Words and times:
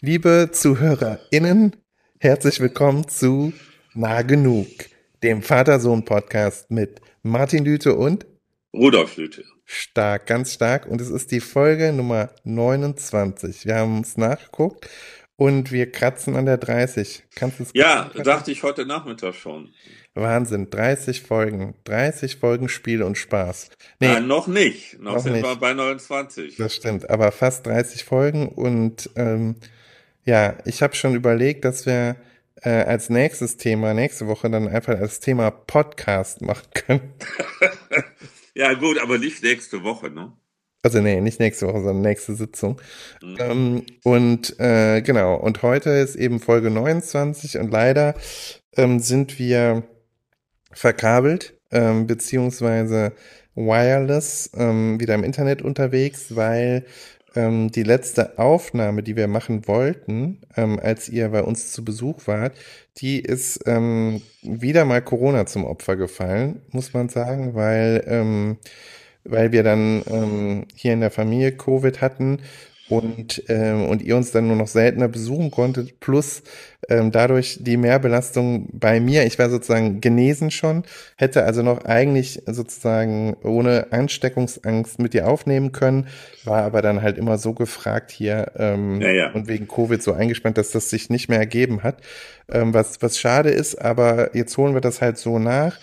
Liebe 0.00 0.50
ZuhörerInnen, 0.52 1.74
herzlich 2.20 2.60
willkommen 2.60 3.08
zu 3.08 3.52
Nah 3.94 4.22
Genug, 4.22 4.68
dem 5.24 5.42
Vater-Sohn-Podcast 5.42 6.70
mit 6.70 7.00
Martin 7.24 7.64
Lüte 7.64 7.96
und 7.96 8.24
Rudolf 8.72 9.16
Lüte. 9.16 9.42
Stark, 9.64 10.26
ganz 10.26 10.54
stark. 10.54 10.86
Und 10.86 11.00
es 11.00 11.10
ist 11.10 11.32
die 11.32 11.40
Folge 11.40 11.92
Nummer 11.92 12.30
29. 12.44 13.66
Wir 13.66 13.74
haben 13.74 14.02
es 14.02 14.16
nachgeguckt 14.16 14.88
und 15.34 15.72
wir 15.72 15.90
kratzen 15.90 16.36
an 16.36 16.46
der 16.46 16.58
30. 16.58 17.24
Kannst 17.34 17.58
du 17.58 17.64
es 17.64 17.70
Ja, 17.74 18.08
dachte 18.22 18.52
ich 18.52 18.62
heute 18.62 18.86
Nachmittag 18.86 19.34
schon. 19.34 19.74
Wahnsinn, 20.14 20.70
30 20.70 21.22
Folgen, 21.22 21.74
30 21.82 22.36
Folgen 22.36 22.68
Spiel 22.68 23.02
und 23.02 23.18
Spaß. 23.18 23.70
Nee, 23.98 24.12
Nein, 24.12 24.28
noch 24.28 24.46
nicht. 24.46 25.00
Noch, 25.00 25.14
noch 25.14 25.22
sind 25.22 25.32
nicht. 25.32 25.44
wir 25.44 25.56
bei 25.56 25.74
29. 25.74 26.54
Das 26.56 26.76
stimmt, 26.76 27.10
aber 27.10 27.32
fast 27.32 27.66
30 27.66 28.04
Folgen 28.04 28.48
und 28.48 29.10
ähm, 29.16 29.56
ja, 30.28 30.58
ich 30.66 30.82
habe 30.82 30.94
schon 30.94 31.14
überlegt, 31.14 31.64
dass 31.64 31.86
wir 31.86 32.16
äh, 32.62 32.68
als 32.68 33.08
nächstes 33.08 33.56
Thema 33.56 33.94
nächste 33.94 34.26
Woche 34.26 34.50
dann 34.50 34.68
einfach 34.68 34.98
als 35.00 35.20
Thema 35.20 35.50
Podcast 35.50 36.42
machen 36.42 36.68
können. 36.74 37.14
ja, 38.54 38.74
gut, 38.74 38.98
aber 38.98 39.16
nicht 39.16 39.42
nächste 39.42 39.82
Woche, 39.82 40.10
ne? 40.10 40.34
Also 40.82 41.00
nee, 41.00 41.22
nicht 41.22 41.40
nächste 41.40 41.66
Woche, 41.66 41.78
sondern 41.78 42.02
nächste 42.02 42.34
Sitzung. 42.34 42.78
Mhm. 43.22 43.36
Ähm, 43.38 43.86
und 44.04 44.60
äh, 44.60 45.00
genau, 45.00 45.34
und 45.34 45.62
heute 45.62 45.88
ist 45.90 46.14
eben 46.14 46.40
Folge 46.40 46.70
29 46.70 47.56
und 47.56 47.70
leider 47.70 48.14
ähm, 48.76 49.00
sind 49.00 49.38
wir 49.38 49.82
verkabelt, 50.72 51.58
ähm, 51.70 52.06
beziehungsweise 52.06 53.14
wireless 53.54 54.50
ähm, 54.54 55.00
wieder 55.00 55.14
im 55.14 55.24
Internet 55.24 55.62
unterwegs, 55.62 56.36
weil 56.36 56.84
ähm, 57.34 57.70
die 57.70 57.82
letzte 57.82 58.38
Aufnahme, 58.38 59.02
die 59.02 59.16
wir 59.16 59.28
machen 59.28 59.66
wollten, 59.66 60.40
ähm, 60.56 60.78
als 60.80 61.08
ihr 61.08 61.28
bei 61.28 61.42
uns 61.42 61.72
zu 61.72 61.84
Besuch 61.84 62.26
wart, 62.26 62.56
die 62.98 63.20
ist 63.20 63.60
ähm, 63.66 64.22
wieder 64.42 64.84
mal 64.84 65.02
Corona 65.02 65.46
zum 65.46 65.64
Opfer 65.64 65.96
gefallen, 65.96 66.62
muss 66.70 66.92
man 66.94 67.08
sagen, 67.08 67.54
weil, 67.54 68.04
ähm, 68.06 68.58
weil 69.24 69.52
wir 69.52 69.62
dann 69.62 70.02
ähm, 70.10 70.66
hier 70.74 70.92
in 70.94 71.00
der 71.00 71.10
Familie 71.10 71.52
Covid 71.52 72.00
hatten 72.00 72.38
und, 72.88 73.42
ähm, 73.48 73.86
und 73.86 74.02
ihr 74.02 74.16
uns 74.16 74.30
dann 74.30 74.46
nur 74.46 74.56
noch 74.56 74.66
seltener 74.66 75.08
besuchen 75.08 75.50
konntet, 75.50 76.00
plus 76.00 76.42
ähm, 76.88 77.12
dadurch 77.12 77.58
die 77.60 77.76
Mehrbelastung 77.76 78.68
bei 78.72 79.00
mir, 79.00 79.26
ich 79.26 79.38
war 79.38 79.50
sozusagen 79.50 80.00
genesen 80.00 80.50
schon, 80.50 80.84
hätte 81.16 81.44
also 81.44 81.62
noch 81.62 81.84
eigentlich 81.84 82.42
sozusagen 82.46 83.36
ohne 83.42 83.88
Ansteckungsangst 83.90 84.98
mit 84.98 85.12
dir 85.12 85.28
aufnehmen 85.28 85.72
können, 85.72 86.08
war 86.44 86.62
aber 86.62 86.80
dann 86.80 87.02
halt 87.02 87.18
immer 87.18 87.36
so 87.36 87.52
gefragt 87.52 88.10
hier 88.10 88.52
ähm, 88.56 89.00
ja, 89.00 89.10
ja. 89.10 89.32
und 89.32 89.48
wegen 89.48 89.68
Covid 89.68 90.02
so 90.02 90.12
eingespannt, 90.12 90.56
dass 90.56 90.70
das 90.70 90.88
sich 90.88 91.10
nicht 91.10 91.28
mehr 91.28 91.38
ergeben 91.38 91.82
hat, 91.82 92.00
ähm, 92.50 92.72
was, 92.72 93.02
was 93.02 93.18
schade 93.18 93.50
ist, 93.50 93.74
aber 93.74 94.34
jetzt 94.34 94.56
holen 94.56 94.74
wir 94.74 94.80
das 94.80 95.02
halt 95.02 95.18
so 95.18 95.38
nach. 95.38 95.78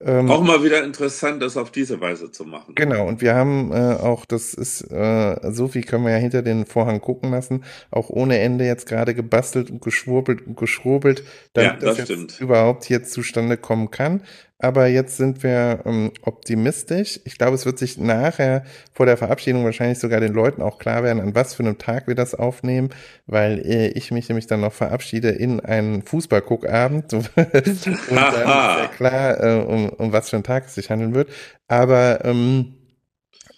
Ähm, 0.00 0.30
auch 0.30 0.42
mal 0.42 0.62
wieder 0.62 0.84
interessant, 0.84 1.42
das 1.42 1.56
auf 1.56 1.72
diese 1.72 2.00
Weise 2.00 2.30
zu 2.30 2.44
machen. 2.44 2.76
Genau, 2.76 3.08
und 3.08 3.20
wir 3.20 3.34
haben 3.34 3.72
äh, 3.72 3.96
auch, 3.96 4.26
das 4.26 4.54
ist, 4.54 4.82
äh, 4.92 5.50
so 5.50 5.66
viel 5.66 5.82
können 5.82 6.04
wir 6.04 6.12
ja 6.12 6.18
hinter 6.18 6.42
den 6.42 6.66
Vorhang 6.66 7.00
gucken 7.00 7.32
lassen, 7.32 7.64
auch 7.90 8.08
ohne 8.08 8.38
Ende 8.38 8.64
jetzt 8.64 8.86
gerade 8.86 9.12
gebastelt 9.12 9.70
und 9.70 9.82
geschwurbelt 9.82 10.46
und 10.46 10.56
geschrubbelt, 10.56 11.24
damit 11.52 11.82
ja, 11.82 11.94
das, 11.94 12.06
das 12.06 12.38
überhaupt 12.38 12.88
jetzt 12.88 13.12
zustande 13.12 13.56
kommen 13.56 13.90
kann. 13.90 14.22
Aber 14.60 14.88
jetzt 14.88 15.16
sind 15.16 15.44
wir 15.44 15.82
ähm, 15.84 16.10
optimistisch. 16.22 17.20
Ich 17.24 17.38
glaube, 17.38 17.54
es 17.54 17.64
wird 17.64 17.78
sich 17.78 17.96
nachher 17.96 18.64
vor 18.92 19.06
der 19.06 19.16
Verabschiedung 19.16 19.64
wahrscheinlich 19.64 20.00
sogar 20.00 20.18
den 20.18 20.32
Leuten 20.32 20.62
auch 20.62 20.78
klar 20.78 21.04
werden, 21.04 21.20
an 21.20 21.34
was 21.36 21.54
für 21.54 21.62
einem 21.62 21.78
Tag 21.78 22.08
wir 22.08 22.16
das 22.16 22.34
aufnehmen, 22.34 22.90
weil 23.26 23.60
äh, 23.64 23.88
ich 23.90 24.10
mich 24.10 24.28
nämlich 24.28 24.48
dann 24.48 24.60
noch 24.60 24.72
verabschiede 24.72 25.30
in 25.30 25.60
einen 25.60 26.02
Fußballguckabend. 26.02 27.12
und 27.14 27.30
dann 27.36 27.62
ist 27.62 27.86
ja 27.86 28.90
klar, 28.96 29.40
äh, 29.40 29.60
um, 29.60 29.90
um 29.90 30.12
was 30.12 30.30
für 30.30 30.36
einen 30.36 30.44
Tag 30.44 30.66
es 30.66 30.74
sich 30.74 30.90
handeln 30.90 31.14
wird. 31.14 31.30
Aber 31.68 32.24
ähm, 32.24 32.74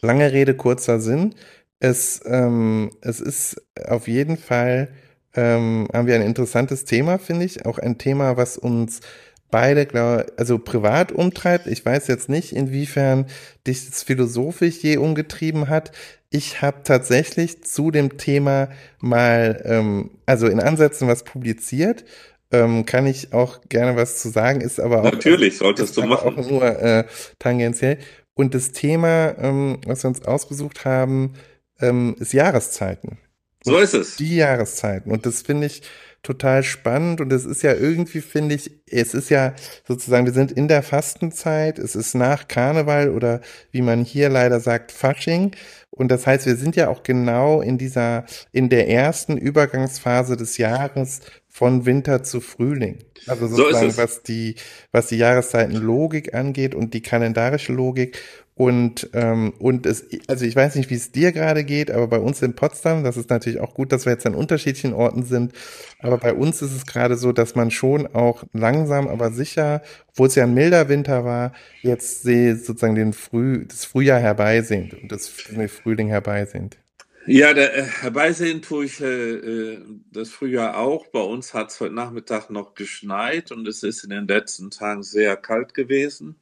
lange 0.02 0.30
Rede, 0.32 0.54
kurzer 0.54 1.00
Sinn. 1.00 1.34
Es, 1.78 2.20
ähm, 2.26 2.90
es 3.00 3.20
ist 3.20 3.62
auf 3.88 4.06
jeden 4.06 4.36
Fall, 4.36 4.88
ähm, 5.34 5.88
haben 5.94 6.06
wir 6.06 6.14
ein 6.14 6.20
interessantes 6.20 6.84
Thema, 6.84 7.16
finde 7.16 7.46
ich. 7.46 7.64
Auch 7.64 7.78
ein 7.78 7.96
Thema, 7.96 8.36
was 8.36 8.58
uns 8.58 9.00
beide, 9.50 9.86
glaube 9.86 10.26
also 10.36 10.58
privat 10.58 11.12
umtreibt. 11.12 11.66
Ich 11.66 11.84
weiß 11.84 12.06
jetzt 12.06 12.28
nicht, 12.28 12.52
inwiefern 12.52 13.26
dich 13.66 13.88
das 13.88 14.02
philosophisch 14.02 14.78
je 14.82 14.96
umgetrieben 14.96 15.68
hat. 15.68 15.92
Ich 16.30 16.62
habe 16.62 16.82
tatsächlich 16.84 17.64
zu 17.64 17.90
dem 17.90 18.16
Thema 18.16 18.68
mal, 19.00 19.62
ähm, 19.64 20.10
also 20.26 20.46
in 20.46 20.60
Ansätzen 20.60 21.08
was 21.08 21.24
publiziert. 21.24 22.04
Ähm, 22.52 22.84
kann 22.84 23.06
ich 23.06 23.32
auch 23.32 23.60
gerne 23.68 23.96
was 23.96 24.20
zu 24.20 24.28
sagen, 24.28 24.60
ist 24.60 24.80
aber 24.80 25.00
auch, 25.00 25.04
natürlich 25.04 25.58
solltest 25.58 25.96
du 25.96 26.02
machen. 26.02 26.36
auch 26.36 26.50
nur 26.50 26.64
äh, 26.64 27.04
tangentiell. 27.38 27.98
Und 28.34 28.54
das 28.54 28.72
Thema, 28.72 29.36
ähm, 29.38 29.78
was 29.86 30.02
wir 30.02 30.08
uns 30.08 30.22
ausgesucht 30.24 30.84
haben, 30.84 31.34
ähm, 31.80 32.16
ist 32.18 32.32
Jahreszeiten. 32.32 33.18
So 33.62 33.78
ist 33.78 33.94
es. 33.94 34.16
Die 34.16 34.36
Jahreszeiten. 34.36 35.12
Und 35.12 35.26
das 35.26 35.42
finde 35.42 35.66
ich 35.66 35.82
total 36.22 36.62
spannend 36.62 37.20
und 37.20 37.32
es 37.32 37.46
ist 37.46 37.62
ja 37.62 37.72
irgendwie, 37.72 38.20
finde 38.20 38.54
ich, 38.54 38.70
es 38.86 39.14
ist 39.14 39.30
ja 39.30 39.54
sozusagen, 39.88 40.26
wir 40.26 40.34
sind 40.34 40.52
in 40.52 40.68
der 40.68 40.82
Fastenzeit, 40.82 41.78
es 41.78 41.96
ist 41.96 42.14
nach 42.14 42.46
Karneval 42.46 43.08
oder 43.10 43.40
wie 43.70 43.80
man 43.80 44.04
hier 44.04 44.28
leider 44.28 44.60
sagt, 44.60 44.92
Fasching. 44.92 45.52
Und 45.90 46.10
das 46.10 46.26
heißt, 46.26 46.46
wir 46.46 46.56
sind 46.56 46.76
ja 46.76 46.88
auch 46.88 47.02
genau 47.02 47.60
in 47.62 47.78
dieser, 47.78 48.24
in 48.52 48.68
der 48.68 48.88
ersten 48.88 49.36
Übergangsphase 49.36 50.36
des 50.36 50.56
Jahres 50.58 51.20
von 51.48 51.84
Winter 51.84 52.22
zu 52.22 52.40
Frühling. 52.40 52.98
Also 53.26 53.48
sozusagen, 53.48 53.90
so 53.90 53.98
was 53.98 54.22
die, 54.22 54.54
was 54.92 55.08
die 55.08 55.16
Jahreszeitenlogik 55.16 56.34
angeht 56.34 56.74
und 56.74 56.94
die 56.94 57.02
kalendarische 57.02 57.72
Logik. 57.72 58.18
Und, 58.60 59.08
ähm, 59.14 59.54
und 59.58 59.86
es, 59.86 60.04
also 60.28 60.44
ich 60.44 60.54
weiß 60.54 60.74
nicht, 60.74 60.90
wie 60.90 60.94
es 60.94 61.12
dir 61.12 61.32
gerade 61.32 61.64
geht, 61.64 61.90
aber 61.90 62.08
bei 62.08 62.18
uns 62.18 62.42
in 62.42 62.54
Potsdam, 62.54 63.04
das 63.04 63.16
ist 63.16 63.30
natürlich 63.30 63.58
auch 63.58 63.72
gut, 63.72 63.90
dass 63.90 64.04
wir 64.04 64.12
jetzt 64.12 64.26
an 64.26 64.34
unterschiedlichen 64.34 64.92
Orten 64.92 65.22
sind, 65.22 65.54
aber 66.00 66.18
bei 66.18 66.34
uns 66.34 66.60
ist 66.60 66.76
es 66.76 66.84
gerade 66.84 67.16
so, 67.16 67.32
dass 67.32 67.54
man 67.54 67.70
schon 67.70 68.06
auch 68.08 68.44
langsam, 68.52 69.08
aber 69.08 69.30
sicher, 69.32 69.80
obwohl 70.08 70.26
es 70.26 70.34
ja 70.34 70.44
ein 70.44 70.52
milder 70.52 70.90
Winter 70.90 71.24
war, 71.24 71.54
jetzt 71.80 72.22
sehe 72.22 72.54
sozusagen 72.54 72.96
den 72.96 73.14
Früh, 73.14 73.64
das 73.64 73.86
Frühjahr 73.86 74.20
herbeisehnt 74.20 74.92
und 74.92 75.10
das 75.10 75.26
Frühling 75.26 76.08
herbeisehnt. 76.08 76.76
Ja, 77.24 77.54
der, 77.54 77.74
äh, 77.74 77.82
herbeisehen 77.84 78.60
tue 78.60 78.84
ich 78.84 79.00
äh, 79.00 79.06
äh, 79.06 79.78
das 80.12 80.28
Frühjahr 80.28 80.76
auch. 80.76 81.06
Bei 81.06 81.22
uns 81.22 81.54
hat 81.54 81.70
es 81.70 81.80
heute 81.80 81.94
Nachmittag 81.94 82.50
noch 82.50 82.74
geschneit 82.74 83.52
und 83.52 83.66
es 83.66 83.82
ist 83.82 84.04
in 84.04 84.10
den 84.10 84.28
letzten 84.28 84.70
Tagen 84.70 85.02
sehr 85.02 85.38
kalt 85.38 85.72
gewesen. 85.72 86.36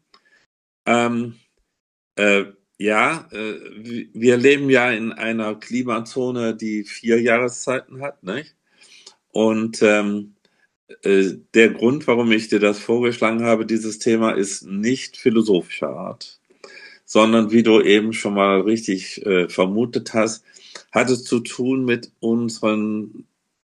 Ähm, 0.84 1.36
äh, 2.18 2.52
ja, 2.78 3.28
äh, 3.32 3.54
wir 4.12 4.36
leben 4.36 4.70
ja 4.70 4.90
in 4.90 5.12
einer 5.12 5.54
Klimazone, 5.54 6.54
die 6.54 6.84
vier 6.84 7.20
Jahreszeiten 7.20 8.00
hat, 8.00 8.22
nicht? 8.22 8.54
Und 9.30 9.82
ähm, 9.82 10.34
äh, 11.02 11.34
der 11.54 11.70
Grund, 11.70 12.06
warum 12.06 12.32
ich 12.32 12.48
dir 12.48 12.60
das 12.60 12.78
vorgeschlagen 12.78 13.44
habe, 13.44 13.66
dieses 13.66 13.98
Thema, 13.98 14.32
ist 14.32 14.66
nicht 14.66 15.16
philosophischer 15.16 15.90
Art, 15.90 16.40
sondern 17.04 17.50
wie 17.52 17.62
du 17.62 17.80
eben 17.80 18.12
schon 18.12 18.34
mal 18.34 18.60
richtig 18.62 19.24
äh, 19.26 19.48
vermutet 19.48 20.14
hast, 20.14 20.44
hat 20.92 21.10
es 21.10 21.24
zu 21.24 21.40
tun 21.40 21.84
mit 21.84 22.12
unseren 22.20 23.26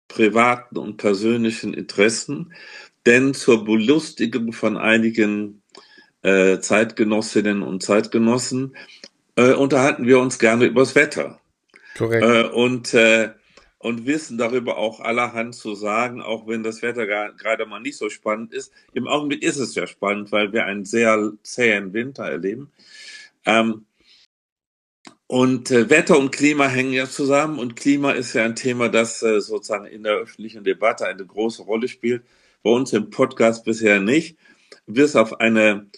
privaten 0.09 0.79
und 0.79 0.97
persönlichen 0.97 1.75
Interessen. 1.75 2.53
Denn 3.07 3.35
zur 3.35 3.65
Belustigung 3.65 4.53
von 4.53 4.77
einigen 4.77 5.63
äh, 6.25 6.59
Zeitgenossinnen 6.59 7.63
und 7.63 7.83
Zeitgenossen 7.83 8.77
äh, 9.37 9.53
unterhalten 9.53 10.07
wir 10.07 10.19
uns 10.19 10.39
gerne 10.39 10.65
übers 10.65 10.95
Wetter. 10.95 11.41
Korrekt. 11.97 12.25
Äh, 12.25 12.45
und, 12.49 12.95
äh, 12.95 13.31
und 13.79 14.07
wissen 14.07 14.39
darüber 14.39 14.79
auch 14.79 15.01
allerhand 15.01 15.55
zu 15.55 15.75
sagen, 15.75 16.23
auch 16.23 16.47
wenn 16.47 16.63
das 16.63 16.81
Wetter 16.81 17.07
gerade 17.07 17.67
mal 17.67 17.81
nicht 17.81 17.99
so 17.99 18.09
spannend 18.09 18.55
ist. 18.55 18.73
Im 18.95 19.07
Augenblick 19.07 19.43
ist 19.43 19.59
es 19.59 19.75
ja 19.75 19.87
spannend, 19.87 20.33
weil 20.33 20.53
wir 20.53 20.65
einen 20.65 20.87
sehr 20.87 21.33
zähen 21.43 21.93
Winter 21.93 22.25
erleben. 22.25 22.73
Ähm, 23.45 23.85
und 25.27 25.71
äh, 25.71 25.91
Wetter 25.91 26.19
und 26.19 26.33
Klima 26.33 26.69
hängen 26.69 26.93
ja 26.93 27.07
zusammen 27.07 27.59
und 27.59 27.77
Klima 27.77 28.13
ist 28.13 28.33
ja 28.33 28.45
ein 28.45 28.57
Thema, 28.57 28.89
das 28.89 29.23
äh, 29.23 29.41
sozusagen 29.41 29.87
in 29.87 30.03
der 30.03 30.15
öffentlichen 30.15 30.65
Debatte 30.65 31.07
eine 31.07 31.25
große 31.25 31.63
Rolle 31.63 31.89
spielt. 31.89 32.25
Bei 32.63 32.71
uns 32.71 32.95
im 32.95 33.11
Podcast 33.11 33.65
bisher 33.65 34.01
nicht, 34.01 34.39
bis 34.87 35.17
auf 35.17 35.41
eine 35.41 35.91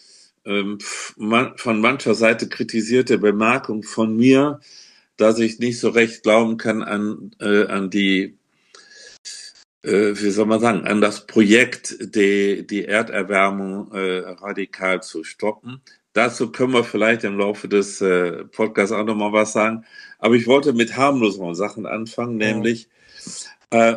ähm, 0.46 0.78
von 0.81 1.81
mancher 1.81 2.14
Seite 2.14 2.48
kritisierte 2.48 3.19
Bemerkung 3.19 3.82
von 3.82 4.16
mir, 4.16 4.60
dass 5.16 5.38
ich 5.38 5.58
nicht 5.58 5.81
so 5.81 5.90
recht 5.90 6.22
glauben 6.22 6.56
kann 6.56 6.82
an, 6.82 7.32
äh, 7.40 7.66
an 7.66 7.90
die, 7.90 8.38
äh, 9.82 10.14
wie 10.14 10.31
soll 10.31 10.46
man 10.46 10.60
sagen, 10.60 10.87
an 10.87 11.00
das 11.00 11.26
Projekt, 11.26 11.96
die, 12.14 12.66
die 12.66 12.84
Erderwärmung 12.87 13.93
äh, 13.93 14.20
radikal 14.28 15.02
zu 15.02 15.25
stoppen. 15.25 15.82
Dazu 16.12 16.52
können 16.52 16.72
wir 16.72 16.84
vielleicht 16.84 17.25
im 17.25 17.38
Laufe 17.38 17.69
des 17.69 18.00
äh, 18.00 18.44
Podcasts 18.46 18.92
auch 18.92 19.04
nochmal 19.04 19.32
was 19.32 19.52
sagen. 19.52 19.84
Aber 20.19 20.34
ich 20.34 20.46
wollte 20.46 20.72
mit 20.72 20.96
harmloseren 20.96 21.54
Sachen 21.54 21.87
anfangen, 21.87 22.37
nämlich 22.37 22.88
Äh, 23.70 23.96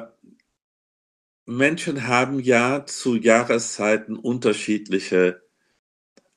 Menschen 1.45 2.07
haben 2.07 2.39
ja 2.39 2.85
zu 2.85 3.15
Jahreszeiten 3.15 4.15
unterschiedliche 4.17 5.41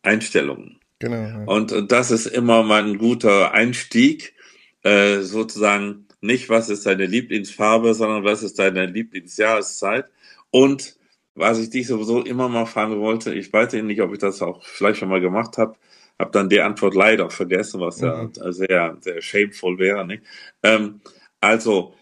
Einstellungen. 0.02 0.80
Genau. 0.98 1.16
Ja. 1.16 1.44
Und 1.46 1.90
das 1.90 2.10
ist 2.10 2.26
immer 2.26 2.62
mal 2.62 2.84
ein 2.84 2.98
guter 2.98 3.52
Einstieg, 3.52 4.34
äh, 4.82 5.20
sozusagen 5.20 6.06
nicht, 6.20 6.48
was 6.48 6.68
ist 6.68 6.86
deine 6.86 7.06
Lieblingsfarbe, 7.06 7.94
sondern 7.94 8.24
was 8.24 8.42
ist 8.42 8.58
deine 8.58 8.86
Lieblingsjahreszeit. 8.86 10.06
Und 10.50 10.96
was 11.34 11.58
ich 11.58 11.70
dich 11.70 11.86
sowieso 11.86 12.22
immer 12.22 12.48
mal 12.48 12.66
fragen 12.66 13.00
wollte, 13.00 13.34
ich 13.34 13.52
weiß 13.52 13.72
nicht, 13.72 14.00
ob 14.00 14.12
ich 14.12 14.18
das 14.18 14.42
auch 14.42 14.64
vielleicht 14.64 14.98
schon 14.98 15.08
mal 15.08 15.20
gemacht 15.20 15.58
habe, 15.58 15.76
habe 16.18 16.30
dann 16.30 16.48
die 16.48 16.60
Antwort 16.60 16.94
leider 16.94 17.30
vergessen, 17.30 17.80
was 17.80 18.00
mhm. 18.00 18.32
ja 18.36 18.52
sehr, 18.52 18.96
sehr 19.00 19.20
shameful 19.22 19.78
wäre. 19.78 20.06
Nicht? 20.06 20.22
Ähm, 20.62 21.00
also, 21.40 21.94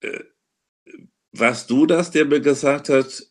äh, 0.00 0.20
warst 1.32 1.70
du 1.70 1.86
das, 1.86 2.10
der 2.10 2.26
mir 2.26 2.40
gesagt 2.40 2.90
hat, 2.90 3.26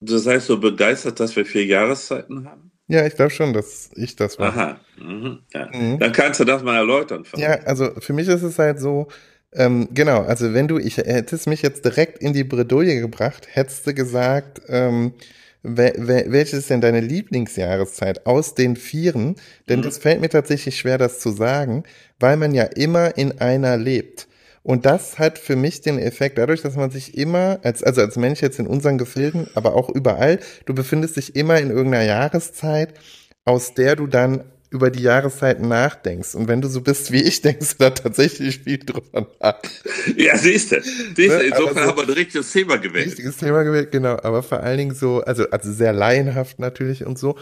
du 0.00 0.18
seist 0.18 0.48
so 0.48 0.58
begeistert, 0.58 1.20
dass 1.20 1.36
wir 1.36 1.46
vier 1.46 1.64
Jahreszeiten 1.64 2.48
haben? 2.48 2.71
Ja, 2.88 3.06
ich 3.06 3.14
glaube 3.14 3.30
schon, 3.30 3.52
dass 3.52 3.90
ich 3.94 4.16
das 4.16 4.38
war. 4.38 4.48
Aha. 4.48 4.80
Mhm. 4.98 5.40
Ja. 5.52 5.68
Mhm. 5.72 5.98
Dann 5.98 6.12
kannst 6.12 6.40
du 6.40 6.44
das 6.44 6.62
mal 6.62 6.76
erläutern. 6.76 7.24
Ja, 7.36 7.54
also 7.64 7.90
für 7.98 8.12
mich 8.12 8.28
ist 8.28 8.42
es 8.42 8.58
halt 8.58 8.80
so, 8.80 9.08
ähm, 9.52 9.88
genau, 9.92 10.22
also 10.22 10.52
wenn 10.54 10.68
du, 10.68 10.78
ich 10.78 10.96
hättest 10.96 11.46
mich 11.46 11.62
jetzt 11.62 11.84
direkt 11.84 12.18
in 12.18 12.32
die 12.32 12.44
Bredouille 12.44 13.00
gebracht, 13.00 13.48
hättest 13.50 13.86
du 13.86 13.94
gesagt, 13.94 14.62
ähm, 14.68 15.14
welche 15.62 16.56
ist 16.56 16.70
denn 16.70 16.80
deine 16.80 17.00
Lieblingsjahreszeit 17.00 18.26
aus 18.26 18.54
den 18.54 18.74
Vieren? 18.74 19.36
Denn 19.68 19.78
mhm. 19.80 19.84
das 19.84 19.98
fällt 19.98 20.20
mir 20.20 20.28
tatsächlich 20.28 20.76
schwer, 20.76 20.98
das 20.98 21.20
zu 21.20 21.30
sagen, 21.30 21.84
weil 22.18 22.36
man 22.36 22.52
ja 22.52 22.64
immer 22.64 23.16
in 23.16 23.38
einer 23.40 23.76
lebt. 23.76 24.26
Und 24.62 24.86
das 24.86 25.18
hat 25.18 25.38
für 25.38 25.56
mich 25.56 25.80
den 25.80 25.98
Effekt, 25.98 26.38
dadurch, 26.38 26.62
dass 26.62 26.76
man 26.76 26.90
sich 26.90 27.16
immer, 27.16 27.58
als, 27.62 27.82
also 27.82 28.00
als 28.00 28.16
Mensch 28.16 28.42
jetzt 28.42 28.58
in 28.58 28.66
unseren 28.66 28.96
Gefilden, 28.96 29.48
aber 29.54 29.74
auch 29.74 29.88
überall, 29.88 30.38
du 30.66 30.74
befindest 30.74 31.16
dich 31.16 31.34
immer 31.34 31.58
in 31.58 31.70
irgendeiner 31.70 32.04
Jahreszeit, 32.04 32.94
aus 33.44 33.74
der 33.74 33.96
du 33.96 34.06
dann 34.06 34.44
über 34.72 34.90
die 34.90 35.02
Jahreszeiten 35.02 35.68
nachdenkst. 35.68 36.34
Und 36.34 36.48
wenn 36.48 36.62
du 36.62 36.68
so 36.68 36.80
bist 36.80 37.12
wie 37.12 37.22
ich, 37.22 37.42
denkst 37.42 37.72
du 37.72 37.76
da 37.78 37.90
tatsächlich 37.90 38.60
viel 38.60 38.78
drüber 38.78 39.28
nach. 39.40 39.60
Ja, 40.16 40.36
siehst 40.38 40.72
du. 40.72 40.76
Ne? 40.76 40.82
insofern 41.42 41.74
so 41.74 41.80
haben 41.80 41.96
wir 41.98 42.04
ein 42.04 42.10
richtiges 42.10 42.50
Thema 42.52 42.78
gewählt. 42.78 43.08
Richtiges 43.08 43.36
Thema 43.36 43.64
gewählt, 43.64 43.92
genau. 43.92 44.16
Aber 44.22 44.42
vor 44.42 44.60
allen 44.60 44.78
Dingen 44.78 44.94
so, 44.94 45.20
also, 45.20 45.48
also 45.50 45.70
sehr 45.72 45.92
laienhaft 45.92 46.58
natürlich 46.58 47.04
und 47.04 47.18
so. 47.18 47.36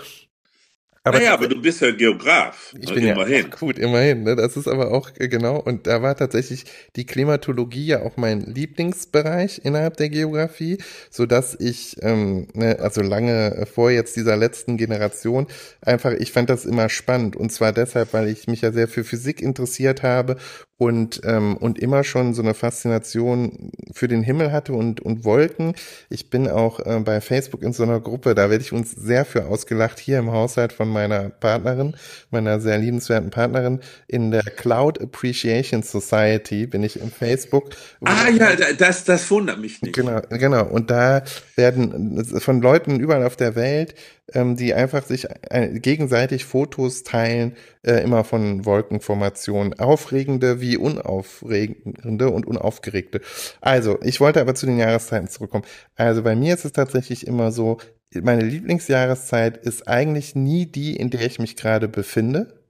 Aber 1.03 1.19
naja, 1.19 1.33
aber 1.33 1.49
du 1.49 1.61
bist 1.61 1.81
ja 1.81 1.93
Geograf. 1.93 2.75
Ich 2.79 2.93
bin 2.93 3.07
immerhin. 3.07 3.47
ja 3.51 3.57
gut, 3.57 3.79
immerhin. 3.79 4.23
Ne? 4.23 4.37
Das 4.37 4.59
ist 4.59 4.69
aber 4.69 4.93
auch 4.93 5.11
äh, 5.19 5.29
genau. 5.29 5.59
Und 5.59 5.87
da 5.87 6.03
war 6.03 6.15
tatsächlich 6.15 6.65
die 6.95 7.07
Klimatologie 7.07 7.87
ja 7.87 8.03
auch 8.03 8.19
mein 8.19 8.43
Lieblingsbereich 8.43 9.63
innerhalb 9.65 9.97
der 9.97 10.11
Geografie, 10.11 10.77
so 11.11 11.25
dass 11.25 11.59
ich 11.59 11.97
ähm, 12.03 12.49
ne, 12.53 12.79
also 12.81 13.01
lange 13.01 13.67
vor 13.73 13.91
jetzt 13.91 14.15
dieser 14.17 14.37
letzten 14.37 14.77
Generation 14.77 15.47
einfach, 15.81 16.13
ich 16.13 16.33
fand 16.33 16.51
das 16.51 16.67
immer 16.67 16.91
spannend. 16.91 17.35
Und 17.35 17.51
zwar 17.51 17.73
deshalb, 17.73 18.13
weil 18.13 18.29
ich 18.29 18.47
mich 18.47 18.61
ja 18.61 18.71
sehr 18.71 18.87
für 18.87 19.03
Physik 19.03 19.41
interessiert 19.41 20.03
habe 20.03 20.37
und, 20.81 21.21
ähm, 21.25 21.59
und 21.59 21.79
immer 21.79 22.05
schon 22.05 22.33
so 22.33 22.41
eine 22.41 22.55
Faszination 22.55 23.71
für 23.93 24.09
den 24.09 24.23
Himmel 24.23 24.51
hatte 24.51 24.73
und, 24.73 25.03
und 25.03 25.27
Wolken. 25.27 25.75
Ich 26.09 26.31
bin 26.31 26.49
auch 26.49 26.81
äh, 26.81 26.99
bei 27.05 27.21
Facebook 27.21 27.63
in 27.63 27.75
so 27.75 27.83
einer 27.83 28.01
Gruppe, 28.01 28.35
da 28.35 28.49
werde 28.49 28.65
ich 28.65 28.73
uns 28.73 28.93
sehr 28.93 29.27
für 29.27 29.45
ausgelacht, 29.45 29.99
hier 29.99 30.19
im 30.19 30.33
Haushalt 30.33 30.73
von 30.73 30.89
meiner 30.89 31.29
Partnerin, 31.29 31.97
meiner 32.31 32.61
sehr 32.61 32.79
liebenswerten 32.79 33.29
Partnerin, 33.29 33.81
in 34.09 34.31
der 34.31 34.43
Cloud 34.43 34.99
Appreciation 35.03 35.83
Society 35.83 36.67
bin 36.67 36.83
ich 36.83 36.99
im 36.99 37.11
Facebook. 37.11 37.73
Ah 38.03 38.31
ja, 38.31 38.49
das, 38.79 39.05
das 39.05 39.31
wundert 39.31 39.61
mich 39.61 39.83
nicht. 39.83 39.95
Genau, 39.95 40.23
genau. 40.31 40.65
Und 40.65 40.91
da 40.91 41.25
werden 41.57 42.25
von 42.25 42.63
Leuten 42.63 42.99
überall 43.01 43.25
auf 43.25 43.37
der 43.37 43.55
Welt 43.55 43.95
ähm, 44.35 44.57
die 44.57 44.75
einfach 44.75 45.05
sich 45.05 45.27
äh, 45.51 45.79
gegenseitig 45.81 46.45
Fotos 46.45 47.03
teilen, 47.03 47.57
äh, 47.83 48.03
immer 48.03 48.25
von 48.25 48.65
Wolkenformationen. 48.65 49.79
Aufregende 49.79 50.61
wie 50.61 50.77
unaufregende 50.77 52.31
und 52.31 52.47
unaufgeregte. 52.47 53.21
Also, 53.61 53.99
ich 54.03 54.21
wollte 54.21 54.41
aber 54.41 54.55
zu 54.55 54.67
den 54.67 54.79
Jahreszeiten 54.79 55.29
zurückkommen. 55.29 55.65
Also 55.97 56.23
bei 56.23 56.37
mir 56.37 56.55
ist 56.55 56.65
es 56.65 56.73
tatsächlich 56.73 57.27
immer 57.27 57.53
so, 57.53 57.79
meine 58.15 58.43
Lieblingsjahreszeit 58.43 59.57
ist 59.59 59.87
eigentlich 59.87 60.35
nie 60.35 60.67
die, 60.67 60.97
in 60.97 61.11
der 61.11 61.23
ich 61.23 61.39
mich 61.39 61.57
gerade 61.57 61.89
befinde, 61.89 62.61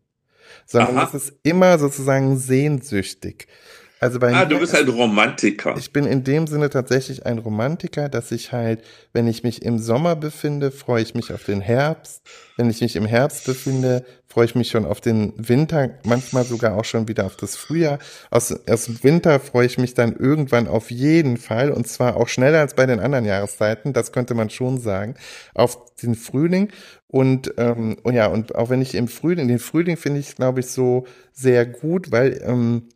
sondern 0.66 0.98
Aha. 0.98 1.08
es 1.08 1.14
ist 1.14 1.34
immer 1.42 1.78
sozusagen 1.78 2.36
sehnsüchtig. 2.36 3.46
Also 4.02 4.18
bei 4.18 4.32
ah, 4.32 4.40
mir, 4.40 4.46
du 4.46 4.58
bist 4.58 4.74
ein 4.74 4.88
Romantiker. 4.88 5.76
Ich 5.76 5.92
bin 5.92 6.06
in 6.06 6.24
dem 6.24 6.46
Sinne 6.46 6.70
tatsächlich 6.70 7.26
ein 7.26 7.36
Romantiker, 7.36 8.08
dass 8.08 8.32
ich 8.32 8.50
halt, 8.50 8.82
wenn 9.12 9.28
ich 9.28 9.42
mich 9.42 9.62
im 9.62 9.78
Sommer 9.78 10.16
befinde, 10.16 10.70
freue 10.70 11.02
ich 11.02 11.14
mich 11.14 11.34
auf 11.34 11.44
den 11.44 11.60
Herbst. 11.60 12.22
Wenn 12.56 12.70
ich 12.70 12.80
mich 12.80 12.96
im 12.96 13.04
Herbst 13.04 13.44
befinde, 13.44 14.06
freue 14.26 14.46
ich 14.46 14.54
mich 14.54 14.70
schon 14.70 14.86
auf 14.86 15.02
den 15.02 15.34
Winter, 15.36 15.90
manchmal 16.04 16.44
sogar 16.44 16.78
auch 16.78 16.86
schon 16.86 17.08
wieder 17.08 17.26
auf 17.26 17.36
das 17.36 17.56
Frühjahr. 17.56 17.98
Aus, 18.30 18.54
aus 18.66 18.86
dem 18.86 19.04
Winter 19.04 19.38
freue 19.38 19.66
ich 19.66 19.76
mich 19.76 19.92
dann 19.92 20.16
irgendwann 20.16 20.66
auf 20.66 20.90
jeden 20.90 21.36
Fall 21.36 21.70
und 21.70 21.86
zwar 21.86 22.16
auch 22.16 22.28
schneller 22.28 22.60
als 22.60 22.72
bei 22.72 22.86
den 22.86 23.00
anderen 23.00 23.26
Jahreszeiten, 23.26 23.92
das 23.92 24.12
könnte 24.12 24.32
man 24.32 24.48
schon 24.48 24.80
sagen, 24.80 25.14
auf 25.54 25.94
den 25.96 26.14
Frühling. 26.14 26.70
Und, 27.06 27.52
ähm, 27.58 27.98
und 28.02 28.14
ja, 28.14 28.28
und 28.28 28.54
auch 28.54 28.70
wenn 28.70 28.80
ich 28.80 28.94
im 28.94 29.08
Frühling, 29.08 29.46
den 29.46 29.58
Frühling 29.58 29.98
finde 29.98 30.20
ich, 30.20 30.36
glaube 30.36 30.60
ich, 30.60 30.68
so 30.68 31.06
sehr 31.32 31.66
gut, 31.66 32.12
weil 32.12 32.40
ähm, 32.46 32.88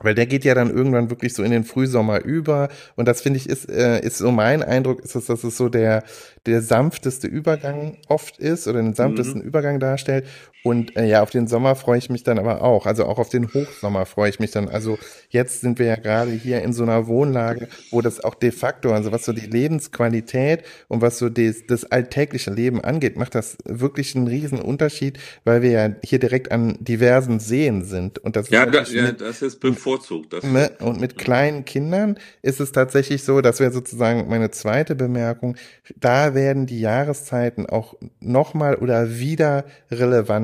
weil 0.00 0.14
der 0.14 0.26
geht 0.26 0.44
ja 0.44 0.54
dann 0.54 0.70
irgendwann 0.70 1.10
wirklich 1.10 1.34
so 1.34 1.42
in 1.42 1.50
den 1.50 1.64
Frühsommer 1.64 2.24
über. 2.24 2.68
Und 2.96 3.08
das 3.08 3.20
finde 3.20 3.38
ich 3.38 3.48
ist, 3.48 3.68
äh, 3.68 4.00
ist 4.00 4.18
so 4.18 4.30
mein 4.30 4.62
Eindruck, 4.62 5.00
ist 5.00 5.14
es, 5.14 5.26
dass 5.26 5.44
es 5.44 5.56
so 5.56 5.68
der, 5.68 6.04
der 6.46 6.62
sanfteste 6.62 7.26
Übergang 7.26 7.98
oft 8.08 8.38
ist 8.38 8.66
oder 8.68 8.80
den 8.80 8.94
sanftesten 8.94 9.40
mhm. 9.40 9.46
Übergang 9.46 9.80
darstellt. 9.80 10.26
Und 10.64 10.96
äh, 10.96 11.06
ja, 11.06 11.22
auf 11.22 11.30
den 11.30 11.46
Sommer 11.46 11.76
freue 11.76 11.98
ich 11.98 12.10
mich 12.10 12.24
dann 12.24 12.38
aber 12.38 12.62
auch. 12.62 12.86
Also 12.86 13.04
auch 13.06 13.18
auf 13.18 13.28
den 13.28 13.52
Hochsommer 13.54 14.06
freue 14.06 14.28
ich 14.28 14.40
mich 14.40 14.50
dann. 14.50 14.68
Also 14.68 14.98
jetzt 15.30 15.60
sind 15.60 15.78
wir 15.78 15.86
ja 15.86 15.96
gerade 15.96 16.32
hier 16.32 16.62
in 16.62 16.72
so 16.72 16.82
einer 16.82 17.06
Wohnlage, 17.06 17.68
wo 17.90 18.00
das 18.00 18.22
auch 18.22 18.34
de 18.34 18.50
facto, 18.50 18.92
also 18.92 19.12
was 19.12 19.24
so 19.24 19.32
die 19.32 19.46
Lebensqualität 19.46 20.64
und 20.88 21.00
was 21.00 21.18
so 21.18 21.28
des, 21.28 21.66
das 21.66 21.84
alltägliche 21.84 22.50
Leben 22.50 22.82
angeht, 22.82 23.16
macht 23.16 23.36
das 23.36 23.56
wirklich 23.64 24.16
einen 24.16 24.26
riesen 24.26 24.60
Unterschied, 24.60 25.18
weil 25.44 25.62
wir 25.62 25.70
ja 25.70 25.90
hier 26.04 26.18
direkt 26.18 26.50
an 26.50 26.76
diversen 26.80 27.38
Seen 27.38 27.84
sind. 27.84 28.18
Und 28.18 28.34
das 28.34 28.50
ja, 28.50 28.66
da, 28.66 28.82
ja 28.82 29.02
mit, 29.02 29.20
das 29.20 29.42
ist 29.42 29.60
bevorzugt. 29.60 30.32
Das 30.32 30.42
ne, 30.42 30.72
und 30.80 31.00
mit 31.00 31.16
kleinen 31.18 31.64
Kindern 31.66 32.18
ist 32.42 32.58
es 32.58 32.72
tatsächlich 32.72 33.22
so, 33.22 33.40
das 33.40 33.60
wäre 33.60 33.70
sozusagen 33.70 34.28
meine 34.28 34.50
zweite 34.50 34.96
Bemerkung, 34.96 35.56
da 35.96 36.34
werden 36.34 36.66
die 36.66 36.80
Jahreszeiten 36.80 37.66
auch 37.66 37.94
nochmal 38.20 38.74
oder 38.74 39.18
wieder 39.18 39.64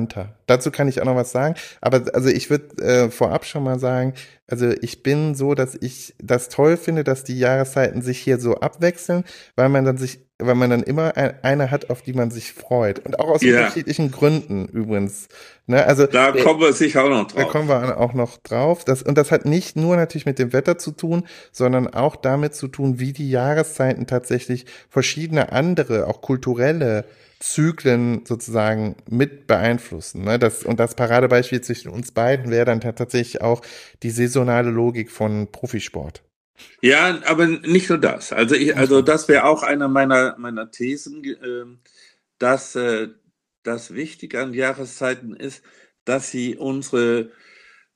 relevanter. 0.05 0.35
Dazu 0.47 0.71
kann 0.71 0.87
ich 0.87 1.01
auch 1.01 1.05
noch 1.05 1.15
was 1.15 1.31
sagen. 1.31 1.55
Aber 1.81 2.03
also 2.13 2.29
ich 2.29 2.49
würde 2.49 2.83
äh, 2.83 3.09
vorab 3.09 3.45
schon 3.45 3.63
mal 3.63 3.79
sagen, 3.79 4.13
also 4.47 4.69
ich 4.81 5.01
bin 5.01 5.33
so, 5.33 5.55
dass 5.55 5.75
ich 5.79 6.13
das 6.21 6.49
toll 6.49 6.77
finde, 6.77 7.03
dass 7.03 7.23
die 7.23 7.37
Jahreszeiten 7.39 8.01
sich 8.03 8.19
hier 8.19 8.39
so 8.39 8.55
abwechseln, 8.55 9.23
weil 9.55 9.69
man 9.69 9.85
dann 9.85 9.97
sich, 9.97 10.19
weil 10.37 10.53
man 10.53 10.69
dann 10.69 10.83
immer 10.83 11.17
ein, 11.17 11.33
eine 11.41 11.71
hat, 11.71 11.89
auf 11.89 12.03
die 12.03 12.13
man 12.13 12.29
sich 12.29 12.53
freut. 12.53 12.99
Und 12.99 13.19
auch 13.19 13.29
aus 13.29 13.41
ja. 13.41 13.57
unterschiedlichen 13.57 14.11
Gründen 14.11 14.67
übrigens. 14.67 15.29
Ne? 15.65 15.83
Also 15.83 16.05
da 16.05 16.31
kommen 16.31 16.59
wir 16.59 16.73
sicher 16.73 17.05
auch 17.05 17.09
noch 17.09 17.27
drauf. 17.27 17.43
Da 17.43 17.49
kommen 17.49 17.69
wir 17.69 17.99
auch 17.99 18.13
noch 18.13 18.37
drauf. 18.37 18.85
Das, 18.85 19.01
und 19.01 19.17
das 19.17 19.31
hat 19.31 19.45
nicht 19.45 19.75
nur 19.75 19.95
natürlich 19.95 20.27
mit 20.27 20.37
dem 20.37 20.53
Wetter 20.53 20.77
zu 20.77 20.91
tun, 20.91 21.23
sondern 21.51 21.87
auch 21.87 22.15
damit 22.15 22.53
zu 22.53 22.67
tun, 22.67 22.99
wie 22.99 23.13
die 23.13 23.31
Jahreszeiten 23.31 24.05
tatsächlich 24.05 24.65
verschiedene 24.89 25.53
andere, 25.53 26.05
auch 26.05 26.21
kulturelle 26.21 27.05
Zyklen 27.39 28.25
sozusagen 28.25 28.95
mit 29.09 29.45
beeinflussen. 29.45 30.23
Ne? 30.23 30.39
Das, 30.39 30.63
und 30.63 30.79
das 30.79 30.95
Paradebeispiel 30.95 31.61
zwischen 31.61 31.89
uns 31.89 32.11
beiden 32.11 32.49
wäre 32.49 32.65
dann 32.65 32.81
tatsächlich 32.81 33.41
auch 33.41 33.61
die 34.03 34.09
saisonale 34.35 34.69
Logik 34.69 35.09
von 35.09 35.51
Profisport. 35.51 36.21
Ja, 36.81 37.21
aber 37.25 37.47
nicht 37.47 37.89
nur 37.89 37.97
das. 37.97 38.31
Also, 38.31 38.55
ich, 38.55 38.75
also 38.75 39.01
das 39.01 39.27
wäre 39.27 39.45
auch 39.45 39.63
einer 39.63 39.87
meiner, 39.87 40.37
meiner 40.37 40.71
Thesen, 40.71 41.23
äh, 41.23 41.65
dass 42.37 42.75
äh, 42.75 43.09
das 43.63 43.93
Wichtige 43.93 44.41
an 44.41 44.53
Jahreszeiten 44.53 45.35
ist, 45.35 45.63
dass 46.05 46.31
sie 46.31 46.55
unsere 46.55 47.31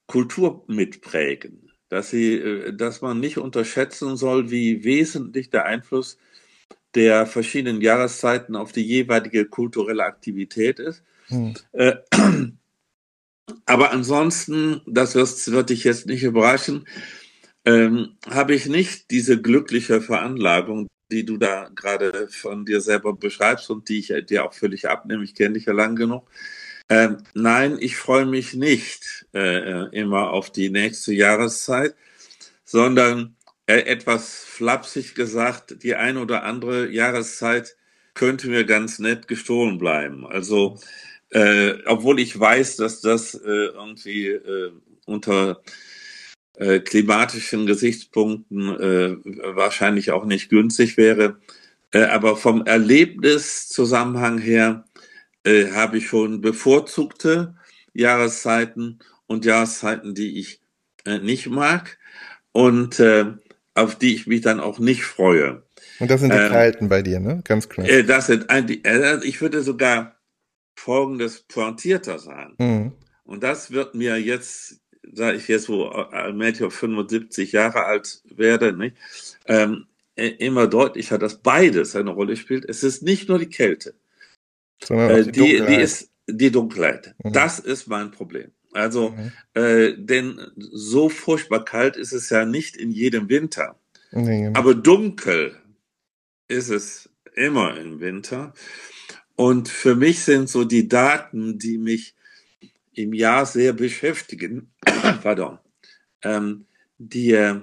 Kultur 0.08 0.63
mitprägen. 0.67 1.72
Dass 1.89 2.10
sie, 2.10 2.36
äh, 2.36 2.74
dass 2.74 3.01
man 3.01 3.19
nicht 3.19 3.38
unterschätzen 3.38 4.17
soll, 4.17 4.50
wie 4.50 4.84
wesentlich 4.84 5.50
der 5.50 5.65
Einfluss 5.65 6.17
der 6.96 7.27
verschiedenen 7.27 7.81
Jahreszeiten 7.81 8.55
auf 8.55 8.72
die 8.72 8.86
jeweilige 8.86 9.46
kulturelle 9.46 10.03
Aktivität 10.03 10.79
ist. 10.79 11.03
Hm. 11.27 11.53
Äh, 13.49 13.53
aber 13.65 13.91
ansonsten, 13.91 14.81
das 14.85 15.15
wird 15.15 15.69
dich 15.69 15.83
jetzt 15.83 16.05
nicht 16.07 16.23
überraschen, 16.23 16.87
ähm, 17.65 18.17
habe 18.29 18.55
ich 18.55 18.67
nicht 18.67 19.11
diese 19.11 19.41
glückliche 19.41 20.01
Veranlagung, 20.01 20.87
die 21.11 21.25
du 21.25 21.37
da 21.37 21.69
gerade 21.75 22.27
von 22.29 22.65
dir 22.65 22.81
selber 22.81 23.13
beschreibst 23.13 23.69
und 23.69 23.89
die 23.89 23.99
ich 23.99 24.13
dir 24.27 24.45
auch 24.45 24.53
völlig 24.53 24.87
abnehme. 24.89 25.23
Ich 25.23 25.35
kenne 25.35 25.55
dich 25.55 25.65
ja 25.65 25.73
lang 25.73 25.95
genug. 25.95 26.29
Ähm, 26.89 27.17
nein, 27.33 27.77
ich 27.79 27.97
freue 27.97 28.25
mich 28.25 28.53
nicht 28.55 29.27
äh, 29.33 29.89
immer 29.95 30.31
auf 30.31 30.51
die 30.51 30.69
nächste 30.69 31.13
Jahreszeit, 31.13 31.95
sondern 32.65 33.35
äh, 33.67 33.81
etwas 33.81 34.43
flapsig 34.45 35.15
gesagt, 35.15 35.83
die 35.83 35.95
eine 35.95 36.21
oder 36.21 36.43
andere 36.43 36.89
Jahreszeit 36.89 37.77
könnte 38.15 38.49
mir 38.49 38.65
ganz 38.65 38.99
nett 38.99 39.27
gestohlen 39.27 39.77
bleiben. 39.77 40.25
Also, 40.25 40.79
äh, 41.31 41.74
obwohl 41.86 42.19
ich 42.19 42.39
weiß, 42.39 42.77
dass 42.77 43.01
das 43.01 43.36
äh, 43.36 43.48
irgendwie 43.48 44.27
äh, 44.27 44.71
unter 45.05 45.62
äh, 46.57 46.79
klimatischen 46.79 47.65
Gesichtspunkten 47.65 48.79
äh, 48.79 49.15
wahrscheinlich 49.55 50.12
auch 50.12 50.25
nicht 50.25 50.50
günstig 50.50 50.98
wäre. 50.98 51.38
Aber 51.91 52.38
vom 52.38 52.67
Erlebniszusammenhang 52.67 54.38
her 54.38 54.86
habe 55.43 55.98
ich 55.98 56.05
schon 56.05 56.39
bevorzugte 56.39 57.55
Jahreszeiten 57.93 59.00
und 59.25 59.43
Jahreszeiten, 59.43 60.13
die 60.13 60.39
ich 60.39 60.62
nicht 61.24 61.48
mag 61.50 61.98
und 62.51 63.01
auf 63.74 63.95
die 63.95 64.13
ich 64.13 64.27
mich 64.27 64.41
dann 64.41 64.59
auch 64.59 64.77
nicht 64.77 65.03
freue. 65.03 65.63
Und 66.00 66.12
das 66.12 66.21
sind 66.21 66.31
die 66.31 66.38
ähm, 66.38 66.51
kalten 66.51 66.89
bei 66.89 67.01
dir, 67.01 67.19
ne? 67.19 67.41
Ganz 67.43 67.69
klar. 67.69 67.88
Das 68.03 68.27
sind 68.27 68.45
ich 69.24 69.41
würde 69.41 69.63
sogar 69.63 70.18
folgendes 70.79 71.41
pointierter 71.41 72.19
sagen. 72.19 72.55
Mhm. 72.57 72.91
Und 73.24 73.43
das 73.43 73.71
wird 73.71 73.95
mir 73.95 74.17
jetzt, 74.17 74.79
da 75.03 75.33
ich 75.33 75.48
jetzt 75.48 75.65
so 75.65 75.89
allmählich 75.89 76.59
75 76.59 77.51
Jahre 77.51 77.86
alt 77.86 78.24
werde, 78.25 78.74
nicht, 78.74 78.95
ähm, 79.45 79.86
immer 80.15 80.67
deutlicher, 80.67 81.17
dass 81.17 81.41
beides 81.41 81.95
eine 81.95 82.09
Rolle 82.09 82.36
spielt. 82.36 82.65
Es 82.65 82.83
ist 82.83 83.03
nicht 83.03 83.29
nur 83.29 83.39
die 83.39 83.50
Kälte, 83.50 83.93
äh, 84.89 85.24
die, 85.24 85.31
die, 85.31 85.65
die, 85.65 85.75
ist 85.75 86.12
die 86.27 86.51
Dunkelheit. 86.51 87.15
Mhm. 87.24 87.33
Das 87.33 87.59
ist 87.59 87.88
mein 87.88 88.12
Problem. 88.12 88.51
Also, 88.74 89.12
mhm. 89.12 89.31
äh, 89.53 89.93
denn 89.95 90.39
so 90.57 91.09
furchtbar 91.09 91.65
kalt 91.65 91.98
ist 91.98 92.13
es 92.13 92.29
ja 92.29 92.45
nicht 92.45 92.75
in 92.75 92.91
jedem 92.91 93.29
Winter. 93.29 93.79
Mhm. 94.12 94.51
Aber 94.55 94.75
dunkel 94.75 95.55
ist 96.48 96.69
es 96.69 97.09
immer 97.36 97.77
im 97.77 98.00
Winter. 98.00 98.53
Und 99.39 99.69
für 99.69 99.96
mich 99.96 100.19
sind 100.19 100.50
so 100.50 100.65
die 100.65 100.89
Daten, 100.89 101.58
die 101.60 101.77
mich 101.77 102.13
im 102.93 103.13
Jahr 103.13 103.46
sehr 103.46 103.72
beschäftigen, 103.72 104.69
pardon, 105.24 105.60
ähm, 106.24 106.65
die 106.98 107.31
äh, 107.31 107.55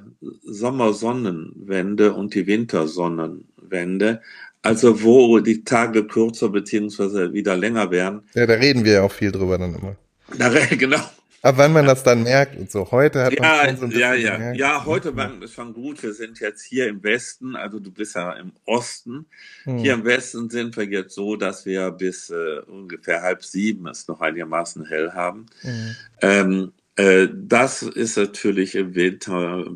Sommersonnenwende 0.42 2.14
und 2.14 2.35
die 2.35 2.47
Wintersonnenwende, 2.47 4.23
also 4.62 5.02
wo 5.02 5.38
die 5.40 5.64
Tage 5.64 6.06
kürzer 6.06 6.49
beziehungsweise 6.49 7.35
wieder 7.35 7.59
länger 7.59 7.90
werden. 7.90 8.23
Ja, 8.33 8.47
da 8.47 8.54
reden 8.54 8.87
wir 8.87 8.92
ja 8.92 9.02
auch 9.02 9.12
viel 9.12 9.30
drüber 9.30 9.59
dann 9.59 9.75
immer. 9.75 9.97
Da, 10.38 10.49
genau. 10.71 11.02
Aber 11.46 11.58
wann 11.58 11.72
man 11.72 11.86
das 11.86 12.02
dann 12.02 12.24
merkt 12.24 12.56
und 12.56 12.72
so. 12.72 12.90
Heute 12.90 13.22
hat 13.22 13.32
ja, 13.32 13.40
man 13.40 13.66
schon 13.68 13.76
so 13.76 13.84
ein 13.84 14.00
ja, 14.00 14.14
ja, 14.14 14.32
gemerkt. 14.32 14.58
ja. 14.58 14.84
heute 14.84 15.14
ist 15.42 15.54
schon 15.54 15.74
gut. 15.74 16.02
Wir 16.02 16.12
sind 16.12 16.40
jetzt 16.40 16.64
hier 16.64 16.88
im 16.88 17.04
Westen, 17.04 17.54
also 17.54 17.78
du 17.78 17.92
bist 17.92 18.16
ja 18.16 18.32
im 18.32 18.50
Osten. 18.64 19.26
Hm. 19.62 19.78
Hier 19.78 19.94
im 19.94 20.04
Westen 20.04 20.50
sind 20.50 20.76
wir 20.76 20.86
jetzt 20.86 21.14
so, 21.14 21.36
dass 21.36 21.64
wir 21.64 21.92
bis 21.92 22.30
äh, 22.30 22.58
ungefähr 22.66 23.22
halb 23.22 23.44
sieben 23.44 23.86
es 23.86 24.08
noch 24.08 24.20
einigermaßen 24.20 24.86
hell 24.86 25.12
haben. 25.12 25.46
Hm. 25.60 25.96
Ähm, 26.20 26.72
äh, 26.96 27.28
das 27.32 27.82
ist 27.82 28.16
natürlich 28.16 28.74
im 28.74 28.96
Winter, 28.96 29.66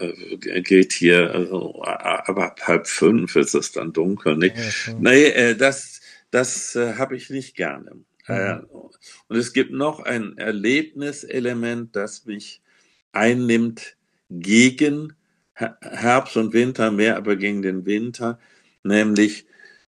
äh, 0.00 0.60
geht 0.60 0.92
hier, 0.92 1.30
also, 1.32 1.82
aber 1.84 2.46
ab 2.46 2.60
halb 2.66 2.86
fünf 2.86 3.34
ist 3.34 3.54
es 3.54 3.72
dann 3.72 3.94
dunkel. 3.94 4.36
Nicht? 4.36 4.56
Ja, 4.56 4.92
nee, 5.00 5.24
äh, 5.24 5.56
das, 5.56 6.02
das 6.30 6.76
äh, 6.76 6.96
habe 6.96 7.16
ich 7.16 7.30
nicht 7.30 7.56
gerne. 7.56 7.92
Mhm. 8.28 8.66
und 9.28 9.36
es 9.36 9.52
gibt 9.52 9.72
noch 9.72 10.00
ein 10.00 10.36
Erlebniselement, 10.36 11.94
das 11.96 12.26
mich 12.26 12.62
einnimmt 13.12 13.96
gegen 14.30 15.14
Herbst 15.54 16.36
und 16.36 16.52
Winter, 16.52 16.90
mehr 16.90 17.16
aber 17.16 17.36
gegen 17.36 17.62
den 17.62 17.84
Winter, 17.86 18.38
nämlich 18.84 19.46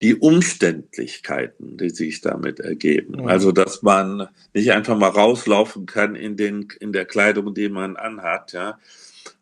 die 0.02 0.16
Umständlichkeiten, 0.16 1.78
die 1.78 1.90
sich 1.90 2.22
damit 2.22 2.62
ergeben. 2.62 3.22
Mhm. 3.22 3.28
Also, 3.28 3.52
dass 3.52 3.82
man 3.82 4.30
nicht 4.54 4.72
einfach 4.72 4.98
mal 4.98 5.10
rauslaufen 5.10 5.86
kann 5.86 6.16
in 6.16 6.38
den, 6.38 6.70
in 6.80 6.94
der 6.94 7.06
Kleidung, 7.06 7.54
die 7.54 7.70
man 7.70 7.98
anhat, 7.98 8.54
ja. 8.54 8.80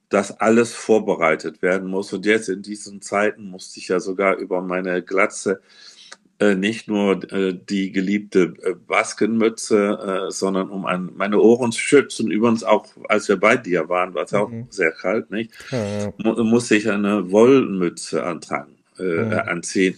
Dass 0.09 0.39
alles 0.39 0.73
vorbereitet 0.73 1.61
werden 1.61 1.89
muss. 1.89 2.13
Und 2.13 2.25
jetzt 2.25 2.47
in 2.47 2.61
diesen 2.61 3.01
Zeiten 3.01 3.49
musste 3.49 3.79
ich 3.79 3.89
ja 3.89 3.99
sogar 3.99 4.37
über 4.37 4.61
meine 4.61 5.03
Glatze 5.03 5.59
äh, 5.61 5.96
nicht 6.39 6.87
nur 6.87 7.31
äh, 7.31 7.57
die 7.67 7.91
geliebte 7.91 8.53
äh, 8.61 8.73
Baskenmütze, 8.73 10.27
äh, 10.27 10.31
sondern 10.31 10.69
um 10.69 10.85
an 10.85 11.11
meine 11.15 11.39
Ohren 11.39 11.71
zu 11.71 11.79
schützen. 11.79 12.29
Übrigens 12.29 12.63
auch, 12.63 12.85
als 13.09 13.27
wir 13.27 13.37
bei 13.37 13.57
dir 13.57 13.89
waren, 13.89 14.13
war 14.13 14.25
es 14.25 14.31
mhm. 14.31 14.37
auch 14.37 14.51
sehr 14.69 14.91
kalt, 14.91 15.31
nicht? 15.31 15.51
Ja, 15.71 15.99
ja. 15.99 16.13
Mu 16.17 16.43
musste 16.43 16.75
ich 16.75 16.89
eine 16.89 17.31
Wollmütze 17.31 18.23
antragen, 18.23 18.75
äh, 18.99 19.03
mhm. 19.03 19.33
anziehen. 19.33 19.95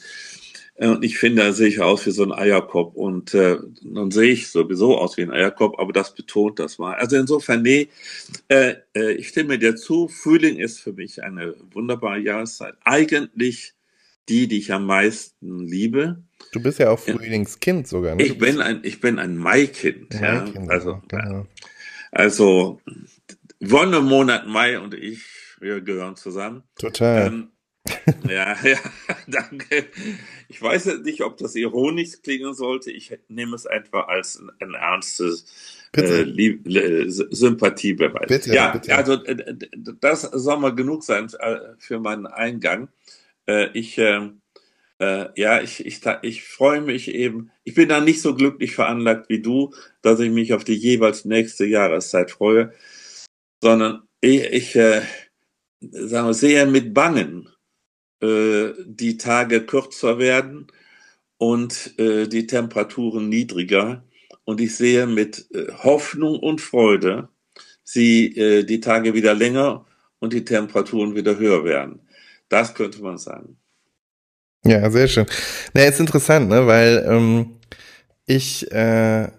Und 0.79 1.03
ich 1.03 1.17
finde, 1.17 1.43
da 1.43 1.51
sehe 1.51 1.67
ich 1.67 1.81
aus 1.81 2.05
wie 2.05 2.11
so 2.11 2.23
ein 2.23 2.31
Eierkopf. 2.31 2.95
Und 2.95 3.33
äh, 3.33 3.57
dann 3.81 4.11
sehe 4.11 4.31
ich 4.31 4.47
sowieso 4.47 4.97
aus 4.97 5.17
wie 5.17 5.23
ein 5.23 5.31
Eierkopf, 5.31 5.77
aber 5.77 5.91
das 5.91 6.15
betont 6.15 6.57
das 6.57 6.77
mal. 6.77 6.95
Also 6.95 7.17
insofern, 7.17 7.63
nee, 7.63 7.89
äh, 8.47 8.75
äh, 8.95 9.11
ich 9.11 9.27
stimme 9.27 9.59
dir 9.59 9.75
zu. 9.75 10.07
Frühling 10.07 10.57
ist 10.57 10.79
für 10.79 10.93
mich 10.93 11.21
eine 11.21 11.53
wunderbare 11.73 12.19
Jahreszeit. 12.19 12.75
Eigentlich 12.85 13.73
die, 14.29 14.47
die 14.47 14.59
ich 14.59 14.71
am 14.71 14.85
meisten 14.85 15.59
liebe. 15.59 16.23
Du 16.51 16.61
bist 16.61 16.79
ja 16.79 16.89
auch 16.89 16.99
Frühlingskind 16.99 17.87
sogar. 17.87 18.15
Ne? 18.15 18.23
Ich 18.23 18.37
bin 18.37 18.61
ein, 18.61 18.81
ich 18.83 18.99
bin 18.99 19.19
ein 19.19 19.37
Maikind. 19.37 20.13
Ja, 20.13 20.43
Maikind, 20.43 20.69
also, 20.69 21.01
genau. 21.07 21.47
also 22.11 22.81
Wonnemonat 23.59 24.47
Mai 24.47 24.79
und 24.79 24.93
ich, 24.93 25.23
wir 25.59 25.81
gehören 25.81 26.15
zusammen. 26.15 26.63
Total. 26.75 27.27
Ähm, 27.27 27.49
ja, 28.27 28.55
ja, 28.63 28.77
danke. 29.27 29.87
Ich 30.47 30.61
weiß 30.61 30.85
nicht, 31.03 31.21
ob 31.21 31.37
das 31.37 31.55
ironisch 31.55 32.21
klingen 32.21 32.53
sollte. 32.53 32.91
Ich 32.91 33.17
nehme 33.27 33.55
es 33.55 33.65
einfach 33.65 34.07
als 34.07 34.41
ein, 34.59 34.73
ernstes 34.73 35.45
äh, 35.95 36.21
äh, 36.21 37.05
Sympathiebeweis. 37.07 38.27
Bitte, 38.27 38.53
ja, 38.53 38.71
bitte. 38.71 38.95
also 38.95 39.13
äh, 39.23 39.55
das 39.99 40.21
soll 40.21 40.59
mal 40.59 40.75
genug 40.75 41.03
sein 41.03 41.27
äh, 41.39 41.59
für 41.77 41.99
meinen 41.99 42.27
Eingang. 42.27 42.89
Äh, 43.49 43.71
ich, 43.73 43.97
äh, 43.97 44.29
ja, 44.99 45.61
ich, 45.61 45.85
ich, 45.85 46.01
ich 46.21 46.43
freue 46.43 46.81
mich 46.81 47.13
eben. 47.13 47.51
Ich 47.63 47.73
bin 47.73 47.89
da 47.89 47.99
nicht 48.01 48.21
so 48.21 48.35
glücklich 48.35 48.75
veranlagt 48.75 49.29
wie 49.29 49.41
du, 49.41 49.73
dass 50.01 50.19
ich 50.19 50.29
mich 50.29 50.53
auf 50.53 50.63
die 50.63 50.75
jeweils 50.75 51.25
nächste 51.25 51.65
Jahreszeit 51.65 52.31
freue, 52.31 52.73
sondern 53.61 54.03
ich, 54.21 54.43
ich 54.51 54.75
äh, 54.75 55.01
sagen 55.81 56.27
wir, 56.27 56.33
sehe 56.33 56.65
mit 56.67 56.93
Bangen, 56.93 57.49
äh, 58.21 58.69
die 58.85 59.17
Tage 59.17 59.65
kürzer 59.65 60.19
werden 60.19 60.67
und 61.37 61.97
äh, 61.99 62.27
die 62.27 62.47
Temperaturen 62.47 63.29
niedriger. 63.29 64.03
Und 64.43 64.61
ich 64.61 64.75
sehe 64.75 65.07
mit 65.07 65.47
äh, 65.53 65.71
Hoffnung 65.71 66.39
und 66.39 66.61
Freude, 66.61 67.29
sie 67.83 68.35
äh, 68.37 68.63
die 68.63 68.79
Tage 68.81 69.13
wieder 69.13 69.33
länger 69.33 69.85
und 70.19 70.33
die 70.33 70.45
Temperaturen 70.45 71.15
wieder 71.15 71.37
höher 71.37 71.63
werden. 71.63 72.01
Das 72.49 72.73
könnte 72.73 73.01
man 73.01 73.17
sagen. 73.17 73.57
Ja, 74.65 74.89
sehr 74.89 75.07
schön. 75.07 75.25
Na, 75.73 75.83
ist 75.83 75.99
interessant, 75.99 76.49
ne, 76.49 76.67
weil 76.67 77.05
ähm, 77.07 77.59
ich 78.25 78.69
äh, 78.71 79.29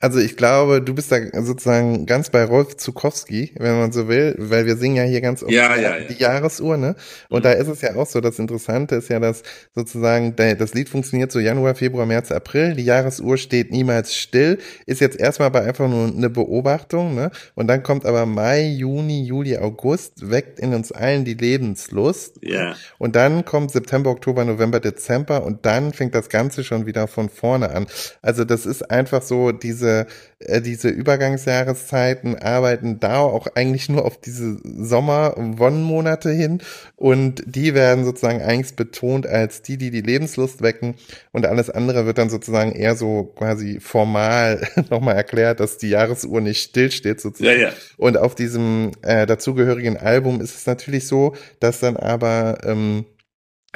also 0.00 0.20
ich 0.20 0.36
glaube, 0.36 0.80
du 0.80 0.94
bist 0.94 1.10
da 1.10 1.18
sozusagen 1.42 2.06
ganz 2.06 2.30
bei 2.30 2.44
Rolf 2.44 2.76
Zukowski, 2.76 3.52
wenn 3.58 3.78
man 3.78 3.90
so 3.90 4.06
will, 4.06 4.36
weil 4.38 4.64
wir 4.64 4.76
singen 4.76 4.94
ja 4.94 5.02
hier 5.02 5.20
ganz 5.20 5.42
oft 5.42 5.50
ja, 5.50 5.74
ja, 5.74 5.98
ja. 5.98 6.04
die 6.04 6.14
Jahresuhr, 6.14 6.76
ne? 6.76 6.94
Und 7.28 7.40
mhm. 7.40 7.42
da 7.42 7.52
ist 7.52 7.66
es 7.66 7.80
ja 7.80 7.96
auch 7.96 8.06
so, 8.06 8.20
das 8.20 8.38
Interessante 8.38 8.94
ist 8.94 9.08
ja, 9.08 9.18
dass 9.18 9.42
sozusagen 9.74 10.36
das 10.36 10.72
Lied 10.74 10.88
funktioniert 10.88 11.32
so 11.32 11.40
Januar, 11.40 11.74
Februar, 11.74 12.06
März, 12.06 12.30
April, 12.30 12.76
die 12.76 12.84
Jahresuhr 12.84 13.38
steht 13.38 13.72
niemals 13.72 14.14
still, 14.14 14.58
ist 14.86 15.00
jetzt 15.00 15.18
erstmal 15.18 15.50
bei 15.50 15.62
einfach 15.62 15.88
nur 15.88 16.06
eine 16.06 16.30
Beobachtung, 16.30 17.16
ne? 17.16 17.32
Und 17.56 17.66
dann 17.66 17.82
kommt 17.82 18.06
aber 18.06 18.24
Mai, 18.24 18.66
Juni, 18.66 19.24
Juli, 19.24 19.58
August, 19.58 20.30
weckt 20.30 20.60
in 20.60 20.74
uns 20.74 20.92
allen 20.92 21.24
die 21.24 21.34
Lebenslust. 21.34 22.38
Ja. 22.42 22.76
Und 22.98 23.16
dann 23.16 23.44
kommt 23.44 23.72
September, 23.72 24.10
Oktober, 24.10 24.44
November, 24.44 24.78
Dezember 24.78 25.42
und 25.42 25.66
dann 25.66 25.92
fängt 25.92 26.14
das 26.14 26.28
Ganze 26.28 26.62
schon 26.62 26.86
wieder 26.86 27.08
von 27.08 27.28
vorne 27.28 27.70
an. 27.70 27.88
Also 28.22 28.44
das 28.44 28.64
ist 28.64 28.88
einfach 28.92 29.22
so 29.22 29.50
diese 29.50 29.87
diese, 29.88 30.06
äh, 30.38 30.60
diese 30.60 30.88
Übergangsjahreszeiten 30.88 32.38
arbeiten 32.38 33.00
da 33.00 33.18
auch 33.18 33.46
eigentlich 33.54 33.88
nur 33.88 34.04
auf 34.04 34.20
diese 34.20 34.58
Sommer-Wonnenmonate 34.62 36.30
hin 36.30 36.60
und 36.96 37.42
die 37.46 37.74
werden 37.74 38.04
sozusagen 38.04 38.42
eigentlich 38.42 38.76
betont 38.76 39.26
als 39.26 39.62
die, 39.62 39.78
die 39.78 39.90
die 39.90 40.00
Lebenslust 40.00 40.62
wecken 40.62 40.94
und 41.32 41.46
alles 41.46 41.70
andere 41.70 42.06
wird 42.06 42.18
dann 42.18 42.30
sozusagen 42.30 42.72
eher 42.72 42.94
so 42.94 43.24
quasi 43.36 43.80
formal 43.80 44.66
nochmal 44.90 45.16
erklärt, 45.16 45.60
dass 45.60 45.78
die 45.78 45.90
Jahresuhr 45.90 46.40
nicht 46.40 46.62
stillsteht 46.62 47.20
sozusagen. 47.20 47.60
Ja, 47.60 47.68
ja. 47.68 47.74
Und 47.96 48.16
auf 48.16 48.34
diesem 48.34 48.92
äh, 49.02 49.26
dazugehörigen 49.26 49.96
Album 49.96 50.40
ist 50.40 50.56
es 50.56 50.66
natürlich 50.66 51.06
so, 51.06 51.34
dass 51.60 51.80
dann 51.80 51.96
aber 51.96 52.58
ähm, 52.64 53.06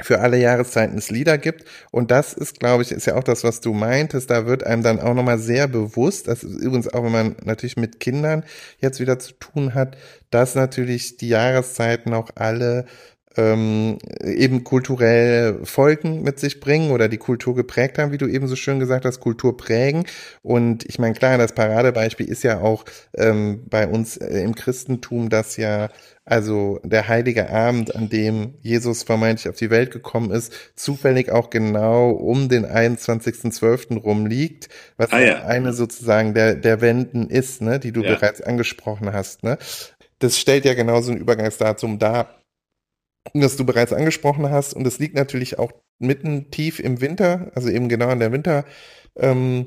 für 0.03 0.21
alle 0.21 0.39
Jahreszeiten 0.39 0.99
es 0.99 1.11
Lieder 1.11 1.39
gibt. 1.39 1.65
Und 1.91 2.11
das 2.11 2.33
ist, 2.33 2.61
glaube 2.61 2.83
ich, 2.83 2.93
ist 2.93 3.07
ja 3.07 3.17
auch 3.17 3.25
das, 3.25 3.45
was 3.45 3.61
du 3.61 3.73
meintest. 3.73 4.31
Da 4.31 4.47
wird 4.47 4.65
einem 4.65 4.83
dann 4.83 5.01
auch 5.01 5.15
nochmal 5.15 5.39
sehr 5.39 5.69
bewusst, 5.69 6.29
das 6.29 6.43
ist 6.43 6.61
übrigens 6.61 6.93
auch, 6.93 7.05
wenn 7.05 7.13
man 7.13 7.37
natürlich 7.45 7.77
mit 7.77 8.01
Kindern 8.01 8.45
jetzt 8.79 9.01
wieder 9.01 9.19
zu 9.19 9.33
tun 9.35 9.75
hat, 9.75 9.97
dass 10.31 10.55
natürlich 10.55 11.17
die 11.17 11.29
Jahreszeiten 11.29 12.15
auch 12.15 12.31
alle 12.35 12.87
ähm, 13.37 13.99
eben 14.25 14.65
kulturell 14.65 15.61
Folgen 15.65 16.23
mit 16.23 16.39
sich 16.39 16.61
bringen 16.61 16.91
oder 16.91 17.09
die 17.09 17.19
Kultur 17.19 17.55
geprägt 17.55 17.99
haben, 17.99 18.13
wie 18.13 18.19
du 18.19 18.27
eben 18.27 18.47
so 18.47 18.57
schön 18.57 18.79
gesagt 18.79 19.05
hast, 19.05 19.21
Kultur 19.21 19.57
prägen. 19.57 20.05
Und 20.43 20.85
ich 20.85 20.99
meine, 20.99 21.15
klar, 21.15 21.39
das 21.39 21.55
Paradebeispiel 21.55 22.29
ist 22.29 22.43
ja 22.43 22.61
auch 22.61 22.85
ähm, 23.17 23.65
bei 23.69 23.87
uns 23.87 24.17
äh, 24.17 24.43
im 24.43 24.55
Christentum, 24.55 25.29
dass 25.29 25.57
ja 25.57 25.89
also 26.25 26.79
der 26.85 27.09
heilige 27.09 27.51
Abend, 27.51 27.97
an 27.97 28.09
dem 28.09 28.55
Jesus 28.61 29.03
vermeintlich 29.03 29.49
auf 29.49 29.57
die 29.57 29.71
Welt 29.71 29.91
gekommen 29.91 30.31
ist, 30.31 30.53
zufällig 30.77 31.33
auch 31.33 31.51
genau 31.51 32.11
um 32.11 32.49
den 32.49 32.65
21.12. 32.65 33.99
rumliegt, 33.99 34.69
was 34.97 35.11
ah, 35.13 35.21
ja. 35.21 35.45
eine 35.45 35.73
sozusagen 35.73 36.33
der, 36.33 36.55
der 36.55 36.81
Wenden 36.81 37.29
ist, 37.29 37.61
ne, 37.61 37.81
die 37.81 37.93
du 37.93 38.03
ja. 38.03 38.15
bereits 38.15 38.41
angesprochen 38.41 39.13
hast. 39.13 39.43
Ne? 39.43 39.59
Das 40.21 40.39
stellt 40.39 40.65
ja 40.65 40.75
genauso 40.75 41.11
ein 41.11 41.19
Übergangsdatum 41.19 41.99
dar 41.99 42.42
das 43.35 43.57
du 43.57 43.65
bereits 43.65 43.93
angesprochen 43.93 44.51
hast. 44.51 44.75
Und 44.75 44.87
es 44.87 44.99
liegt 44.99 45.15
natürlich 45.15 45.59
auch 45.59 45.73
mitten 45.99 46.51
tief 46.51 46.81
im 46.81 47.01
Winter, 47.01 47.51
also 47.55 47.69
eben 47.69 47.89
genau 47.89 48.09
an 48.09 48.21
der 48.21 48.33
Winter. 48.33 48.65
Ähm, 49.17 49.67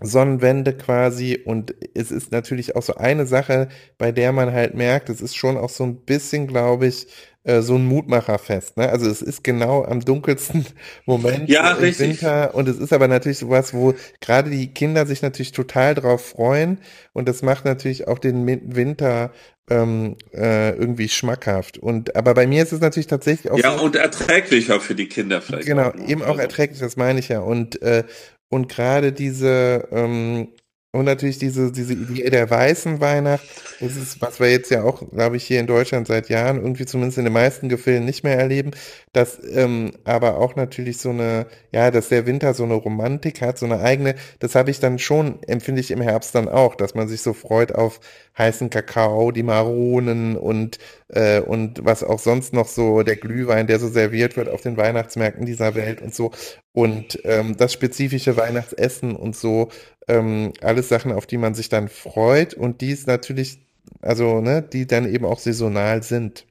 Sonnenwende 0.00 0.76
quasi 0.76 1.40
und 1.44 1.74
es 1.94 2.10
ist 2.10 2.32
natürlich 2.32 2.76
auch 2.76 2.82
so 2.82 2.96
eine 2.96 3.26
Sache, 3.26 3.68
bei 3.96 4.12
der 4.12 4.32
man 4.32 4.52
halt 4.52 4.74
merkt, 4.74 5.08
es 5.08 5.20
ist 5.20 5.36
schon 5.36 5.56
auch 5.56 5.70
so 5.70 5.84
ein 5.84 6.04
bisschen, 6.04 6.46
glaube 6.46 6.86
ich, 6.88 7.06
äh, 7.44 7.60
so 7.62 7.76
ein 7.76 7.84
Mutmacherfest. 7.84 8.76
Ne? 8.76 8.88
Also 8.88 9.08
es 9.08 9.22
ist 9.22 9.44
genau 9.44 9.84
am 9.84 10.00
dunkelsten 10.00 10.66
Moment 11.06 11.48
ja, 11.48 11.72
im 11.72 11.78
richtig. 11.78 12.22
Winter 12.22 12.54
und 12.54 12.68
es 12.68 12.78
ist 12.78 12.92
aber 12.92 13.06
natürlich 13.06 13.38
sowas, 13.38 13.72
wo 13.72 13.94
gerade 14.20 14.50
die 14.50 14.72
Kinder 14.72 15.06
sich 15.06 15.22
natürlich 15.22 15.52
total 15.52 15.94
drauf 15.94 16.24
freuen 16.24 16.78
und 17.12 17.28
das 17.28 17.42
macht 17.42 17.64
natürlich 17.64 18.08
auch 18.08 18.18
den 18.18 18.46
Winter 18.74 19.32
ähm, 19.70 20.16
äh, 20.32 20.70
irgendwie 20.70 21.08
schmackhaft. 21.08 21.78
Und 21.78 22.16
aber 22.16 22.34
bei 22.34 22.46
mir 22.46 22.62
ist 22.62 22.72
es 22.72 22.80
natürlich 22.80 23.06
tatsächlich 23.06 23.50
auch 23.50 23.58
ja 23.58 23.76
so, 23.78 23.84
und 23.84 23.96
erträglicher 23.96 24.80
für 24.80 24.94
die 24.94 25.08
Kinder 25.08 25.40
vielleicht. 25.40 25.66
Genau, 25.66 25.88
auch, 25.88 25.94
ne? 25.94 26.08
eben 26.08 26.22
auch 26.22 26.28
also. 26.28 26.40
erträglich, 26.40 26.80
das 26.80 26.96
meine 26.96 27.18
ich 27.18 27.28
ja. 27.28 27.40
Und 27.40 27.80
äh, 27.82 28.04
und 28.48 28.68
gerade 28.68 29.12
diese 29.12 29.88
ähm, 29.90 30.48
und 30.94 31.06
natürlich 31.06 31.38
diese, 31.38 31.72
diese 31.72 31.92
Idee 31.92 32.30
der 32.30 32.48
weißen 32.48 33.00
Weihnacht, 33.00 33.44
das 33.80 33.96
ist, 33.96 34.22
was 34.22 34.38
wir 34.38 34.48
jetzt 34.48 34.70
ja 34.70 34.84
auch, 34.84 35.02
glaube 35.10 35.36
ich, 35.36 35.44
hier 35.44 35.58
in 35.58 35.66
Deutschland 35.66 36.06
seit 36.06 36.28
Jahren 36.28 36.58
irgendwie 36.58 36.86
zumindest 36.86 37.18
in 37.18 37.24
den 37.24 37.32
meisten 37.32 37.68
Gefilden 37.68 38.04
nicht 38.04 38.22
mehr 38.22 38.38
erleben, 38.38 38.70
dass 39.12 39.40
ähm, 39.52 39.90
aber 40.04 40.38
auch 40.38 40.54
natürlich 40.54 40.98
so 40.98 41.10
eine, 41.10 41.46
ja, 41.72 41.90
dass 41.90 42.10
der 42.10 42.26
Winter 42.26 42.54
so 42.54 42.62
eine 42.62 42.74
Romantik 42.74 43.40
hat, 43.40 43.58
so 43.58 43.66
eine 43.66 43.80
eigene, 43.80 44.14
das 44.38 44.54
habe 44.54 44.70
ich 44.70 44.78
dann 44.78 45.00
schon, 45.00 45.42
empfinde 45.48 45.80
ich 45.80 45.90
im 45.90 46.00
Herbst 46.00 46.32
dann 46.36 46.48
auch, 46.48 46.76
dass 46.76 46.94
man 46.94 47.08
sich 47.08 47.22
so 47.22 47.32
freut 47.32 47.74
auf 47.74 47.98
heißen 48.38 48.70
Kakao, 48.70 49.32
die 49.32 49.42
Maronen 49.42 50.36
und, 50.36 50.78
äh, 51.14 51.40
und 51.40 51.84
was 51.84 52.02
auch 52.02 52.18
sonst 52.18 52.52
noch 52.52 52.66
so, 52.66 53.02
der 53.02 53.16
Glühwein, 53.16 53.66
der 53.66 53.78
so 53.78 53.88
serviert 53.88 54.36
wird 54.36 54.48
auf 54.48 54.62
den 54.62 54.76
Weihnachtsmärkten 54.76 55.46
dieser 55.46 55.74
Welt 55.74 56.02
und 56.02 56.14
so. 56.14 56.32
Und 56.72 57.20
ähm, 57.24 57.56
das 57.56 57.72
spezifische 57.72 58.36
Weihnachtsessen 58.36 59.14
und 59.14 59.36
so, 59.36 59.70
ähm, 60.08 60.52
alles 60.60 60.88
Sachen, 60.88 61.12
auf 61.12 61.26
die 61.26 61.38
man 61.38 61.54
sich 61.54 61.68
dann 61.68 61.88
freut 61.88 62.54
und 62.54 62.80
die 62.80 62.90
ist 62.90 63.06
natürlich, 63.06 63.60
also, 64.02 64.40
ne, 64.40 64.60
die 64.62 64.86
dann 64.86 65.12
eben 65.12 65.24
auch 65.24 65.38
saisonal 65.38 66.02
sind. 66.02 66.46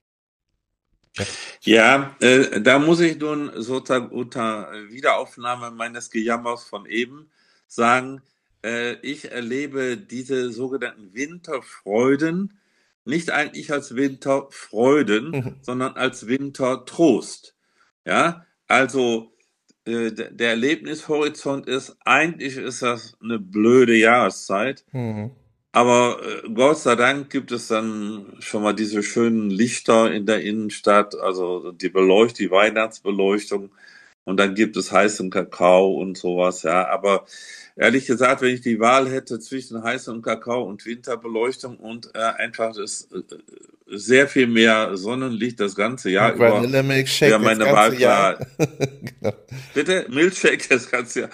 Ja, 1.61 2.15
äh, 2.21 2.61
da 2.61 2.79
muss 2.79 3.01
ich 3.01 3.19
nun 3.19 3.51
sozusagen 3.55 4.09
unter 4.09 4.71
Wiederaufnahme 4.89 5.71
meines 5.71 6.09
Gejammers 6.09 6.63
von 6.63 6.85
eben 6.85 7.29
sagen, 7.67 8.21
äh, 8.63 8.93
ich 9.01 9.31
erlebe 9.31 9.97
diese 9.97 10.51
sogenannten 10.51 11.13
Winterfreuden 11.13 12.57
nicht 13.05 13.31
eigentlich 13.31 13.71
als 13.71 13.95
Winterfreuden, 13.95 15.31
mhm. 15.31 15.55
sondern 15.61 15.93
als 15.93 16.27
Wintertrost. 16.27 17.55
Ja, 18.05 18.45
also 18.67 19.33
äh, 19.85 20.11
der 20.11 20.49
Erlebnishorizont 20.49 21.67
ist, 21.67 21.95
eigentlich 22.05 22.57
ist 22.57 22.81
das 22.81 23.17
eine 23.21 23.39
blöde 23.39 23.95
Jahreszeit. 23.95 24.85
Mhm. 24.91 25.31
Aber 25.71 26.19
äh, 26.23 26.49
Gott 26.53 26.77
sei 26.77 26.95
Dank 26.95 27.29
gibt 27.31 27.51
es 27.51 27.67
dann 27.67 28.35
schon 28.39 28.63
mal 28.63 28.73
diese 28.73 29.03
schönen 29.03 29.49
Lichter 29.49 30.11
in 30.11 30.25
der 30.25 30.41
Innenstadt, 30.41 31.15
also 31.15 31.71
die 31.71 31.89
Beleuchtung, 31.89 32.37
die 32.37 32.51
Weihnachtsbeleuchtung. 32.51 33.71
Und 34.25 34.37
dann 34.37 34.55
gibt 34.55 34.77
es 34.77 34.91
heißen 34.91 35.29
Kakao 35.31 35.93
und 35.95 36.17
sowas, 36.17 36.63
ja. 36.63 36.87
Aber 36.87 37.25
ehrlich 37.75 38.05
gesagt, 38.05 38.41
wenn 38.41 38.53
ich 38.53 38.61
die 38.61 38.79
Wahl 38.79 39.09
hätte 39.09 39.39
zwischen 39.39 39.83
heißem 39.83 40.21
Kakao 40.21 40.63
und 40.63 40.85
Winterbeleuchtung 40.85 41.77
und 41.77 42.11
äh, 42.13 42.19
einfach 42.19 42.75
das 42.75 43.09
äh, 43.11 43.21
sehr 43.87 44.27
viel 44.27 44.47
mehr 44.47 44.95
Sonnenlicht 44.97 45.59
das 45.59 45.75
ganze 45.75 46.09
Jahr 46.09 46.33
über. 46.33 46.53
Vanille 46.53 46.83
Milkshake 46.83 47.31
ja, 47.31 47.39
meine 47.39 47.65
Wahl 47.65 47.95
klar. 47.95 48.39
genau. 48.57 49.33
Bitte 49.73 50.05
Milkshake 50.09 50.67
das 50.69 50.89
ganze 50.89 51.21
Jahr. 51.21 51.29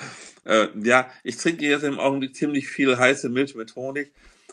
Äh, 0.46 0.68
ja, 0.84 1.08
ich 1.24 1.38
trinke 1.38 1.66
jetzt 1.66 1.84
im 1.84 2.00
Augenblick 2.00 2.36
ziemlich 2.36 2.68
viel 2.68 2.98
heiße 2.98 3.30
Milch 3.30 3.56
mit 3.56 3.76
Honig, 3.76 4.12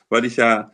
weil 0.08 0.24
ich 0.24 0.36
ja 0.36 0.72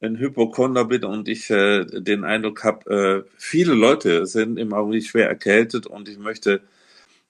ein 0.00 0.18
Hypochonder 0.18 0.84
bin 0.84 1.04
und 1.04 1.28
ich 1.28 1.50
äh, 1.50 1.84
den 1.84 2.24
Eindruck 2.24 2.64
habe, 2.64 3.24
äh, 3.26 3.30
viele 3.38 3.74
Leute 3.74 4.26
sind 4.26 4.58
im 4.58 4.72
Augenblick 4.72 5.06
schwer 5.06 5.28
erkältet 5.28 5.86
und 5.86 6.08
ich 6.08 6.18
möchte 6.18 6.60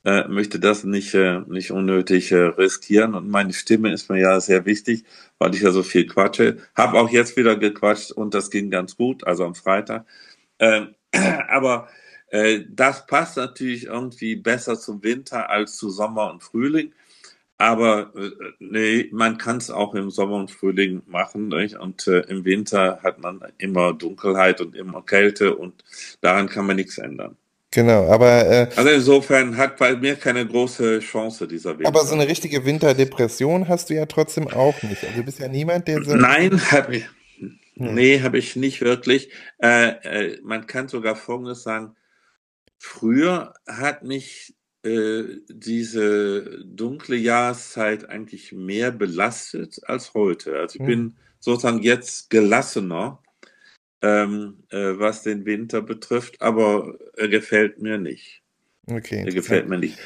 äh, 0.04 0.28
möchte 0.28 0.60
das 0.60 0.84
nicht, 0.84 1.14
äh, 1.14 1.40
nicht 1.46 1.70
unnötig 1.70 2.32
äh, 2.32 2.36
riskieren. 2.36 3.14
Und 3.14 3.28
meine 3.28 3.52
Stimme 3.52 3.92
ist 3.92 4.10
mir 4.10 4.20
ja 4.20 4.40
sehr 4.40 4.66
wichtig, 4.66 5.04
weil 5.38 5.54
ich 5.54 5.62
ja 5.62 5.70
so 5.70 5.82
viel 5.82 6.06
quatsche. 6.06 6.58
Hab 6.74 6.94
auch 6.94 7.10
jetzt 7.10 7.36
wieder 7.36 7.56
gequatscht 7.56 8.12
und 8.12 8.34
das 8.34 8.50
ging 8.50 8.70
ganz 8.70 8.96
gut, 8.96 9.26
also 9.26 9.44
am 9.44 9.54
Freitag. 9.54 10.06
Ähm, 10.58 10.94
aber 11.48 11.88
äh, 12.30 12.60
das 12.68 13.06
passt 13.06 13.36
natürlich 13.36 13.86
irgendwie 13.86 14.36
besser 14.36 14.78
zum 14.78 15.02
Winter 15.02 15.50
als 15.50 15.76
zu 15.76 15.90
Sommer 15.90 16.30
und 16.30 16.42
Frühling. 16.42 16.92
Aber 17.58 18.12
äh, 18.16 18.30
nee, 18.58 19.08
man 19.12 19.38
kann 19.38 19.58
es 19.58 19.70
auch 19.70 19.94
im 19.94 20.10
Sommer 20.10 20.36
und 20.36 20.50
Frühling 20.50 21.02
machen. 21.06 21.48
Nicht? 21.48 21.76
Und 21.78 22.06
äh, 22.08 22.20
im 22.28 22.44
Winter 22.44 23.00
hat 23.02 23.20
man 23.20 23.40
immer 23.58 23.92
Dunkelheit 23.94 24.60
und 24.60 24.74
immer 24.76 25.02
Kälte 25.02 25.56
und 25.56 25.84
daran 26.20 26.48
kann 26.48 26.66
man 26.66 26.76
nichts 26.76 26.98
ändern. 26.98 27.36
Genau, 27.74 28.08
aber. 28.08 28.46
Äh, 28.46 28.68
also 28.76 28.90
insofern 28.90 29.56
hat 29.56 29.78
bei 29.78 29.96
mir 29.96 30.14
keine 30.14 30.46
große 30.46 31.00
Chance 31.00 31.48
dieser 31.48 31.76
Winter. 31.76 31.88
Aber 31.88 32.06
so 32.06 32.14
eine 32.14 32.28
richtige 32.28 32.64
Winterdepression 32.64 33.68
hast 33.68 33.90
du 33.90 33.94
ja 33.94 34.06
trotzdem 34.06 34.46
auch 34.46 34.80
nicht. 34.84 35.02
Also 35.02 35.16
du 35.16 35.24
bist 35.24 35.40
ja 35.40 35.48
niemand, 35.48 35.88
der 35.88 36.04
so. 36.04 36.14
Nein, 36.14 36.60
habe 36.70 36.96
ich. 36.98 37.04
Hm. 37.76 37.94
Nee, 37.94 38.20
habe 38.22 38.38
ich 38.38 38.54
nicht 38.54 38.80
wirklich. 38.80 39.30
Äh, 39.60 39.88
äh, 39.88 40.40
man 40.44 40.68
kann 40.68 40.86
sogar 40.86 41.16
Folgendes 41.16 41.64
sagen. 41.64 41.96
Früher 42.78 43.54
hat 43.66 44.04
mich 44.04 44.54
äh, 44.84 45.24
diese 45.48 46.62
dunkle 46.64 47.16
Jahreszeit 47.16 48.08
eigentlich 48.08 48.52
mehr 48.52 48.92
belastet 48.92 49.80
als 49.82 50.14
heute. 50.14 50.60
Also 50.60 50.76
ich 50.76 50.80
hm. 50.80 50.86
bin 50.86 51.16
sozusagen 51.40 51.82
jetzt 51.82 52.30
gelassener 52.30 53.20
ähm, 54.04 54.64
äh, 54.70 54.98
was 54.98 55.22
den 55.22 55.46
Winter 55.46 55.80
betrifft, 55.80 56.42
aber 56.42 56.94
er 57.16 57.28
gefällt 57.28 57.80
mir 57.80 57.96
nicht. 57.96 58.42
Okay. 58.86 59.24
Er 59.24 59.32
gefällt 59.32 59.66
mir 59.66 59.78
nicht. 59.78 59.98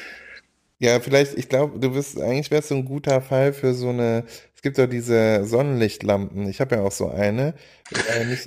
Ja, 0.81 1.01
vielleicht, 1.01 1.37
ich 1.37 1.49
glaube, 1.49 1.77
du 1.77 1.91
bist, 1.91 2.17
eigentlich 2.21 2.49
wärst 2.49 2.71
du 2.71 2.75
ein 2.75 2.85
guter 2.85 3.19
Fall 3.19 3.51
für 3.51 3.73
so 3.73 3.89
eine, 3.89 4.23
es 4.55 4.61
gibt 4.61 4.77
doch 4.77 4.87
diese 4.87 5.43
Sonnenlichtlampen, 5.43 6.47
ich 6.47 6.61
habe 6.61 6.75
ja 6.75 6.81
auch 6.83 6.93
so 6.93 7.09
eine, 7.09 7.53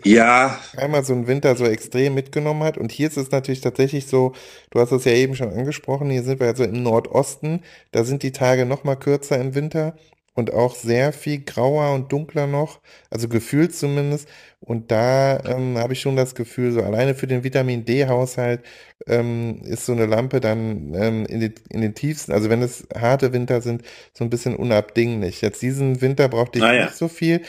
die 0.03 0.15
ja. 0.15 0.59
einmal 0.75 1.05
so 1.05 1.13
einen 1.13 1.27
Winter 1.27 1.55
so 1.55 1.67
extrem 1.67 2.15
mitgenommen 2.15 2.63
hat 2.63 2.79
und 2.79 2.91
hier 2.91 3.09
ist 3.09 3.19
es 3.19 3.31
natürlich 3.31 3.61
tatsächlich 3.61 4.07
so, 4.07 4.33
du 4.71 4.81
hast 4.81 4.93
es 4.93 5.05
ja 5.05 5.13
eben 5.13 5.37
schon 5.37 5.53
angesprochen, 5.53 6.09
hier 6.09 6.23
sind 6.23 6.41
wir 6.41 6.47
also 6.47 6.65
im 6.65 6.83
Nordosten, 6.83 7.61
da 7.91 8.03
sind 8.05 8.23
die 8.23 8.33
Tage 8.33 8.65
noch 8.65 8.85
mal 8.85 8.97
kürzer 8.97 9.39
im 9.39 9.55
Winter 9.55 9.95
und 10.35 10.53
auch 10.53 10.75
sehr 10.75 11.13
viel 11.13 11.43
grauer 11.43 11.95
und 11.95 12.11
dunkler 12.13 12.47
noch, 12.47 12.81
also 13.11 13.29
gefühlt 13.29 13.75
zumindest. 13.75 14.29
Und 14.61 14.91
da 14.91 15.41
ähm, 15.45 15.77
habe 15.77 15.93
ich 15.93 16.01
schon 16.01 16.17
das 16.17 16.35
Gefühl, 16.35 16.73
so 16.73 16.83
alleine 16.83 17.15
für 17.15 17.27
den 17.27 17.45
Vitamin 17.45 17.85
D-Haushalt 17.85 18.63
ähm, 19.07 19.61
ist 19.65 19.87
so 19.87 19.93
eine 19.93 20.07
Lampe 20.07 20.41
dann 20.41 20.95
ähm, 20.95 21.27
in, 21.27 21.41
die, 21.41 21.55
in 21.71 21.81
den 21.81 21.95
tiefsten, 21.95 22.33
also 22.33 22.49
wenn 22.49 22.63
es 22.63 22.87
harte 22.97 23.33
Winter 23.33 23.61
sind, 23.61 23.83
so 24.15 24.25
ein 24.25 24.31
bisschen 24.31 24.57
unabdinglich. 24.57 25.41
Jetzt 25.41 25.63
diesen 25.63 26.01
Winter 26.01 26.29
brauchte 26.29 26.59
ich 26.59 26.65
naja. 26.65 26.85
nicht 26.85 26.97
so 26.97 27.09
viel. 27.09 27.43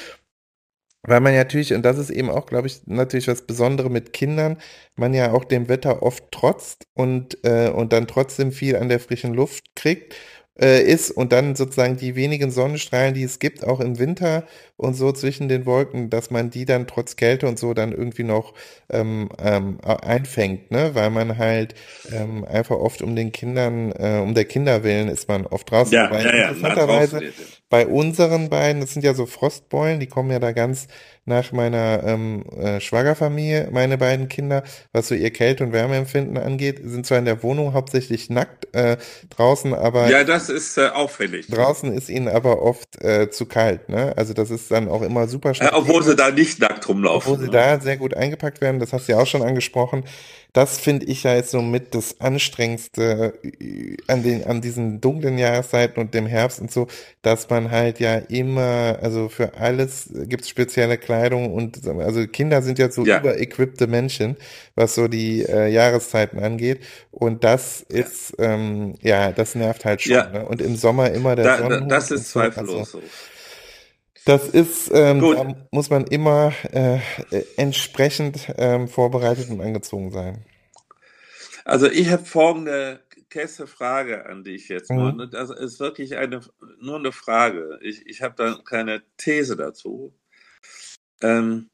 Weil 1.05 1.19
man 1.19 1.33
ja 1.33 1.39
natürlich, 1.39 1.73
und 1.73 1.83
das 1.83 1.97
ist 1.97 2.09
eben 2.09 2.29
auch, 2.29 2.45
glaube 2.45 2.67
ich, 2.67 2.87
natürlich 2.87 3.27
was 3.27 3.45
Besonderes 3.45 3.91
mit 3.91 4.13
Kindern, 4.13 4.57
man 4.95 5.13
ja 5.13 5.33
auch 5.33 5.43
dem 5.43 5.67
Wetter 5.67 6.01
oft 6.01 6.31
trotzt 6.31 6.87
und, 6.93 7.37
äh, 7.43 7.69
und 7.69 7.91
dann 7.91 8.07
trotzdem 8.07 8.53
viel 8.53 8.77
an 8.77 8.87
der 8.87 9.01
frischen 9.01 9.33
Luft 9.33 9.75
kriegt. 9.75 10.15
Äh, 10.59 10.81
ist 10.83 11.11
und 11.11 11.31
dann 11.31 11.55
sozusagen 11.55 11.97
die 11.97 12.15
wenigen 12.15 12.51
Sonnenstrahlen, 12.51 13.13
die 13.13 13.23
es 13.23 13.39
gibt, 13.39 13.63
auch 13.65 13.79
im 13.79 13.99
Winter 13.99 14.45
und 14.75 14.95
so 14.95 15.11
zwischen 15.11 15.47
den 15.47 15.65
Wolken, 15.65 16.09
dass 16.09 16.31
man 16.31 16.49
die 16.49 16.65
dann 16.65 16.87
trotz 16.87 17.15
Kälte 17.15 17.47
und 17.47 17.59
so 17.59 17.73
dann 17.73 17.91
irgendwie 17.91 18.23
noch 18.23 18.53
ähm, 18.89 19.29
ähm, 19.39 19.79
einfängt, 19.81 20.71
ne? 20.71 20.91
Weil 20.93 21.09
man 21.09 21.37
halt 21.37 21.75
ähm, 22.11 22.43
einfach 22.43 22.77
oft 22.77 23.01
um 23.01 23.15
den 23.15 23.31
Kindern, 23.31 23.91
äh, 23.91 24.19
um 24.21 24.33
der 24.33 24.45
Kinder 24.45 24.83
willen 24.83 25.09
ist 25.09 25.27
man 25.27 25.45
oft 25.45 25.69
draußen. 25.69 25.93
Ja, 25.93 26.11
ja, 26.11 26.35
ja, 26.35 26.49
interessanterweise 26.49 27.21
bei 27.73 27.87
unseren 27.87 28.49
beiden, 28.49 28.81
das 28.81 28.93
sind 28.93 29.03
ja 29.03 29.15
so 29.15 29.25
Frostbeulen, 29.25 29.99
die 29.99 30.05
kommen 30.05 30.29
ja 30.29 30.37
da 30.37 30.51
ganz 30.51 30.87
nach 31.25 31.51
meiner 31.53 32.03
ähm, 32.05 32.43
äh, 32.55 32.79
Schwagerfamilie, 32.79 33.69
meine 33.71 33.97
beiden 33.97 34.27
Kinder, 34.27 34.61
was 34.91 35.07
so 35.07 35.15
ihr 35.15 35.31
Kälte- 35.31 35.63
und 35.63 35.73
Wärmeempfinden 35.73 36.37
angeht, 36.37 36.81
sind 36.83 37.07
zwar 37.07 37.17
in 37.17 37.25
der 37.25 37.41
Wohnung 37.41 37.73
hauptsächlich 37.73 38.29
nackt 38.29 38.67
äh, 38.75 38.97
draußen, 39.31 39.73
aber 39.73 40.07
ja, 40.07 40.23
das 40.23 40.49
ist 40.49 40.77
äh, 40.77 40.89
auffällig. 40.89 41.47
Draußen 41.47 41.91
ist 41.91 42.09
ihnen 42.09 42.27
aber 42.27 42.61
oft 42.61 43.01
äh, 43.01 43.31
zu 43.31 43.47
kalt, 43.47 43.89
ne? 43.89 44.13
Also 44.17 44.33
das 44.33 44.51
ist 44.51 44.62
dann 44.67 44.87
auch 44.87 45.01
immer 45.01 45.27
super. 45.27 45.53
Äh, 45.59 45.69
obwohl 45.73 46.03
sie 46.03 46.15
da 46.15 46.31
nicht 46.31 46.59
nackt 46.59 46.87
rumlaufen. 46.87 47.31
Obwohl 47.31 47.45
sie 47.45 47.51
ne? 47.51 47.57
da 47.57 47.79
sehr 47.79 47.97
gut 47.97 48.13
eingepackt 48.13 48.61
werden, 48.61 48.79
das 48.79 48.93
hast 48.93 49.07
du 49.07 49.13
ja 49.13 49.19
auch 49.19 49.27
schon 49.27 49.41
angesprochen 49.41 50.03
das 50.53 50.77
finde 50.77 51.07
ich 51.07 51.23
ja 51.23 51.33
jetzt 51.33 51.49
so 51.49 51.63
mit 51.63 51.95
das 51.95 52.21
Anstrengendste 52.21 53.33
äh, 53.43 53.97
an 54.07 54.21
den, 54.21 54.45
an 54.45 54.61
diesen 54.61 55.01
dunklen 55.01 55.39
Jahreszeiten 55.39 55.99
und 55.99 56.13
dem 56.13 56.27
Herbst 56.27 56.61
und 56.61 56.71
so, 56.71 56.87
dass 57.23 57.49
man 57.49 57.71
halt 57.71 57.99
ja 57.99 58.17
immer, 58.17 58.99
also 59.01 59.29
für 59.29 59.55
alles 59.57 60.09
gibt's 60.13 60.47
spezielle 60.47 60.99
Kleidung 60.99 61.51
und 61.51 61.87
also 61.87 62.27
Kinder 62.27 62.61
sind 62.61 62.77
ja 62.77 62.91
so 62.91 63.03
ja. 63.03 63.19
überequipte 63.19 63.87
Menschen, 63.87 64.37
was 64.75 64.93
so 64.93 65.07
die 65.07 65.41
äh, 65.41 65.69
Jahreszeiten 65.69 66.37
angeht. 66.39 66.81
Und 67.09 67.43
das 67.43 67.85
ja. 67.89 68.01
ist, 68.01 68.35
ähm, 68.37 68.93
ja, 69.01 69.31
das 69.31 69.55
nervt 69.55 69.85
halt 69.85 70.03
schon. 70.03 70.13
Ja. 70.13 70.29
Ne? 70.29 70.45
Und 70.45 70.61
im 70.61 70.75
Sommer 70.75 71.09
immer 71.11 71.35
der 71.35 71.45
da, 71.45 71.57
Sonnenhut. 71.57 71.91
Das 71.91 72.11
ist 72.11 72.29
zweifellos 72.29 72.91
so. 72.91 72.99
Also, 72.99 73.09
das 74.25 74.47
ist, 74.49 74.89
ähm, 74.93 75.19
da 75.19 75.67
muss 75.71 75.89
man 75.89 76.05
immer 76.07 76.53
äh, 76.71 76.99
entsprechend 77.57 78.53
ähm, 78.57 78.87
vorbereitet 78.87 79.49
und 79.49 79.61
angezogen 79.61 80.11
sein. 80.11 80.45
Also 81.65 81.87
ich 81.87 82.09
habe 82.09 82.25
folgende 82.25 83.03
kesse 83.29 83.67
Frage 83.67 84.27
an 84.27 84.43
dich 84.43 84.69
jetzt 84.69 84.91
mal. 84.91 85.13
Mhm. 85.13 85.29
Das 85.31 85.49
ist 85.49 85.79
wirklich 85.79 86.17
eine, 86.17 86.41
nur 86.79 86.97
eine 86.97 87.11
Frage. 87.11 87.79
Ich, 87.81 88.05
ich 88.05 88.21
habe 88.21 88.35
da 88.37 88.59
keine 88.63 89.01
These 89.17 89.55
dazu. 89.55 90.13
Ähm, 91.21 91.69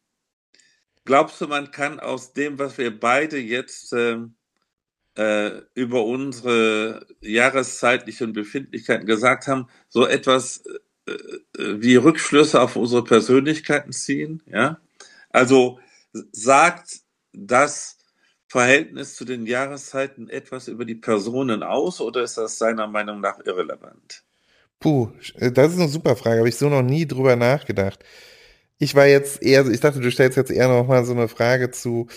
glaubst 1.05 1.41
du, 1.41 1.47
man 1.47 1.71
kann 1.71 1.99
aus 1.99 2.33
dem, 2.33 2.59
was 2.59 2.77
wir 2.77 2.97
beide 2.97 3.37
jetzt 3.37 3.91
ähm, 3.93 4.35
äh, 5.17 5.61
über 5.73 6.05
unsere 6.05 7.05
jahreszeitlichen 7.19 8.31
Befindlichkeiten 8.31 9.05
gesagt 9.05 9.47
haben, 9.47 9.67
so 9.89 10.07
etwas 10.07 10.63
äh, 11.09 11.61
äh, 11.61 11.81
wie 11.81 11.95
Rückschlüsse 11.95 12.61
auf 12.61 12.75
unsere 12.75 13.03
Persönlichkeiten 13.03 13.91
ziehen. 13.91 14.41
Ja? 14.45 14.79
Also 15.29 15.79
sagt 16.31 17.01
das 17.33 17.97
Verhältnis 18.47 19.15
zu 19.15 19.25
den 19.25 19.45
Jahreszeiten 19.45 20.29
etwas 20.29 20.67
über 20.67 20.85
die 20.85 20.95
Personen 20.95 21.61
aus 21.61 22.01
oder 22.01 22.23
ist 22.23 22.37
das 22.37 22.57
seiner 22.57 22.87
Meinung 22.87 23.21
nach 23.21 23.39
irrelevant? 23.45 24.23
Puh, 24.79 25.11
das 25.39 25.73
ist 25.73 25.79
eine 25.79 25.89
super 25.89 26.15
Frage, 26.15 26.39
habe 26.39 26.49
ich 26.49 26.55
so 26.55 26.69
noch 26.69 26.81
nie 26.81 27.05
drüber 27.05 27.35
nachgedacht. 27.35 28.03
Ich 28.79 28.95
war 28.95 29.05
jetzt 29.05 29.43
eher, 29.43 29.67
ich 29.67 29.81
dachte, 29.81 29.99
du 29.99 30.09
stellst 30.09 30.37
jetzt 30.37 30.51
eher 30.51 30.69
noch 30.69 30.87
mal 30.87 31.03
so 31.03 31.11
eine 31.11 31.27
Frage 31.27 31.69
zu, 31.69 32.07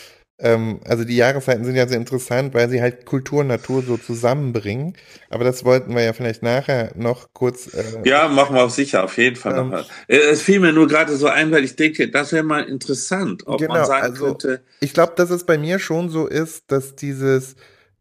ähm, 0.42 0.80
also 0.84 1.04
die 1.04 1.16
Jahreszeiten 1.16 1.64
sind 1.64 1.76
ja 1.76 1.86
sehr 1.86 1.98
interessant, 1.98 2.52
weil 2.52 2.68
sie 2.68 2.82
halt 2.82 3.06
Kultur 3.06 3.40
und 3.40 3.46
Natur 3.46 3.82
so 3.82 3.96
zusammenbringen. 3.96 4.94
Aber 5.30 5.44
das 5.44 5.64
wollten 5.64 5.94
wir 5.94 6.02
ja 6.02 6.12
vielleicht 6.12 6.42
nachher 6.42 6.90
noch 6.96 7.32
kurz. 7.32 7.72
Äh, 7.72 7.84
ja, 8.04 8.28
machen 8.28 8.56
wir 8.56 8.64
auch 8.64 8.70
sicher, 8.70 9.04
auf 9.04 9.16
jeden 9.18 9.36
Fall. 9.36 9.56
Ähm, 9.56 9.72
äh, 10.08 10.16
es 10.16 10.42
fiel 10.42 10.58
mir 10.58 10.72
nur 10.72 10.88
gerade 10.88 11.16
so 11.16 11.28
ein, 11.28 11.52
weil 11.52 11.62
ich 11.62 11.76
denke, 11.76 12.10
das 12.10 12.32
wäre 12.32 12.42
mal 12.42 12.64
interessant, 12.64 13.46
ob 13.46 13.60
genau, 13.60 13.74
man 13.74 13.84
sagen 13.86 14.02
also, 14.02 14.26
könnte. 14.26 14.62
Ich 14.80 14.92
glaube, 14.92 15.12
dass 15.16 15.30
es 15.30 15.44
bei 15.46 15.58
mir 15.58 15.78
schon 15.78 16.08
so 16.08 16.26
ist, 16.26 16.72
dass 16.72 16.96
dieses 16.96 17.54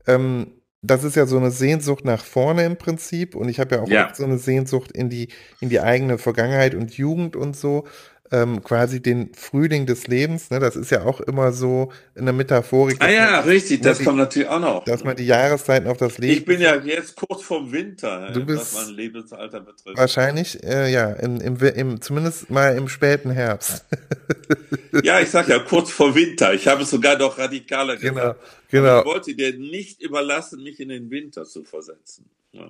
ähm, 0.07 0.53
das 0.83 1.03
ist 1.03 1.15
ja 1.15 1.27
so 1.27 1.37
eine 1.37 1.51
Sehnsucht 1.51 2.05
nach 2.05 2.25
vorne 2.25 2.65
im 2.65 2.75
Prinzip 2.75 3.35
und 3.35 3.49
ich 3.49 3.59
habe 3.59 3.75
ja 3.75 3.81
auch 3.83 3.87
ja. 3.87 4.11
so 4.15 4.23
eine 4.23 4.39
Sehnsucht 4.39 4.91
in 4.91 5.09
die 5.09 5.27
in 5.59 5.69
die 5.69 5.79
eigene 5.79 6.17
Vergangenheit 6.17 6.73
und 6.73 6.97
Jugend 6.97 7.35
und 7.35 7.55
so 7.55 7.85
ähm, 8.31 8.63
quasi 8.63 9.01
den 9.01 9.33
Frühling 9.33 9.85
des 9.85 10.07
Lebens. 10.07 10.49
Ne? 10.49 10.59
Das 10.59 10.75
ist 10.75 10.89
ja 10.89 11.03
auch 11.03 11.19
immer 11.19 11.51
so 11.51 11.91
eine 12.15 12.31
Metaphorik. 12.31 12.97
Ah 12.99 13.09
ja, 13.09 13.39
richtig, 13.41 13.81
das 13.81 13.97
die, 13.97 14.05
kommt 14.05 14.17
natürlich 14.17 14.47
auch 14.47 14.59
noch. 14.59 14.85
Dass 14.85 15.03
man 15.03 15.15
die 15.17 15.25
Jahreszeiten 15.25 15.87
auf 15.87 15.97
das 15.97 16.17
Leben. 16.17 16.33
Ich 16.33 16.45
bin 16.45 16.61
ja 16.61 16.75
jetzt 16.75 17.15
kurz 17.15 17.43
vorm 17.43 17.71
Winter, 17.71 18.31
du 18.31 18.45
bist 18.45 18.73
was 18.73 18.85
mein 18.85 18.95
Lebensalter 18.95 19.59
betrifft. 19.59 19.97
Wahrscheinlich, 19.97 20.63
äh, 20.63 20.91
ja, 20.91 21.11
im, 21.11 21.41
im, 21.41 21.57
im, 21.57 22.01
zumindest 22.01 22.49
mal 22.49 22.77
im 22.77 22.87
späten 22.87 23.31
Herbst. 23.31 23.85
ja, 25.03 25.19
ich 25.19 25.29
sag 25.29 25.49
ja 25.49 25.59
kurz 25.59 25.91
vor 25.91 26.15
Winter. 26.15 26.53
Ich 26.53 26.67
habe 26.67 26.83
es 26.83 26.89
sogar 26.89 27.17
noch 27.17 27.37
radikaler 27.37 27.97
genau, 27.97 28.13
gesagt. 28.13 28.39
Genau, 28.69 28.83
genau. 28.83 28.99
ich 28.99 29.05
wollte 29.05 29.35
dir 29.35 29.57
nicht 29.57 30.01
überlassen, 30.01 30.63
mich 30.63 30.79
in 30.79 30.89
den 30.89 31.09
Winter 31.11 31.43
zu 31.43 31.63
versetzen. 31.63 32.29
Ja. 32.53 32.69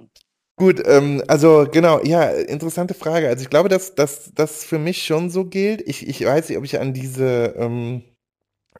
Gut, 0.62 0.80
ähm, 0.86 1.24
also 1.28 1.68
genau, 1.72 2.04
ja, 2.04 2.30
interessante 2.30 2.94
Frage. 2.94 3.28
Also 3.28 3.42
ich 3.42 3.50
glaube, 3.50 3.68
dass 3.68 3.96
das 3.96 4.64
für 4.64 4.78
mich 4.78 5.02
schon 5.02 5.32
so 5.32 5.46
gilt. 5.46 5.82
Ich, 5.88 6.08
ich 6.08 6.24
weiß 6.24 6.50
nicht, 6.50 6.58
ob 6.60 6.64
ich 6.64 6.80
an 6.80 6.94
diese, 6.94 7.56
ähm, 7.58 8.04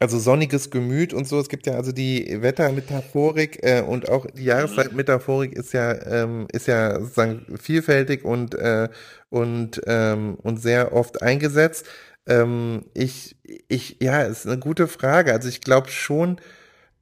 also 0.00 0.20
sonniges 0.20 0.70
Gemüt 0.70 1.12
und 1.12 1.26
so, 1.26 1.40
es 1.40 1.48
gibt 1.48 1.66
ja 1.66 1.74
also 1.74 1.90
die 1.90 2.40
Wettermetaphorik 2.40 3.64
äh, 3.64 3.82
und 3.82 4.08
auch 4.10 4.26
die 4.26 4.44
Jahreszeitmetaphorik 4.44 5.54
ist 5.54 5.72
ja, 5.72 5.92
ähm, 6.06 6.46
ist 6.52 6.68
ja 6.68 7.00
sozusagen 7.00 7.46
vielfältig 7.60 8.24
und, 8.24 8.54
äh, 8.54 8.88
und, 9.30 9.80
ähm, 9.88 10.36
und 10.40 10.62
sehr 10.62 10.92
oft 10.92 11.20
eingesetzt. 11.20 11.86
Ähm, 12.28 12.84
ich, 12.94 13.36
ich, 13.66 13.96
ja, 14.00 14.22
ist 14.22 14.46
eine 14.46 14.60
gute 14.60 14.86
Frage. 14.86 15.32
Also 15.32 15.48
ich 15.48 15.60
glaube 15.60 15.88
schon, 15.90 16.40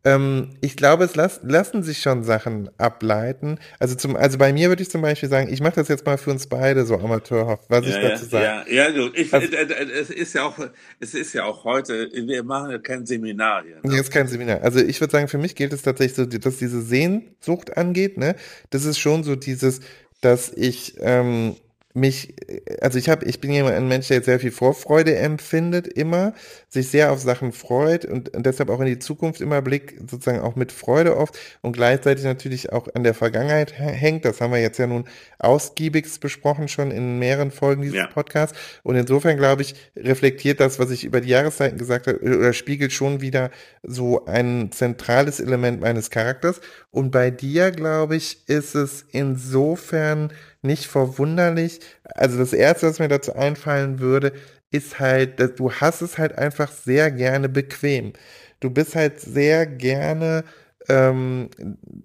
ähm, 0.02 0.50
ich 0.62 0.76
glaube, 0.76 1.04
es 1.04 1.14
las 1.14 1.40
lassen 1.42 1.82
sich 1.82 1.98
schon 1.98 2.24
Sachen 2.24 2.70
ableiten. 2.78 3.58
Also 3.78 3.94
zum, 3.94 4.16
also 4.16 4.38
bei 4.38 4.52
mir 4.52 4.68
würde 4.70 4.82
ich 4.82 4.90
zum 4.90 5.02
Beispiel 5.02 5.28
sagen, 5.28 5.52
ich 5.52 5.60
mache 5.60 5.74
das 5.74 5.88
jetzt 5.88 6.06
mal 6.06 6.16
für 6.16 6.30
uns 6.30 6.46
beide 6.46 6.86
so 6.86 6.96
amateurhaft, 6.96 7.64
was 7.68 7.86
ja, 7.86 7.96
ich 7.96 8.08
dazu 8.08 8.24
sage. 8.24 8.44
Ja, 8.44 8.88
ja, 8.88 8.90
gut. 8.90 9.18
Ich, 9.18 9.32
also, 9.32 9.46
äh, 9.54 9.62
äh, 9.62 9.90
es 10.00 10.08
ist 10.08 10.34
ja 10.34 10.44
auch, 10.44 10.56
es 11.00 11.12
ist 11.12 11.34
ja 11.34 11.44
auch 11.44 11.64
heute, 11.64 12.10
wir 12.12 12.42
machen 12.42 12.70
ja 12.70 12.78
kein 12.78 13.04
Seminar 13.04 13.62
hier. 13.64 13.76
Ne? 13.82 14.00
Ist 14.00 14.10
kein 14.10 14.26
Seminar. 14.26 14.62
Also 14.62 14.78
ich 14.78 15.00
würde 15.00 15.12
sagen, 15.12 15.28
für 15.28 15.38
mich 15.38 15.54
gilt 15.54 15.74
es 15.74 15.82
tatsächlich 15.82 16.16
so, 16.16 16.24
dass 16.24 16.56
diese 16.56 16.80
Sehnsucht 16.80 17.76
angeht, 17.76 18.16
ne, 18.16 18.36
das 18.70 18.86
ist 18.86 18.98
schon 18.98 19.22
so 19.22 19.36
dieses, 19.36 19.80
dass 20.22 20.50
ich, 20.50 20.94
ähm, 21.00 21.56
mich, 21.92 22.34
also 22.80 22.98
ich 22.98 23.08
habe, 23.08 23.24
ich 23.24 23.40
bin 23.40 23.50
jemand, 23.50 23.74
ein 23.74 23.88
Mensch, 23.88 24.08
der 24.08 24.18
jetzt 24.18 24.26
sehr 24.26 24.38
viel 24.38 24.52
Vorfreude 24.52 25.16
empfindet, 25.16 25.88
immer, 25.88 26.34
sich 26.68 26.88
sehr 26.88 27.10
auf 27.10 27.20
Sachen 27.20 27.52
freut 27.52 28.04
und, 28.04 28.28
und 28.34 28.46
deshalb 28.46 28.70
auch 28.70 28.78
in 28.80 28.86
die 28.86 29.00
Zukunft 29.00 29.40
immer 29.40 29.60
blickt, 29.60 30.08
sozusagen 30.08 30.40
auch 30.40 30.54
mit 30.54 30.70
Freude 30.70 31.16
oft 31.16 31.36
und 31.62 31.72
gleichzeitig 31.72 32.24
natürlich 32.24 32.72
auch 32.72 32.86
an 32.94 33.02
der 33.02 33.14
Vergangenheit 33.14 33.72
hängt. 33.76 34.24
Das 34.24 34.40
haben 34.40 34.52
wir 34.52 34.60
jetzt 34.60 34.78
ja 34.78 34.86
nun 34.86 35.04
ausgiebigst 35.40 36.20
besprochen 36.20 36.68
schon 36.68 36.92
in 36.92 37.18
mehreren 37.18 37.50
Folgen 37.50 37.82
dieses 37.82 37.96
ja. 37.96 38.06
Podcasts. 38.06 38.56
Und 38.84 38.94
insofern 38.94 39.36
glaube 39.36 39.62
ich, 39.62 39.74
reflektiert 39.96 40.60
das, 40.60 40.78
was 40.78 40.92
ich 40.92 41.02
über 41.04 41.20
die 41.20 41.30
Jahreszeiten 41.30 41.78
gesagt 41.78 42.06
habe, 42.06 42.20
oder 42.20 42.52
spiegelt 42.52 42.92
schon 42.92 43.20
wieder 43.20 43.50
so 43.82 44.26
ein 44.26 44.70
zentrales 44.70 45.40
Element 45.40 45.80
meines 45.80 46.10
Charakters. 46.10 46.60
Und 46.92 47.10
bei 47.10 47.30
dir, 47.32 47.72
glaube 47.72 48.14
ich, 48.14 48.48
ist 48.48 48.76
es 48.76 49.04
insofern 49.10 50.32
nicht 50.62 50.86
verwunderlich. 50.86 51.80
Also 52.04 52.38
das 52.38 52.52
Erste, 52.52 52.86
was 52.88 52.98
mir 52.98 53.08
dazu 53.08 53.34
einfallen 53.34 54.00
würde, 54.00 54.32
ist 54.70 55.00
halt, 55.00 55.40
dass 55.40 55.54
du 55.54 55.72
hast 55.72 56.02
es 56.02 56.18
halt 56.18 56.38
einfach 56.38 56.70
sehr 56.70 57.10
gerne 57.10 57.48
bequem. 57.48 58.12
Du 58.60 58.70
bist 58.70 58.94
halt 58.94 59.20
sehr 59.20 59.66
gerne 59.66 60.44
ähm, 60.88 61.50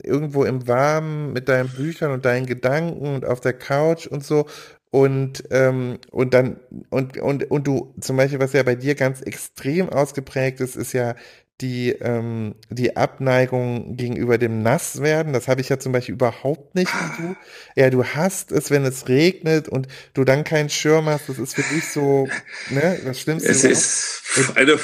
irgendwo 0.04 0.44
im 0.44 0.68
Warmen 0.68 1.34
mit 1.34 1.50
deinen 1.50 1.70
Büchern 1.70 2.12
und 2.12 2.26
deinen 2.26 2.46
Gedanken 2.46 3.15
und 3.15 3.26
auf 3.26 3.41
der 3.41 3.54
Couch 3.54 4.08
und 4.08 4.24
so 4.24 4.46
und 4.91 5.44
ähm, 5.52 6.00
und 6.12 6.34
dann 6.34 6.58
und 6.89 7.18
und 7.18 7.52
und 7.52 7.68
du 7.68 7.94
zum 8.00 8.18
Beispiel 8.18 8.39
was 8.39 8.54
ja 8.54 8.63
bei 8.63 8.76
dir 8.76 8.96
ganz 8.96 9.22
extrem 9.22 9.89
ausgeprägt 9.89 10.62
ist 10.62 10.76
ist 10.78 10.94
ja 10.94 11.15
die, 11.62 11.91
ähm, 11.91 12.56
die 12.70 12.98
Abneigung 12.98 13.96
gegenüber 13.96 14.38
dem 14.38 14.62
Nasswerden. 14.62 15.32
Das 15.32 15.48
habe 15.48 15.62
ich 15.62 15.70
ja 15.70 15.80
zum 15.80 15.94
Beispiel 15.94 16.15
überhaupt 16.15 16.76
nicht 16.76 16.91
wie 16.91 17.22
du. 17.22 17.36
Ja, 17.78 17.89
du 17.89 18.04
hast 18.04 18.52
es, 18.52 18.72
wenn 18.72 18.84
es 18.84 19.08
regnet 19.08 19.70
und 19.70 19.88
du 20.13 20.26
dann 20.26 20.44
keinen 20.44 20.70
Schirm 20.70 21.06
hast. 21.06 21.30
Das 21.30 21.39
ist 21.39 21.56
für 21.56 21.63
dich 21.74 21.88
so, 21.88 22.28
ne, 22.70 23.00
das 23.06 23.22
Schlimmste. 23.22 23.50
Es 23.50 23.63
ist 23.63 24.22
eine, 24.56 24.78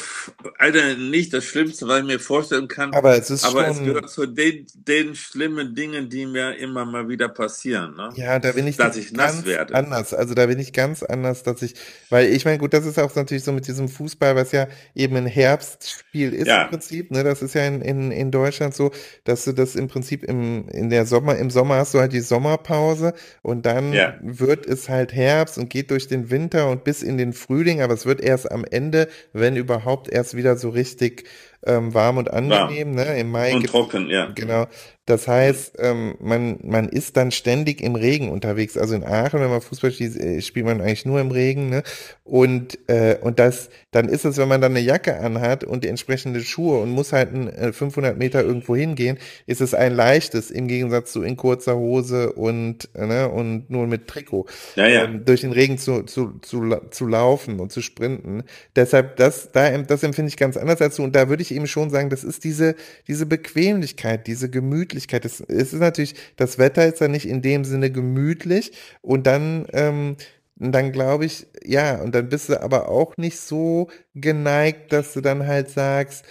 eine, 0.57 0.95
nicht 0.95 1.33
das 1.33 1.43
Schlimmste, 1.43 1.89
was 1.89 1.99
ich 1.99 2.05
mir 2.05 2.19
vorstellen 2.19 2.69
kann. 2.69 2.93
Aber 2.93 3.17
es 3.17 3.29
ist 3.29 3.43
aber 3.43 3.65
schon, 3.65 3.77
es 3.77 3.83
gehört 3.83 4.09
zu 4.09 4.25
den, 4.25 4.65
den 4.73 5.13
schlimmen 5.13 5.75
Dingen, 5.75 6.09
die 6.09 6.25
mir 6.25 6.55
immer 6.57 6.85
mal 6.85 7.09
wieder 7.09 7.27
passieren, 7.27 7.97
ne? 7.97 8.11
Ja, 8.15 8.39
da 8.39 8.53
bin 8.53 8.65
ich, 8.65 8.77
dass 8.77 8.95
ich 8.95 9.11
nass 9.11 9.43
werde. 9.43 9.75
anders. 9.75 10.13
Also 10.13 10.35
da 10.35 10.45
bin 10.45 10.57
ich 10.57 10.71
ganz 10.71 11.03
anders, 11.03 11.43
dass 11.43 11.61
ich, 11.63 11.75
weil 12.09 12.27
ich 12.27 12.45
meine, 12.45 12.59
gut, 12.59 12.73
das 12.73 12.85
ist 12.85 12.97
auch 12.97 13.13
natürlich 13.13 13.43
so 13.43 13.51
mit 13.51 13.67
diesem 13.67 13.89
Fußball, 13.89 14.37
was 14.37 14.53
ja 14.53 14.69
eben 14.95 15.17
ein 15.17 15.25
Herbstspiel 15.25 16.33
ist. 16.33 16.47
Ja 16.47 16.60
ja. 16.61 16.65
im 16.65 16.69
Prinzip, 16.69 17.11
ne? 17.11 17.23
Das 17.23 17.41
ist 17.41 17.55
ja 17.55 17.65
in, 17.65 17.81
in, 17.81 18.11
in 18.11 18.31
Deutschland 18.31 18.73
so, 18.73 18.91
dass 19.23 19.45
du 19.45 19.51
das 19.51 19.75
im 19.75 19.87
Prinzip 19.87 20.23
im, 20.23 20.67
in 20.69 20.89
der 20.89 21.05
Sommer, 21.05 21.37
im 21.37 21.49
Sommer 21.49 21.75
hast 21.75 21.93
du 21.93 21.99
halt 21.99 22.13
die 22.13 22.21
Sommerpause 22.21 23.13
und 23.41 23.65
dann 23.65 23.93
ja. 23.93 24.15
wird 24.21 24.65
es 24.65 24.89
halt 24.89 25.13
Herbst 25.13 25.57
und 25.57 25.69
geht 25.69 25.91
durch 25.91 26.07
den 26.07 26.29
Winter 26.29 26.69
und 26.69 26.83
bis 26.83 27.03
in 27.03 27.17
den 27.17 27.33
Frühling, 27.33 27.81
aber 27.81 27.93
es 27.93 28.05
wird 28.05 28.21
erst 28.21 28.51
am 28.51 28.65
Ende, 28.69 29.07
wenn 29.33 29.55
überhaupt, 29.55 30.09
erst 30.09 30.35
wieder 30.35 30.55
so 30.55 30.69
richtig 30.69 31.25
ähm, 31.65 31.93
warm 31.93 32.17
und 32.17 32.31
angenehm, 32.31 32.95
warm. 32.95 33.07
ne? 33.07 33.19
Im 33.19 33.31
Mai. 33.31 33.53
Und 33.53 33.67
trocken, 33.67 34.09
ja. 34.09 34.27
Genau. 34.33 34.67
Das 35.05 35.27
heißt, 35.27 35.77
ähm, 35.79 36.15
man, 36.19 36.59
man 36.63 36.87
ist 36.87 37.17
dann 37.17 37.31
ständig 37.31 37.81
im 37.81 37.95
Regen 37.95 38.29
unterwegs. 38.29 38.77
Also 38.77 38.95
in 38.95 39.03
Aachen, 39.03 39.41
wenn 39.41 39.49
man 39.49 39.59
Fußball 39.59 39.91
spielt, 39.91 40.15
äh, 40.15 40.41
spielt 40.41 40.65
man 40.65 40.79
eigentlich 40.79 41.05
nur 41.05 41.19
im 41.19 41.31
Regen. 41.31 41.69
Ne? 41.69 41.83
Und, 42.23 42.77
äh, 42.87 43.17
und 43.19 43.39
das, 43.39 43.69
dann 43.89 44.07
ist 44.07 44.25
es, 44.25 44.37
wenn 44.37 44.47
man 44.47 44.61
dann 44.61 44.71
eine 44.71 44.79
Jacke 44.79 45.19
anhat 45.19 45.63
und 45.63 45.83
die 45.83 45.89
entsprechende 45.89 46.41
Schuhe 46.41 46.79
und 46.79 46.91
muss 46.91 47.13
halt 47.13 47.33
ein, 47.33 47.73
500 47.73 48.13
äh, 48.13 48.17
Meter 48.17 48.43
irgendwo 48.43 48.75
hingehen, 48.75 49.17
ist 49.47 49.59
es 49.59 49.73
ein 49.73 49.93
leichtes 49.93 50.51
im 50.51 50.67
Gegensatz 50.67 51.11
zu 51.11 51.23
in 51.23 51.35
kurzer 51.35 51.75
Hose 51.75 52.31
und, 52.31 52.87
äh, 52.93 53.05
ne, 53.05 53.27
und 53.27 53.69
nur 53.69 53.87
mit 53.87 54.07
Trikot. 54.07 54.45
Ja, 54.75 54.87
ja. 54.87 55.03
Ähm, 55.05 55.25
durch 55.25 55.41
den 55.41 55.51
Regen 55.51 55.79
zu, 55.79 56.03
zu, 56.03 56.39
zu, 56.41 56.79
zu 56.91 57.07
laufen 57.07 57.59
und 57.59 57.71
zu 57.71 57.81
sprinten. 57.81 58.43
Deshalb, 58.77 59.17
das, 59.17 59.51
da, 59.51 59.77
das 59.79 60.03
empfinde 60.03 60.29
ich 60.29 60.37
ganz 60.37 60.57
anders 60.57 60.79
als 60.79 60.95
du. 60.95 61.03
Und 61.03 61.15
da 61.15 61.27
würde 61.27 61.41
ich 61.41 61.50
eben 61.51 61.67
schon 61.67 61.89
sagen, 61.89 62.09
das 62.09 62.23
ist 62.23 62.43
diese, 62.43 62.75
diese 63.07 63.25
Bequemlichkeit, 63.25 64.27
diese 64.27 64.49
Gemütlichkeit, 64.49 65.25
es 65.25 65.39
ist 65.39 65.73
natürlich, 65.73 66.15
das 66.35 66.57
Wetter 66.57 66.85
ist 66.85 67.01
ja 67.01 67.07
nicht 67.07 67.27
in 67.27 67.41
dem 67.41 67.65
Sinne 67.65 67.91
gemütlich 67.91 68.71
und 69.01 69.27
dann, 69.27 69.67
ähm, 69.73 70.15
dann 70.55 70.91
glaube 70.91 71.25
ich, 71.25 71.47
ja, 71.63 72.01
und 72.01 72.13
dann 72.13 72.29
bist 72.29 72.49
du 72.49 72.61
aber 72.61 72.89
auch 72.89 73.17
nicht 73.17 73.39
so 73.39 73.89
geneigt, 74.13 74.93
dass 74.93 75.13
du 75.13 75.21
dann 75.21 75.47
halt 75.47 75.69
sagst, 75.69 76.25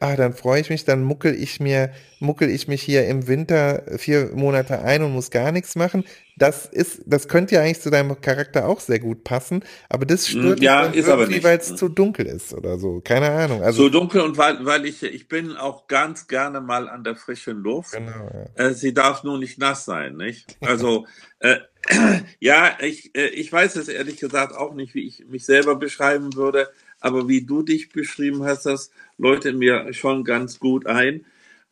ah, 0.00 0.16
dann 0.16 0.32
freue 0.32 0.60
ich 0.60 0.70
mich, 0.70 0.84
dann 0.84 1.02
muckel 1.02 1.34
ich 1.34 1.60
mir, 1.60 1.92
muckel 2.20 2.50
ich 2.50 2.68
mich 2.68 2.82
hier 2.82 3.06
im 3.06 3.26
Winter 3.26 3.82
vier 3.98 4.30
Monate 4.34 4.80
ein 4.80 5.02
und 5.02 5.12
muss 5.12 5.30
gar 5.30 5.52
nichts 5.52 5.76
machen. 5.76 6.04
Das 6.36 6.66
ist, 6.66 7.02
das 7.06 7.28
könnte 7.28 7.54
ja 7.54 7.62
eigentlich 7.62 7.80
zu 7.80 7.90
deinem 7.90 8.20
Charakter 8.20 8.68
auch 8.68 8.80
sehr 8.80 8.98
gut 8.98 9.24
passen, 9.24 9.64
aber 9.88 10.04
das 10.04 10.28
hm, 10.28 10.40
stört 10.40 10.60
ja, 10.60 10.88
mich 10.88 10.96
irgendwie, 10.96 11.42
weil 11.42 11.58
es 11.58 11.74
zu 11.76 11.88
dunkel 11.88 12.26
ist 12.26 12.52
oder 12.52 12.78
so. 12.78 13.00
Keine 13.02 13.30
Ahnung. 13.30 13.62
Also 13.62 13.84
so 13.84 13.88
dunkel 13.88 14.20
und 14.20 14.36
weil, 14.36 14.64
weil 14.66 14.84
ich, 14.84 15.02
ich 15.02 15.28
bin 15.28 15.56
auch 15.56 15.86
ganz 15.86 16.28
gerne 16.28 16.60
mal 16.60 16.88
an 16.88 17.04
der 17.04 17.16
frischen 17.16 17.62
Luft. 17.62 17.92
Genau, 17.92 18.30
ja. 18.56 18.64
Äh, 18.66 18.74
sie 18.74 18.92
darf 18.92 19.24
nur 19.24 19.38
nicht 19.38 19.58
nass 19.58 19.84
sein, 19.86 20.16
nicht? 20.16 20.56
Also, 20.60 21.06
äh, 21.38 21.56
ja, 22.40 22.76
ich, 22.80 23.14
äh, 23.16 23.28
ich 23.28 23.50
weiß 23.50 23.76
es 23.76 23.88
ehrlich 23.88 24.18
gesagt 24.18 24.54
auch 24.54 24.74
nicht, 24.74 24.94
wie 24.94 25.06
ich 25.06 25.24
mich 25.28 25.46
selber 25.46 25.76
beschreiben 25.76 26.34
würde 26.34 26.68
aber 27.00 27.28
wie 27.28 27.44
du 27.44 27.62
dich 27.62 27.90
beschrieben 27.90 28.44
hast, 28.44 28.66
das 28.66 28.90
läutet 29.18 29.56
mir 29.56 29.92
schon 29.92 30.24
ganz 30.24 30.58
gut 30.58 30.86
ein. 30.86 31.24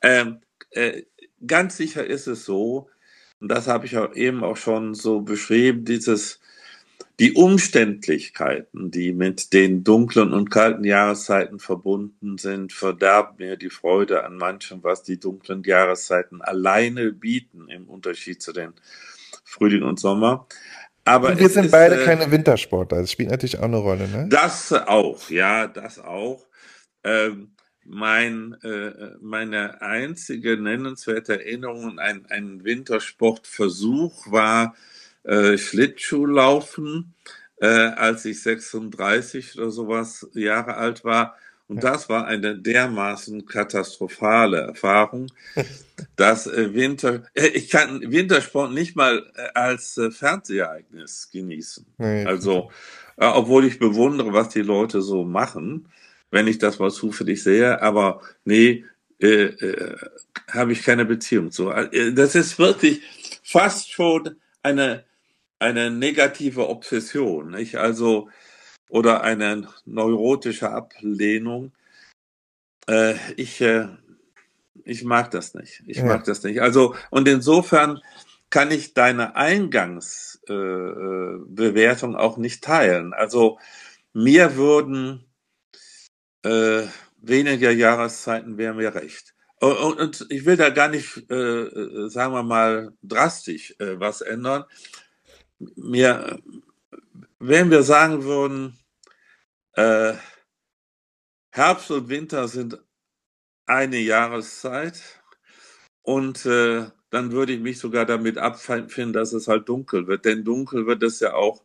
Ähm, 0.02 0.40
äh, 0.70 1.02
ganz 1.46 1.76
sicher 1.76 2.07
ist 2.07 2.26
es 2.26 2.44
so, 2.44 2.88
und 3.40 3.48
das 3.48 3.68
habe 3.68 3.87
ich 3.87 3.96
auch 3.96 4.14
eben 4.14 4.42
auch 4.42 4.57
schon 4.57 4.94
so 4.94 5.20
beschrieben, 5.20 5.85
dieses, 5.85 6.40
die 7.20 7.33
Umständlichkeiten, 7.33 8.90
die 8.90 9.12
mit 9.12 9.52
den 9.52 9.85
dunklen 9.85 10.33
und 10.33 10.50
kalten 10.50 10.85
Jahreszeiten 10.85 11.59
verbunden 11.59 12.38
sind, 12.38 12.72
verderben 12.72 13.37
mir 13.38 13.57
die 13.57 13.70
Freude 13.70 14.24
an 14.24 14.37
manchem, 14.37 14.83
was 14.83 15.02
die 15.02 15.20
dunklen 15.20 15.62
Jahreszeiten 15.62 16.42
alleine 16.42 17.12
bieten, 17.12 17.68
im 17.68 17.88
Unterschied 17.88 18.42
zu 18.42 18.52
den 18.52 18.72
Frühling 19.44 19.83
und 19.83 20.00
Sommer. 20.00 20.46
Aber 21.04 21.30
und 21.30 21.38
wir 21.38 21.48
sind 21.48 21.66
ist, 21.66 21.72
beide 21.72 22.02
äh, 22.02 22.04
keine 22.04 22.30
Wintersportler. 22.30 23.02
Das 23.02 23.12
spielt 23.12 23.30
natürlich 23.30 23.59
auch 23.59 23.64
eine 23.64 23.76
Rolle, 23.76 24.09
ne? 24.09 24.26
Das 24.30 24.72
auch, 24.72 25.28
ja, 25.28 25.66
das 25.66 25.98
auch. 25.98 26.46
Ähm, 27.04 27.50
mein, 27.86 28.56
äh, 28.62 29.16
meine 29.20 29.82
einzige 29.82 30.56
nennenswerte 30.56 31.34
Erinnerung 31.34 31.98
an 31.98 32.26
einen 32.26 32.64
Wintersportversuch 32.64 34.30
war 34.32 34.74
äh, 35.24 35.58
Schlittschuhlaufen, 35.58 37.14
äh, 37.60 37.66
als 37.66 38.24
ich 38.24 38.42
36 38.42 39.58
oder 39.58 39.70
sowas 39.70 40.26
Jahre 40.32 40.76
alt 40.76 41.04
war. 41.04 41.36
Und 41.66 41.82
das 41.82 42.10
war 42.10 42.26
eine 42.26 42.58
dermaßen 42.58 43.46
katastrophale 43.46 44.58
Erfahrung, 44.58 45.28
dass 46.16 46.46
äh, 46.46 46.74
Winter, 46.74 47.22
äh, 47.34 47.48
ich 47.48 47.70
kann 47.70 48.00
Wintersport 48.10 48.72
nicht 48.72 48.96
mal 48.96 49.30
äh, 49.34 49.48
als 49.54 49.98
Fernsehereignis 50.10 51.30
genießen. 51.32 51.86
Nee. 51.98 52.24
Also, 52.24 52.70
obwohl 53.16 53.64
ich 53.64 53.78
bewundere, 53.78 54.32
was 54.32 54.48
die 54.48 54.62
Leute 54.62 55.00
so 55.00 55.24
machen, 55.24 55.88
wenn 56.35 56.47
ich 56.49 56.59
das 56.59 56.81
mal 56.81 56.90
zufällig 56.90 57.44
sehe, 57.44 57.81
aber 57.81 58.20
nee, 58.44 58.85
äh, 59.20 59.44
äh, 59.44 59.97
habe 60.51 60.73
ich 60.73 60.83
keine 60.83 61.05
Beziehung 61.05 61.53
zu. 61.53 61.73
Das 62.12 62.35
ist 62.35 62.59
wirklich 62.59 63.03
fast 63.44 63.92
schon 63.92 64.35
eine, 64.61 65.05
eine 65.61 65.92
negative 65.92 66.68
Obsession, 66.68 67.53
nicht? 67.53 67.77
Also, 67.77 68.31
oder 68.88 69.23
eine 69.23 69.68
neurotische 69.85 70.70
Ablehnung. 70.70 71.70
Äh, 72.88 73.14
ich, 73.37 73.61
äh, 73.61 73.87
ich 74.85 75.05
mag 75.05 75.31
das 75.31 75.55
nicht. 75.55 75.85
Ich 75.87 75.99
ja. 75.99 76.05
mag 76.05 76.25
das 76.25 76.42
nicht. 76.42 76.61
Also, 76.61 76.97
und 77.11 77.29
insofern 77.29 78.01
kann 78.51 78.73
ich 78.73 78.92
deine 78.92 79.37
Eingangsbewertung 79.37 82.14
äh, 82.14 82.18
auch 82.18 82.38
nicht 82.38 82.64
teilen. 82.64 83.12
Also, 83.12 83.61
mir 84.12 84.57
würden 84.57 85.25
äh, 86.44 86.87
weniger 87.20 87.70
Jahreszeiten 87.70 88.59
wären 88.59 88.76
mir 88.76 88.94
recht. 88.94 89.35
Und, 89.61 89.98
und, 89.98 90.26
ich 90.30 90.44
will 90.44 90.57
da 90.57 90.68
gar 90.70 90.88
nicht, 90.88 91.30
äh, 91.30 92.09
sagen 92.09 92.35
wir 92.35 92.42
mal, 92.42 92.92
drastisch 93.02 93.74
äh, 93.78 93.98
was 93.98 94.20
ändern. 94.20 94.64
Mir, 95.76 96.38
wenn 97.38 97.70
wir 97.70 97.83
sagen 97.83 98.24
würden, 98.24 98.78
äh, 99.74 100.14
Herbst 101.50 101.90
und 101.90 102.09
Winter 102.09 102.48
sind 102.48 102.78
eine 103.66 103.98
Jahreszeit 103.98 105.00
und 106.02 106.44
äh, 106.46 106.87
dann 107.11 107.33
würde 107.33 107.52
ich 107.52 107.61
mich 107.61 107.78
sogar 107.78 108.04
damit 108.07 108.38
abfinden, 108.38 109.12
dass 109.12 109.33
es 109.33 109.48
halt 109.48 109.68
dunkel 109.68 110.07
wird. 110.09 110.24
Denn 110.24 110.44
dunkel 110.44 110.87
wird 110.87 111.02
es 111.02 111.20
ja 111.20 111.35
auch 111.35 111.62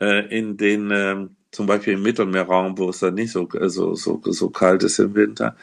äh, 0.00 0.26
in 0.36 0.56
den, 0.56 0.90
äh, 0.90 1.26
zum 1.50 1.66
Beispiel 1.66 1.94
im 1.94 2.02
Mittelmeerraum, 2.02 2.78
wo 2.78 2.90
es 2.90 3.00
dann 3.00 3.14
nicht 3.14 3.32
so, 3.32 3.48
so, 3.66 3.94
so, 3.94 4.20
so 4.24 4.50
kalt 4.50 4.82
ist 4.82 4.98
im 4.98 5.14
Winter. 5.14 5.56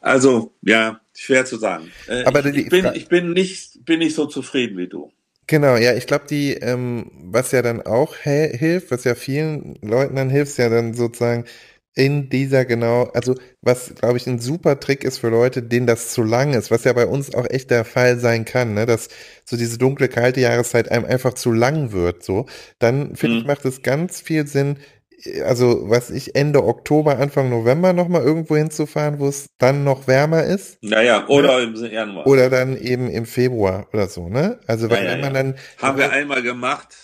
Also, 0.00 0.52
ja, 0.62 1.00
schwer 1.14 1.44
zu 1.44 1.56
sagen. 1.56 1.90
Äh, 2.08 2.24
Aber 2.24 2.44
ich, 2.44 2.56
ich, 2.56 2.68
bin, 2.68 2.90
ich 2.94 3.08
bin 3.08 3.32
nicht, 3.32 3.84
bin 3.84 3.98
nicht 3.98 4.14
so 4.14 4.26
zufrieden 4.26 4.78
wie 4.78 4.88
du. 4.88 5.12
Genau, 5.48 5.76
ja, 5.76 5.94
ich 5.94 6.06
glaube, 6.06 6.24
die, 6.28 6.54
ähm, 6.54 7.10
was 7.30 7.52
ja 7.52 7.62
dann 7.62 7.82
auch 7.82 8.16
hilft, 8.16 8.90
was 8.90 9.04
ja 9.04 9.14
vielen 9.14 9.78
Leuten 9.80 10.16
dann 10.16 10.28
hilft, 10.28 10.52
ist 10.52 10.58
ja 10.58 10.68
dann 10.68 10.92
sozusagen 10.92 11.44
in 11.96 12.28
dieser 12.28 12.66
genau, 12.66 13.04
also 13.14 13.34
was, 13.62 13.94
glaube 13.94 14.18
ich, 14.18 14.26
ein 14.26 14.38
super 14.38 14.78
Trick 14.80 15.02
ist 15.02 15.16
für 15.18 15.30
Leute, 15.30 15.62
denen 15.62 15.86
das 15.86 16.12
zu 16.12 16.22
lang 16.22 16.52
ist, 16.52 16.70
was 16.70 16.84
ja 16.84 16.92
bei 16.92 17.06
uns 17.06 17.34
auch 17.34 17.46
echt 17.48 17.70
der 17.70 17.86
Fall 17.86 18.18
sein 18.18 18.44
kann, 18.44 18.74
ne, 18.74 18.84
dass 18.84 19.08
so 19.46 19.56
diese 19.56 19.78
dunkle, 19.78 20.08
kalte 20.08 20.40
Jahreszeit 20.40 20.90
einem 20.90 21.06
einfach 21.06 21.32
zu 21.32 21.52
lang 21.52 21.92
wird, 21.92 22.22
so, 22.22 22.46
dann 22.78 23.16
finde 23.16 23.36
mhm. 23.36 23.40
ich, 23.40 23.46
macht 23.46 23.64
es 23.64 23.82
ganz 23.82 24.20
viel 24.20 24.46
Sinn, 24.46 24.78
also 25.44 25.88
was 25.88 26.10
ich 26.10 26.34
Ende 26.34 26.64
Oktober, 26.64 27.18
Anfang 27.18 27.48
November 27.48 27.92
nochmal 27.92 28.22
irgendwo 28.22 28.56
hinzufahren, 28.56 29.18
wo 29.18 29.28
es 29.28 29.48
dann 29.58 29.84
noch 29.84 30.06
wärmer 30.06 30.44
ist. 30.44 30.82
Naja, 30.82 31.26
oder 31.28 31.58
ne? 31.58 31.62
im 31.64 31.92
Januar. 31.92 32.26
Oder 32.26 32.50
dann 32.50 32.76
eben 32.76 33.08
im 33.10 33.26
Februar 33.26 33.88
oder 33.92 34.08
so, 34.08 34.28
ne? 34.28 34.60
Also 34.66 34.90
wenn, 34.90 35.04
ja, 35.04 35.16
ja, 35.16 35.18
man 35.18 35.34
dann. 35.34 35.54
Haben 35.78 35.98
wir 35.98 36.10
einmal 36.10 36.42
gemacht. 36.42 36.94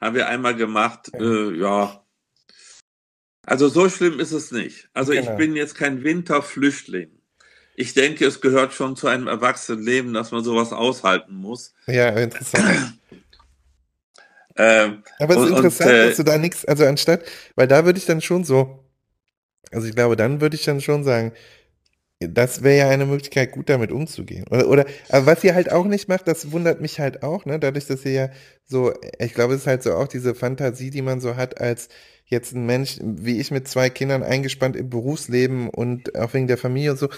Haben 0.00 0.16
wir 0.16 0.28
einmal 0.28 0.54
gemacht, 0.54 1.10
ja. 1.14 1.20
Äh, 1.20 1.58
ja. 1.58 2.02
Also 3.42 3.68
so 3.68 3.88
schlimm 3.88 4.18
ist 4.18 4.32
es 4.32 4.50
nicht. 4.50 4.88
Also 4.92 5.12
genau. 5.12 5.30
ich 5.30 5.36
bin 5.36 5.54
jetzt 5.54 5.76
kein 5.76 6.02
Winterflüchtling. 6.02 7.10
Ich 7.76 7.94
denke, 7.94 8.26
es 8.26 8.40
gehört 8.40 8.72
schon 8.72 8.96
zu 8.96 9.06
einem 9.06 9.28
Erwachsenenleben, 9.28 10.12
dass 10.14 10.32
man 10.32 10.42
sowas 10.42 10.72
aushalten 10.72 11.34
muss. 11.34 11.74
Ja, 11.86 12.08
interessant. 12.08 12.98
Ähm, 14.58 15.02
Aber 15.18 15.34
es 15.34 15.40
ist 15.42 15.50
und, 15.50 15.56
interessant, 15.56 15.90
und, 15.90 15.96
äh, 15.96 16.06
dass 16.08 16.16
du 16.16 16.22
da 16.22 16.38
nichts, 16.38 16.64
also 16.64 16.84
anstatt, 16.84 17.22
weil 17.54 17.68
da 17.68 17.84
würde 17.84 17.98
ich 17.98 18.06
dann 18.06 18.20
schon 18.20 18.44
so, 18.44 18.84
also 19.70 19.86
ich 19.86 19.94
glaube, 19.94 20.16
dann 20.16 20.40
würde 20.40 20.56
ich 20.56 20.64
dann 20.64 20.80
schon 20.80 21.04
sagen, 21.04 21.32
das 22.20 22.62
wäre 22.62 22.78
ja 22.78 22.88
eine 22.88 23.04
Möglichkeit, 23.04 23.52
gut 23.52 23.68
damit 23.68 23.92
umzugehen. 23.92 24.46
Oder, 24.50 24.68
oder 24.68 24.86
aber 25.10 25.26
was 25.26 25.44
ihr 25.44 25.54
halt 25.54 25.70
auch 25.70 25.84
nicht 25.84 26.08
macht, 26.08 26.26
das 26.26 26.50
wundert 26.50 26.80
mich 26.80 26.98
halt 26.98 27.22
auch, 27.22 27.44
ne? 27.44 27.58
Dadurch, 27.58 27.86
dass 27.86 28.04
ihr 28.06 28.12
ja 28.12 28.28
so, 28.64 28.94
ich 29.18 29.34
glaube, 29.34 29.54
es 29.54 29.62
ist 29.62 29.66
halt 29.66 29.82
so 29.82 29.92
auch 29.94 30.08
diese 30.08 30.34
Fantasie, 30.34 30.90
die 30.90 31.02
man 31.02 31.20
so 31.20 31.36
hat, 31.36 31.60
als 31.60 31.88
jetzt 32.24 32.54
ein 32.54 32.64
Mensch, 32.64 32.98
wie 33.02 33.38
ich 33.38 33.50
mit 33.50 33.68
zwei 33.68 33.90
Kindern 33.90 34.22
eingespannt 34.22 34.76
im 34.76 34.88
Berufsleben 34.88 35.68
und 35.68 36.16
auch 36.18 36.32
wegen 36.32 36.46
der 36.46 36.58
Familie 36.58 36.92
und 36.92 36.98
so. 36.98 37.08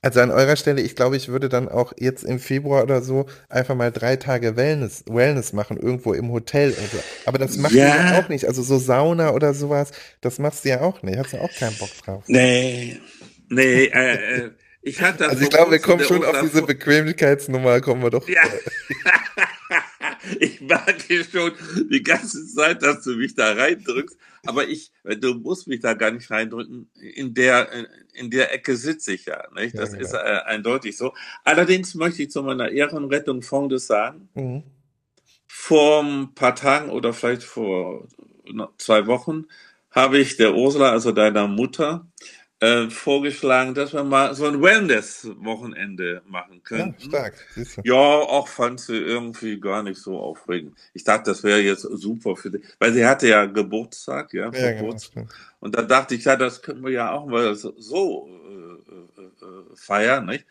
Also 0.00 0.20
an 0.20 0.30
eurer 0.30 0.54
Stelle, 0.54 0.80
ich 0.80 0.94
glaube, 0.94 1.16
ich 1.16 1.28
würde 1.28 1.48
dann 1.48 1.68
auch 1.68 1.92
jetzt 1.98 2.22
im 2.22 2.38
Februar 2.38 2.84
oder 2.84 3.02
so 3.02 3.26
einfach 3.48 3.74
mal 3.74 3.90
drei 3.90 4.14
Tage 4.14 4.56
Wellness, 4.56 5.04
Wellness 5.08 5.52
machen, 5.52 5.76
irgendwo 5.76 6.12
im 6.12 6.30
Hotel. 6.30 6.70
So. 6.70 6.98
Aber 7.26 7.38
das 7.38 7.56
macht 7.56 7.72
ja. 7.72 7.86
ja 7.86 8.18
auch 8.20 8.28
nicht. 8.28 8.46
Also 8.46 8.62
so 8.62 8.78
Sauna 8.78 9.32
oder 9.32 9.54
sowas, 9.54 9.90
das 10.20 10.38
machst 10.38 10.64
du 10.64 10.68
ja 10.68 10.82
auch 10.82 11.02
nicht. 11.02 11.18
Hast 11.18 11.32
du 11.32 11.38
auch 11.38 11.52
keinen 11.52 11.76
Bock 11.78 11.90
drauf. 12.04 12.22
Nee. 12.28 13.00
Nee, 13.48 13.86
äh, 13.86 14.44
äh 14.44 14.50
ich 14.88 15.00
hatte 15.00 15.28
Also 15.28 15.42
ich 15.42 15.50
glaube, 15.50 15.72
wir 15.72 15.78
kommen 15.78 16.04
schon 16.04 16.24
auf 16.24 16.40
diese 16.40 16.62
Bequemlichkeitsnummer, 16.62 17.80
kommen 17.80 18.02
wir 18.02 18.10
doch. 18.10 18.28
Ja. 18.28 18.42
ich 20.40 20.60
merke 20.60 21.24
schon 21.24 21.52
die 21.90 22.02
ganze 22.02 22.46
Zeit, 22.46 22.82
dass 22.82 23.02
du 23.04 23.16
mich 23.16 23.34
da 23.34 23.52
reindrückst. 23.52 24.18
Aber 24.46 24.66
ich, 24.66 24.92
du 25.04 25.34
musst 25.34 25.68
mich 25.68 25.80
da 25.80 25.94
gar 25.94 26.10
nicht 26.10 26.30
reindrücken. 26.30 26.90
In 26.94 27.34
der, 27.34 27.68
in 28.14 28.30
der 28.30 28.54
Ecke 28.54 28.76
sitze 28.76 29.12
ich 29.12 29.26
ja. 29.26 29.44
Nicht? 29.54 29.76
Das 29.76 29.92
ja, 29.92 29.98
ist 29.98 30.14
äh, 30.14 30.16
eindeutig 30.16 30.96
so. 30.96 31.12
Allerdings 31.44 31.94
möchte 31.94 32.22
ich 32.22 32.30
zu 32.30 32.42
meiner 32.42 32.70
Ehrenrettung 32.70 33.42
Folgendes 33.42 33.86
sagen. 33.86 34.28
Mhm. 34.34 34.62
Vor 35.46 36.02
ein 36.02 36.34
paar 36.34 36.54
Tagen 36.54 36.90
oder 36.90 37.12
vielleicht 37.12 37.42
vor 37.42 38.06
zwei 38.78 39.06
Wochen 39.06 39.46
habe 39.90 40.18
ich 40.18 40.36
der 40.36 40.54
Ursula, 40.54 40.90
also 40.90 41.12
deiner 41.12 41.48
Mutter, 41.48 42.06
äh, 42.60 42.90
vorgeschlagen, 42.90 43.74
dass 43.74 43.92
wir 43.92 44.02
mal 44.02 44.34
so 44.34 44.46
ein 44.46 44.60
Wellness-Wochenende 44.60 46.22
machen 46.26 46.62
können. 46.64 46.96
Ja, 46.98 47.04
stark. 47.06 47.34
Ja, 47.84 47.94
auch 47.94 48.48
fand 48.48 48.80
sie 48.80 48.96
irgendwie 48.96 49.60
gar 49.60 49.82
nicht 49.82 50.00
so 50.00 50.18
aufregend. 50.18 50.76
Ich 50.92 51.04
dachte, 51.04 51.30
das 51.30 51.44
wäre 51.44 51.60
jetzt 51.60 51.82
super 51.82 52.34
für 52.36 52.50
dich, 52.50 52.62
weil 52.80 52.92
sie 52.92 53.06
hatte 53.06 53.28
ja 53.28 53.46
Geburtstag, 53.46 54.32
ja, 54.32 54.50
ja 54.50 54.72
genau, 54.72 54.96
Und 55.60 55.76
da 55.76 55.82
dachte 55.82 56.16
ich, 56.16 56.24
ja, 56.24 56.36
das 56.36 56.60
können 56.62 56.82
wir 56.82 56.90
ja 56.90 57.12
auch 57.12 57.26
mal 57.26 57.54
so, 57.54 57.74
so 57.78 58.28
äh, 58.28 59.20
äh, 59.20 59.24
äh, 59.24 59.76
feiern, 59.76 60.26
nicht? 60.26 60.44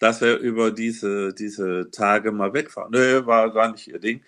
Dass 0.00 0.20
wir 0.20 0.38
über 0.38 0.72
diese, 0.72 1.32
diese 1.34 1.88
Tage 1.92 2.32
mal 2.32 2.52
wegfahren. 2.52 2.90
Nö, 2.90 3.26
war 3.26 3.52
gar 3.52 3.70
nicht 3.70 3.86
ihr 3.86 4.00
Ding. 4.00 4.22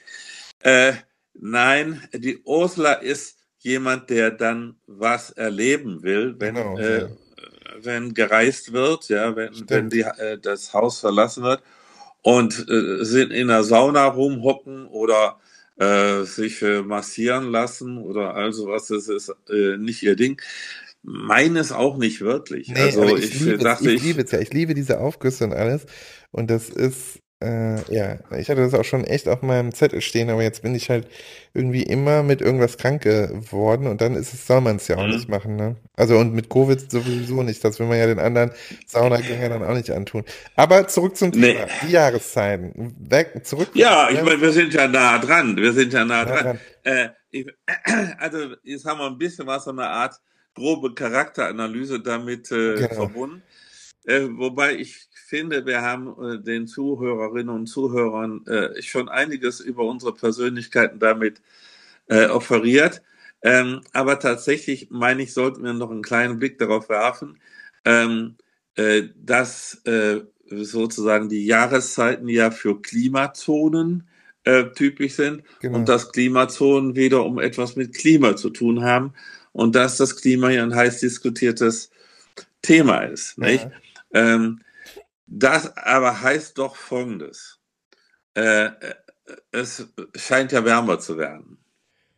Äh, 0.60 0.92
nein, 1.34 2.02
die 2.12 2.38
Ursula 2.44 2.92
ist 2.92 3.36
jemand, 3.58 4.10
der 4.10 4.30
dann 4.30 4.76
was 4.86 5.30
erleben 5.30 6.02
will, 6.02 6.34
wenn, 6.38 6.54
genau, 6.54 6.78
äh, 6.78 7.02
ja. 7.02 7.08
wenn 7.82 8.14
gereist 8.14 8.72
wird, 8.72 9.08
ja, 9.08 9.34
wenn, 9.36 9.52
wenn 9.68 9.90
die, 9.90 10.00
äh, 10.00 10.38
das 10.40 10.72
Haus 10.72 11.00
verlassen 11.00 11.42
wird 11.42 11.62
und 12.22 12.68
äh, 12.68 13.04
sind 13.04 13.32
in 13.32 13.48
der 13.48 13.64
Sauna 13.64 14.06
rumhocken 14.06 14.86
oder 14.86 15.38
äh, 15.76 16.24
sich 16.24 16.62
äh, 16.62 16.82
massieren 16.82 17.50
lassen 17.50 17.98
oder 17.98 18.34
also 18.34 18.68
was, 18.68 18.86
das 18.86 19.08
ist 19.08 19.34
äh, 19.50 19.76
nicht 19.76 20.02
ihr 20.02 20.16
Ding. 20.16 20.40
Meines 21.02 21.70
auch 21.70 21.98
nicht 21.98 22.20
wirklich. 22.20 22.68
Nee, 22.68 22.80
also 22.80 23.16
ich, 23.16 23.34
ich, 23.34 23.40
liebe 23.40 23.58
dachte, 23.58 23.90
ich, 23.90 23.96
ich 23.96 24.02
liebe 24.02 24.22
es 24.22 24.32
ja, 24.32 24.40
ich 24.40 24.52
liebe 24.52 24.74
diese 24.74 24.98
Aufgüsse 24.98 25.44
und 25.44 25.52
alles. 25.52 25.86
Und 26.32 26.50
das 26.50 26.68
ist, 26.68 27.20
äh, 27.42 27.94
ja, 27.94 28.18
ich 28.38 28.48
hatte 28.48 28.62
das 28.62 28.72
auch 28.72 28.84
schon 28.84 29.04
echt 29.04 29.28
auf 29.28 29.42
meinem 29.42 29.74
Zettel 29.74 30.00
stehen, 30.00 30.30
aber 30.30 30.42
jetzt 30.42 30.62
bin 30.62 30.74
ich 30.74 30.88
halt 30.88 31.06
irgendwie 31.52 31.82
immer 31.82 32.22
mit 32.22 32.40
irgendwas 32.40 32.78
krank 32.78 33.02
geworden 33.02 33.86
und 33.86 34.00
dann 34.00 34.14
ist 34.14 34.32
es, 34.32 34.46
soll 34.46 34.62
man 34.62 34.76
es 34.76 34.88
ja 34.88 34.96
auch 34.96 35.06
mhm. 35.06 35.12
nicht 35.12 35.28
machen, 35.28 35.54
ne? 35.54 35.76
Also 35.96 36.16
und 36.16 36.32
mit 36.32 36.48
Covid 36.48 36.90
sowieso 36.90 37.42
nicht, 37.42 37.62
das 37.62 37.78
will 37.78 37.88
man 37.88 37.98
ja 37.98 38.06
den 38.06 38.20
anderen 38.20 38.52
Saunagängern 38.86 39.50
dann 39.50 39.64
auch 39.64 39.74
nicht 39.74 39.90
antun. 39.90 40.24
Aber 40.54 40.88
zurück 40.88 41.16
zum 41.16 41.32
Thema, 41.32 41.46
nee. 41.46 41.70
die 41.86 41.92
Jahreszeiten. 41.92 42.94
Weg, 42.98 43.44
zurück. 43.44 43.68
Ja, 43.74 44.08
ich 44.08 44.22
meine, 44.22 44.40
wir 44.40 44.52
sind 44.52 44.72
ja 44.72 44.88
nah 44.88 45.18
dran, 45.18 45.56
wir 45.56 45.74
sind 45.74 45.92
ja 45.92 46.06
nah, 46.06 46.24
nah 46.24 46.30
dran. 46.30 46.44
dran. 46.44 46.58
Äh, 46.84 47.08
ich, 47.30 47.46
also 48.18 48.54
jetzt 48.62 48.86
haben 48.86 48.98
wir 48.98 49.06
ein 49.08 49.18
bisschen 49.18 49.46
was 49.46 49.64
so 49.64 49.72
eine 49.72 49.86
Art 49.86 50.14
grobe 50.54 50.94
Charakteranalyse 50.94 52.00
damit 52.00 52.50
äh, 52.50 52.76
genau. 52.76 52.94
verbunden. 52.94 53.42
Äh, 54.04 54.22
wobei 54.30 54.76
ich 54.76 55.06
finde, 55.26 55.66
wir 55.66 55.82
haben 55.82 56.14
äh, 56.22 56.38
den 56.38 56.66
Zuhörerinnen 56.68 57.54
und 57.54 57.66
Zuhörern 57.66 58.46
äh, 58.46 58.80
schon 58.80 59.08
einiges 59.08 59.60
über 59.60 59.84
unsere 59.84 60.14
Persönlichkeiten 60.14 61.00
damit 61.00 61.42
äh, 62.06 62.26
offeriert. 62.26 63.02
Ähm, 63.42 63.80
aber 63.92 64.20
tatsächlich 64.20 64.88
meine 64.90 65.22
ich, 65.22 65.34
sollten 65.34 65.64
wir 65.64 65.72
noch 65.72 65.90
einen 65.90 66.02
kleinen 66.02 66.38
Blick 66.38 66.58
darauf 66.58 66.88
werfen, 66.88 67.38
ähm, 67.84 68.36
äh, 68.76 69.04
dass 69.16 69.82
sozusagen 70.48 71.28
die 71.28 71.44
Jahreszeiten 71.44 72.28
ja 72.28 72.52
für 72.52 72.80
Klimazonen 72.80 74.08
typisch 74.76 75.14
sind 75.14 75.42
genau. 75.58 75.78
und 75.78 75.88
dass 75.88 76.12
Klimazonen 76.12 76.94
wiederum 76.94 77.40
etwas 77.40 77.74
mit 77.74 77.96
Klima 77.96 78.36
zu 78.36 78.50
tun 78.50 78.84
haben 78.84 79.12
und 79.50 79.74
dass 79.74 79.96
das 79.96 80.14
Klima 80.14 80.50
ja 80.50 80.62
ein 80.62 80.72
heiß 80.72 81.00
diskutiertes 81.00 81.90
Thema 82.62 83.00
ist. 83.00 83.36
Ja. 83.38 83.46
Nicht? 83.46 83.68
Ähm, 84.14 84.60
das 85.26 85.76
aber 85.76 86.20
heißt 86.20 86.58
doch 86.58 86.76
Folgendes. 86.76 87.60
Äh, 88.34 88.66
äh, 88.66 88.94
es 89.50 89.86
scheint 90.14 90.52
ja 90.52 90.64
wärmer 90.64 90.98
zu 90.98 91.18
werden. 91.18 91.58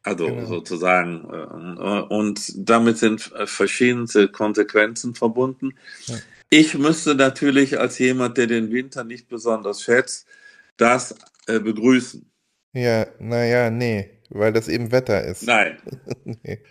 Also 0.02 0.26
genau. 0.26 0.46
sozusagen. 0.46 1.28
Äh, 1.30 2.14
und 2.14 2.52
damit 2.56 2.98
sind 2.98 3.32
verschiedenste 3.44 4.28
Konsequenzen 4.28 5.14
verbunden. 5.14 5.74
Ja. 6.06 6.16
Ich 6.50 6.74
müsste 6.74 7.14
natürlich 7.14 7.78
als 7.78 7.98
jemand, 7.98 8.38
der 8.38 8.46
den 8.46 8.72
Winter 8.72 9.04
nicht 9.04 9.28
besonders 9.28 9.82
schätzt, 9.82 10.26
das 10.78 11.14
äh, 11.46 11.60
begrüßen. 11.60 12.30
Ja, 12.72 13.06
naja, 13.18 13.70
nee, 13.70 14.10
weil 14.30 14.52
das 14.52 14.68
eben 14.68 14.92
Wetter 14.92 15.24
ist. 15.24 15.42
Nein. 15.42 15.78
nee. 16.24 16.62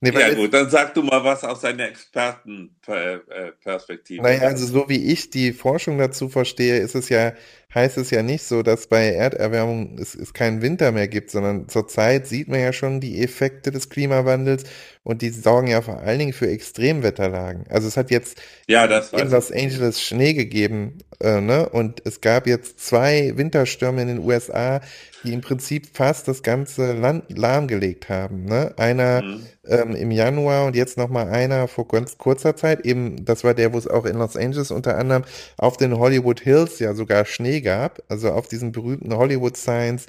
Nee, 0.00 0.12
ja 0.12 0.34
gut, 0.34 0.52
dann 0.52 0.68
sag 0.68 0.92
du 0.92 1.02
mal 1.02 1.24
was 1.24 1.42
aus 1.42 1.62
deiner 1.62 1.88
Expertenperspektive. 1.88 4.22
Naja, 4.22 4.42
also 4.42 4.66
so 4.66 4.90
wie 4.90 5.10
ich 5.12 5.30
die 5.30 5.54
Forschung 5.54 5.96
dazu 5.96 6.28
verstehe, 6.28 6.76
ist 6.78 6.94
es 6.94 7.08
ja, 7.08 7.32
heißt 7.74 7.98
es 7.98 8.10
ja 8.10 8.22
nicht 8.22 8.44
so, 8.44 8.62
dass 8.62 8.86
bei 8.86 9.12
Erderwärmung 9.12 9.98
es, 9.98 10.14
es 10.14 10.32
keinen 10.32 10.62
Winter 10.62 10.92
mehr 10.92 11.08
gibt, 11.08 11.30
sondern 11.30 11.68
zurzeit 11.68 12.26
sieht 12.26 12.48
man 12.48 12.60
ja 12.60 12.72
schon 12.72 13.00
die 13.00 13.22
Effekte 13.22 13.70
des 13.70 13.90
Klimawandels 13.90 14.64
und 15.02 15.22
die 15.22 15.30
sorgen 15.30 15.68
ja 15.68 15.82
vor 15.82 16.00
allen 16.00 16.18
Dingen 16.18 16.32
für 16.32 16.48
Extremwetterlagen. 16.48 17.64
Also 17.68 17.86
es 17.86 17.96
hat 17.96 18.10
jetzt 18.10 18.40
ja, 18.66 18.86
in 18.86 19.30
Los 19.30 19.52
Angeles 19.52 20.02
Schnee 20.02 20.32
gegeben, 20.32 20.98
äh, 21.20 21.40
ne? 21.40 21.68
Und 21.68 22.02
es 22.04 22.20
gab 22.20 22.46
jetzt 22.46 22.80
zwei 22.80 23.32
Winterstürme 23.36 24.02
in 24.02 24.08
den 24.08 24.18
USA, 24.18 24.80
die 25.26 25.32
im 25.32 25.40
Prinzip 25.40 25.88
fast 25.92 26.28
das 26.28 26.42
ganze 26.42 26.92
Land 26.92 27.36
lahmgelegt 27.36 28.08
haben. 28.08 28.44
Ne? 28.44 28.74
Einer 28.76 29.22
mhm. 29.22 29.46
ähm, 29.66 29.96
im 29.96 30.10
Januar 30.10 30.66
und 30.66 30.76
jetzt 30.76 30.96
nochmal 30.96 31.28
einer 31.28 31.68
vor 31.68 31.88
ganz 31.88 32.18
kurzer 32.18 32.54
Zeit. 32.56 32.84
Eben, 32.84 33.24
das 33.24 33.44
war 33.44 33.54
der, 33.54 33.72
wo 33.72 33.78
es 33.78 33.88
auch 33.88 34.06
in 34.06 34.16
Los 34.16 34.36
Angeles 34.36 34.70
unter 34.70 34.96
anderem 34.98 35.24
auf 35.56 35.76
den 35.76 35.98
Hollywood 35.98 36.40
Hills 36.40 36.78
ja 36.78 36.94
sogar 36.94 37.24
Schnee 37.24 37.60
gab. 37.66 38.02
Also 38.08 38.30
auf 38.30 38.48
diesen 38.48 38.72
berühmten 38.72 39.14
Hollywood 39.14 39.56
Signs 39.56 40.06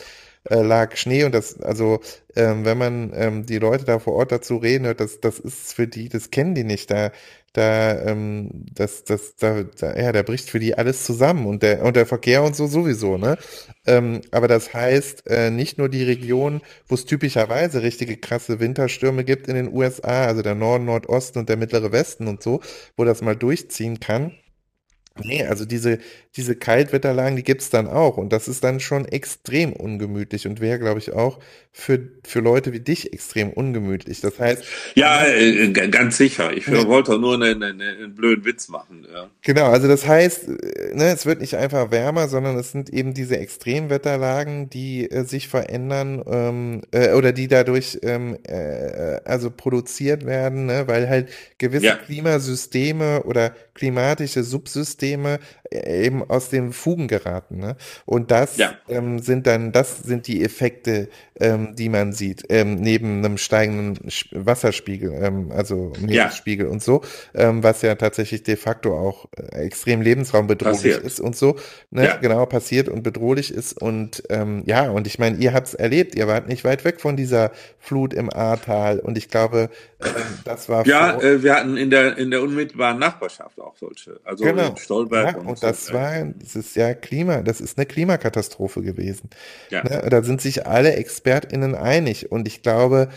äh, 0.49 0.61
lag 0.61 0.95
Schnee 0.95 1.23
und 1.23 1.33
das, 1.33 1.59
also 1.59 1.99
ähm, 2.35 2.63
wenn 2.65 2.77
man 2.77 3.11
ähm, 3.15 3.45
die 3.45 3.57
Leute 3.57 3.83
da 3.83 3.99
vor 3.99 4.13
Ort 4.13 4.31
dazu 4.31 4.57
reden 4.57 4.85
hört, 4.85 4.99
das, 4.99 5.19
das 5.19 5.39
ist 5.39 5.73
für 5.73 5.87
die, 5.87 6.07
das 6.07 6.29
kennen 6.31 6.55
die 6.55 6.63
nicht. 6.63 6.91
Da 6.91 7.11
da, 7.57 7.99
ähm, 8.05 8.49
das, 8.71 9.03
das, 9.03 9.35
da, 9.35 9.63
da, 9.63 9.97
ja, 9.97 10.11
da 10.11 10.21
bricht 10.21 10.47
für 10.47 10.59
die 10.59 10.77
alles 10.77 11.03
zusammen 11.05 11.47
und 11.47 11.63
der, 11.63 11.83
und 11.83 11.95
der 11.95 12.05
Verkehr 12.05 12.43
und 12.43 12.55
so 12.55 12.67
sowieso, 12.67 13.17
ne? 13.17 13.35
Ähm, 13.87 14.21
aber 14.29 14.47
das 14.47 14.75
heißt, 14.75 15.25
äh, 15.25 15.49
nicht 15.49 15.79
nur 15.79 15.89
die 15.89 16.03
Region, 16.03 16.61
wo 16.87 16.93
es 16.93 17.05
typischerweise 17.05 17.81
richtige 17.81 18.15
krasse 18.17 18.59
Winterstürme 18.59 19.23
gibt 19.23 19.47
in 19.47 19.55
den 19.55 19.73
USA, 19.73 20.25
also 20.25 20.43
der 20.43 20.53
Norden, 20.53 20.85
Nordosten 20.85 21.39
und 21.39 21.49
der 21.49 21.57
mittlere 21.57 21.91
Westen 21.91 22.27
und 22.27 22.43
so, 22.43 22.61
wo 22.95 23.05
das 23.05 23.23
mal 23.23 23.35
durchziehen 23.35 23.99
kann, 23.99 24.33
Nee, 25.23 25.43
also 25.43 25.65
diese, 25.65 25.99
diese 26.37 26.55
Kaltwetterlagen, 26.55 27.35
die 27.35 27.43
gibt's 27.43 27.69
dann 27.69 27.87
auch. 27.87 28.17
Und 28.17 28.31
das 28.31 28.47
ist 28.47 28.63
dann 28.63 28.79
schon 28.79 29.05
extrem 29.05 29.73
ungemütlich 29.73 30.47
und 30.47 30.61
wäre, 30.61 30.79
glaube 30.79 30.99
ich, 30.99 31.11
auch 31.11 31.39
für, 31.77 31.99
für 32.23 32.39
Leute 32.39 32.73
wie 32.73 32.79
dich 32.79 33.13
extrem 33.13 33.51
ungemütlich. 33.51 34.21
Das 34.21 34.39
heißt. 34.39 34.63
Ja, 34.95 35.25
äh, 35.27 35.69
ganz 35.71 36.17
sicher. 36.17 36.51
Ich 36.51 36.67
ja. 36.67 36.87
wollte 36.87 37.19
nur 37.19 37.35
einen, 37.35 37.61
einen, 37.61 37.81
einen, 37.81 38.15
blöden 38.15 38.45
Witz 38.45 38.67
machen. 38.67 39.05
Ja. 39.13 39.29
Genau, 39.41 39.65
also 39.65 39.87
das 39.87 40.07
heißt, 40.07 40.47
ne, 40.47 41.13
es 41.13 41.25
wird 41.27 41.39
nicht 41.41 41.55
einfach 41.55 41.91
wärmer, 41.91 42.27
sondern 42.29 42.57
es 42.57 42.71
sind 42.71 42.89
eben 42.89 43.13
diese 43.13 43.37
Extremwetterlagen, 43.37 44.71
die 44.71 45.09
äh, 45.09 45.23
sich 45.23 45.47
verändern 45.47 46.23
ähm, 46.27 46.81
äh, 46.91 47.13
oder 47.13 47.31
die 47.31 47.47
dadurch 47.47 47.99
ähm, 48.01 48.37
äh, 48.43 49.19
also 49.25 49.51
produziert 49.51 50.25
werden, 50.25 50.65
ne, 50.65 50.87
weil 50.87 51.07
halt 51.07 51.29
gewisse 51.59 51.85
ja. 51.85 51.95
Klimasysteme 51.95 53.23
oder 53.23 53.55
klimatische 53.75 54.43
Subsysteme 54.43 55.39
äh, 55.69 56.07
aus 56.29 56.49
den 56.49 56.73
Fugen 56.73 57.07
geraten. 57.07 57.57
Ne? 57.57 57.75
Und 58.05 58.31
das 58.31 58.57
ja. 58.57 58.73
ähm, 58.89 59.19
sind 59.19 59.47
dann, 59.47 59.71
das 59.71 59.99
sind 59.99 60.27
die 60.27 60.43
Effekte, 60.43 61.09
ähm, 61.39 61.75
die 61.75 61.89
man 61.89 62.13
sieht, 62.13 62.43
ähm, 62.49 62.75
neben 62.75 63.23
einem 63.23 63.37
steigenden 63.37 64.09
Wasserspiegel, 64.31 65.13
ähm, 65.21 65.51
also 65.51 65.93
Meeresspiegel 65.99 66.67
ja. 66.67 66.71
und 66.71 66.81
so, 66.81 67.01
ähm, 67.33 67.63
was 67.63 67.81
ja 67.81 67.95
tatsächlich 67.95 68.43
de 68.43 68.55
facto 68.55 68.97
auch 68.97 69.27
äh, 69.35 69.65
extrem 69.65 70.01
lebensraumbedrohlich 70.01 70.77
passiert. 70.77 71.03
ist 71.03 71.19
und 71.19 71.35
so, 71.35 71.55
ne? 71.91 72.05
Ja. 72.05 72.17
genau 72.17 72.45
passiert 72.45 72.89
und 72.89 73.03
bedrohlich 73.03 73.53
ist. 73.53 73.79
Und 73.79 74.23
ähm, 74.29 74.63
ja, 74.65 74.89
und 74.89 75.07
ich 75.07 75.19
meine, 75.19 75.37
ihr 75.37 75.53
habt 75.53 75.67
es 75.67 75.73
erlebt, 75.73 76.15
ihr 76.15 76.27
wart 76.27 76.47
nicht 76.47 76.63
weit 76.63 76.85
weg 76.85 77.01
von 77.01 77.15
dieser 77.17 77.51
Flut 77.79 78.13
im 78.13 78.31
Ahrtal 78.31 78.99
und 78.99 79.17
ich 79.17 79.29
glaube, 79.29 79.69
das 80.45 80.69
war 80.69 80.85
ja, 80.85 81.19
äh, 81.19 81.41
wir 81.41 81.55
hatten 81.55 81.75
in 81.75 81.89
der 81.89 82.17
in 82.17 82.29
der 82.29 82.43
unmittelbaren 82.43 82.99
Nachbarschaft 82.99 83.59
auch 83.59 83.75
solche, 83.77 84.19
also 84.23 84.43
genau. 84.43 84.75
Stolberg 84.75 85.31
ja, 85.33 85.37
und, 85.39 85.47
und 85.47 85.63
das 85.63 85.87
so. 85.87 85.93
war, 85.93 86.23
das 86.23 86.55
ist 86.55 86.75
ja 86.75 86.93
Klima, 86.93 87.41
das 87.41 87.61
ist 87.61 87.77
eine 87.77 87.87
Klimakatastrophe 87.87 88.83
gewesen. 88.83 89.29
Ja. 89.69 89.83
Ne? 89.83 90.07
Da 90.09 90.21
sind 90.21 90.39
sich 90.41 90.67
alle 90.67 90.95
ExpertInnen 90.95 91.73
einig 91.73 92.31
und 92.31 92.47
ich 92.47 92.61
glaube, 92.61 93.09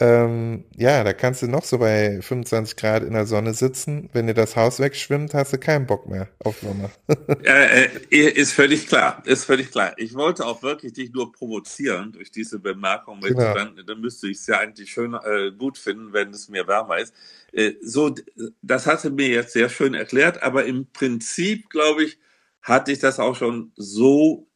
ähm, 0.00 0.64
ja, 0.76 1.02
da 1.02 1.12
kannst 1.12 1.42
du 1.42 1.48
noch 1.48 1.64
so 1.64 1.78
bei 1.78 2.20
25 2.22 2.76
Grad 2.76 3.02
in 3.02 3.14
der 3.14 3.26
Sonne 3.26 3.52
sitzen. 3.52 4.08
Wenn 4.12 4.28
dir 4.28 4.34
das 4.34 4.54
Haus 4.54 4.78
wegschwimmt, 4.78 5.34
hast 5.34 5.52
du 5.52 5.58
keinen 5.58 5.86
Bock 5.86 6.08
mehr 6.08 6.28
auf 6.44 6.60
Sommer. 6.60 6.90
äh, 7.44 7.86
äh, 8.10 8.30
ist 8.30 8.52
völlig 8.52 8.86
klar, 8.86 9.20
ist 9.26 9.44
völlig 9.44 9.72
klar. 9.72 9.94
Ich 9.96 10.14
wollte 10.14 10.46
auch 10.46 10.62
wirklich 10.62 10.92
dich 10.92 11.12
nur 11.12 11.32
provozieren 11.32 12.12
durch 12.12 12.30
diese 12.30 12.60
Bemerkung. 12.60 13.18
Mit, 13.18 13.36
genau. 13.36 13.54
dann, 13.54 13.74
dann 13.84 14.00
müsste 14.00 14.28
ich 14.28 14.38
es 14.38 14.46
ja 14.46 14.60
eigentlich 14.60 14.92
schön 14.92 15.14
äh, 15.14 15.50
gut 15.50 15.76
finden, 15.76 16.12
wenn 16.12 16.30
es 16.30 16.48
mir 16.48 16.68
wärmer 16.68 16.98
ist. 16.98 17.12
Äh, 17.52 17.72
so, 17.82 18.14
das 18.62 18.86
hatte 18.86 19.10
mir 19.10 19.28
jetzt 19.28 19.52
sehr 19.52 19.68
schön 19.68 19.94
erklärt, 19.94 20.44
aber 20.44 20.64
im 20.64 20.86
Prinzip, 20.92 21.70
glaube 21.70 22.04
ich, 22.04 22.18
hatte 22.62 22.92
ich 22.92 23.00
das 23.00 23.18
auch 23.18 23.34
schon 23.34 23.72
so 23.74 24.46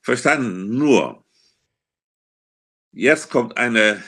verstanden. 0.00 0.78
Nur, 0.78 1.24
jetzt 2.92 3.28
kommt 3.28 3.56
eine 3.56 4.00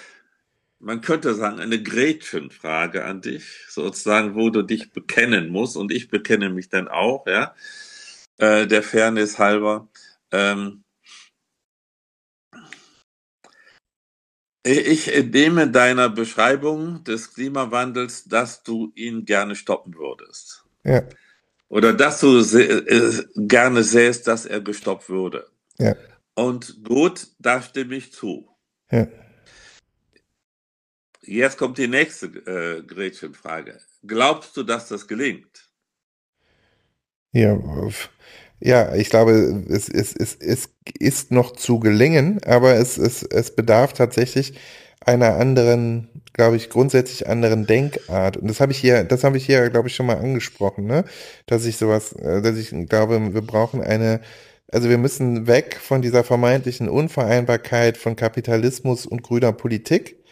man 0.84 1.00
könnte 1.00 1.34
sagen, 1.34 1.60
eine 1.60 1.82
Gretchenfrage 1.82 3.04
an 3.04 3.20
dich, 3.20 3.44
sozusagen, 3.68 4.34
wo 4.34 4.50
du 4.50 4.62
dich 4.62 4.92
bekennen 4.92 5.48
musst. 5.48 5.76
Und 5.76 5.90
ich 5.90 6.08
bekenne 6.08 6.50
mich 6.50 6.68
dann 6.68 6.88
auch, 6.88 7.26
ja, 7.26 7.54
äh, 8.38 8.66
der 8.66 8.82
Fairness 8.82 9.38
halber. 9.38 9.88
Ähm, 10.30 10.84
ich 14.62 15.14
entnehme 15.14 15.70
deiner 15.70 16.08
Beschreibung 16.08 17.04
des 17.04 17.34
Klimawandels, 17.34 18.24
dass 18.24 18.62
du 18.62 18.92
ihn 18.94 19.24
gerne 19.24 19.56
stoppen 19.56 19.94
würdest. 19.94 20.64
Ja. 20.84 21.02
Oder 21.68 21.92
dass 21.92 22.20
du 22.20 22.38
äh, 22.38 23.24
gerne 23.36 23.82
sähst, 23.82 24.26
dass 24.26 24.46
er 24.46 24.60
gestoppt 24.60 25.08
würde. 25.08 25.48
Ja. 25.78 25.94
Und 26.34 26.84
gut, 26.84 27.28
da 27.38 27.60
stimme 27.62 27.96
ich 27.96 28.12
zu. 28.12 28.48
Ja. 28.90 29.06
Jetzt 31.26 31.58
kommt 31.58 31.78
die 31.78 31.88
nächste 31.88 32.26
äh, 32.26 32.82
Gretchenfrage. 32.82 33.78
Glaubst 34.06 34.56
du, 34.56 34.62
dass 34.62 34.88
das 34.88 35.06
gelingt? 35.06 35.68
Ja, 37.32 37.58
ja, 38.60 38.94
ich 38.94 39.10
glaube, 39.10 39.64
es, 39.68 39.88
es, 39.88 40.14
es, 40.14 40.36
es 40.36 40.68
ist 40.98 41.30
noch 41.30 41.52
zu 41.52 41.80
gelingen, 41.80 42.40
aber 42.44 42.74
es, 42.76 42.96
es, 42.96 43.22
es 43.22 43.54
bedarf 43.54 43.92
tatsächlich 43.92 44.54
einer 45.00 45.36
anderen, 45.36 46.08
glaube 46.32 46.56
ich, 46.56 46.70
grundsätzlich 46.70 47.28
anderen 47.28 47.66
Denkart. 47.66 48.36
Und 48.36 48.48
das 48.48 48.60
habe 48.60 48.72
ich 48.72 48.78
hier, 48.78 49.04
das 49.04 49.24
habe 49.24 49.36
ich 49.36 49.44
hier, 49.46 49.68
glaube 49.70 49.88
ich, 49.88 49.94
schon 49.94 50.06
mal 50.06 50.16
angesprochen, 50.16 50.86
ne? 50.86 51.04
Dass 51.46 51.66
ich 51.66 51.76
sowas, 51.76 52.12
äh, 52.14 52.40
dass 52.42 52.56
ich 52.56 52.70
glaube, 52.88 53.34
wir 53.34 53.42
brauchen 53.42 53.82
eine, 53.82 54.20
also 54.72 54.88
wir 54.88 54.98
müssen 54.98 55.46
weg 55.46 55.78
von 55.80 56.00
dieser 56.00 56.24
vermeintlichen 56.24 56.88
Unvereinbarkeit 56.88 57.98
von 57.98 58.16
Kapitalismus 58.16 59.06
und 59.06 59.22
grüner 59.22 59.52
Politik 59.52 60.23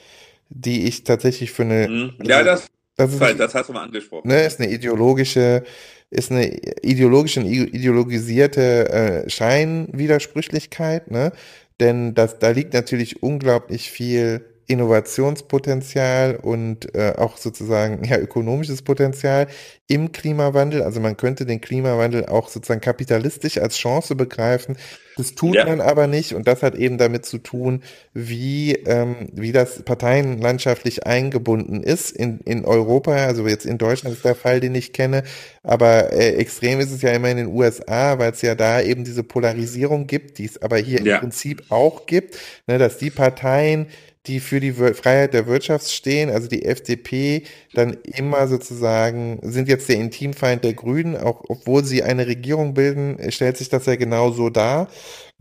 die 0.55 0.87
ich 0.87 1.05
tatsächlich 1.05 1.53
für 1.53 1.63
eine. 1.63 1.89
Mhm. 1.89 2.13
Ja, 2.23 2.39
also 2.39 2.51
das, 2.51 2.67
das, 2.97 3.15
ist, 3.15 3.41
das 3.41 3.55
hast 3.55 3.69
du 3.69 3.73
mal 3.73 3.85
angesprochen. 3.85 4.29
Ne, 4.29 4.45
ist 4.45 4.61
eine 4.61 4.71
ideologische, 4.71 5.65
ist 6.11 6.31
eine 6.31 6.47
ideologische 6.83 7.41
und 7.41 7.47
ideologisierte 7.47 8.89
äh, 8.91 9.31
Scheinwidersprüchlichkeit, 9.31 11.11
ne? 11.11 11.33
Denn 11.81 12.15
das, 12.15 12.39
da 12.39 12.51
liegt 12.51 12.75
natürlich 12.75 13.23
unglaublich 13.23 13.91
viel 13.91 14.45
Innovationspotenzial 14.73 16.37
und 16.37 16.95
äh, 16.95 17.13
auch 17.17 17.37
sozusagen 17.37 18.05
ja, 18.05 18.19
ökonomisches 18.19 18.83
Potenzial 18.83 19.47
im 19.87 20.13
Klimawandel. 20.13 20.83
Also 20.83 21.01
man 21.01 21.17
könnte 21.17 21.45
den 21.45 21.61
Klimawandel 21.61 22.27
auch 22.27 22.49
sozusagen 22.49 22.81
kapitalistisch 22.81 23.59
als 23.59 23.77
Chance 23.77 24.17
begreifen. 24.17 24.77
Das 25.19 25.35
tut 25.35 25.57
ja. 25.57 25.67
man 25.67 25.83
aber 25.83 26.07
nicht 26.07 26.35
und 26.35 26.49
das 26.49 26.63
hat 26.63 26.75
eben 26.75 26.97
damit 26.97 27.27
zu 27.27 27.37
tun, 27.37 27.83
wie, 28.15 28.73
ähm, 28.73 29.29
wie 29.35 29.53
das 29.53 29.83
parteienlandschaftlich 29.83 31.07
eingebunden 31.07 31.83
ist 31.83 32.11
in, 32.11 32.41
in 32.41 32.65
Europa. 32.65 33.15
Also 33.15 33.47
jetzt 33.47 33.67
in 33.67 33.77
Deutschland 33.77 34.17
ist 34.17 34.25
der 34.25 34.35
Fall, 34.35 34.61
den 34.61 34.75
ich 34.75 34.95
kenne, 34.95 35.25
aber 35.63 36.13
äh, 36.13 36.37
extrem 36.37 36.81
ist 36.81 36.93
es 36.93 37.03
ja 37.03 37.11
immer 37.11 37.29
in 37.29 37.37
den 37.37 37.49
USA, 37.49 38.19
weil 38.19 38.33
es 38.33 38.41
ja 38.41 38.55
da 38.55 38.81
eben 38.81 39.05
diese 39.05 39.23
Polarisierung 39.23 40.07
gibt, 40.07 40.39
die 40.39 40.47
es 40.47 40.63
aber 40.63 40.79
hier 40.79 41.03
ja. 41.03 41.17
im 41.17 41.21
Prinzip 41.21 41.65
auch 41.69 42.07
gibt, 42.07 42.39
ne, 42.67 42.79
dass 42.79 42.97
die 42.97 43.11
Parteien, 43.11 43.89
die 44.27 44.41
für 44.41 44.61
die 44.61 44.73
Freiheit 44.73 45.35
der 45.35 45.47
Wirtschaft 45.47 45.91
stehen, 45.91 46.31
also 46.31 46.49
die 46.49 46.65
FDP, 46.65 47.43
dann 47.75 47.95
immer 48.05 48.47
sozusagen, 48.47 49.41
sind 49.43 49.69
jetzt 49.69 49.89
der 49.89 49.97
Intimfeind 49.97 50.63
der 50.65 50.75
Grünen, 50.75 51.17
auch 51.17 51.43
obwohl 51.49 51.85
sie 51.85 52.03
eine 52.05 52.27
Regierung 52.27 52.75
bilden, 52.75 53.19
stellt 53.33 53.57
sich 53.57 53.69
das 53.69 53.87
ja 53.87 53.97
genau 53.97 54.31
so 54.31 54.49
dar. 54.49 54.89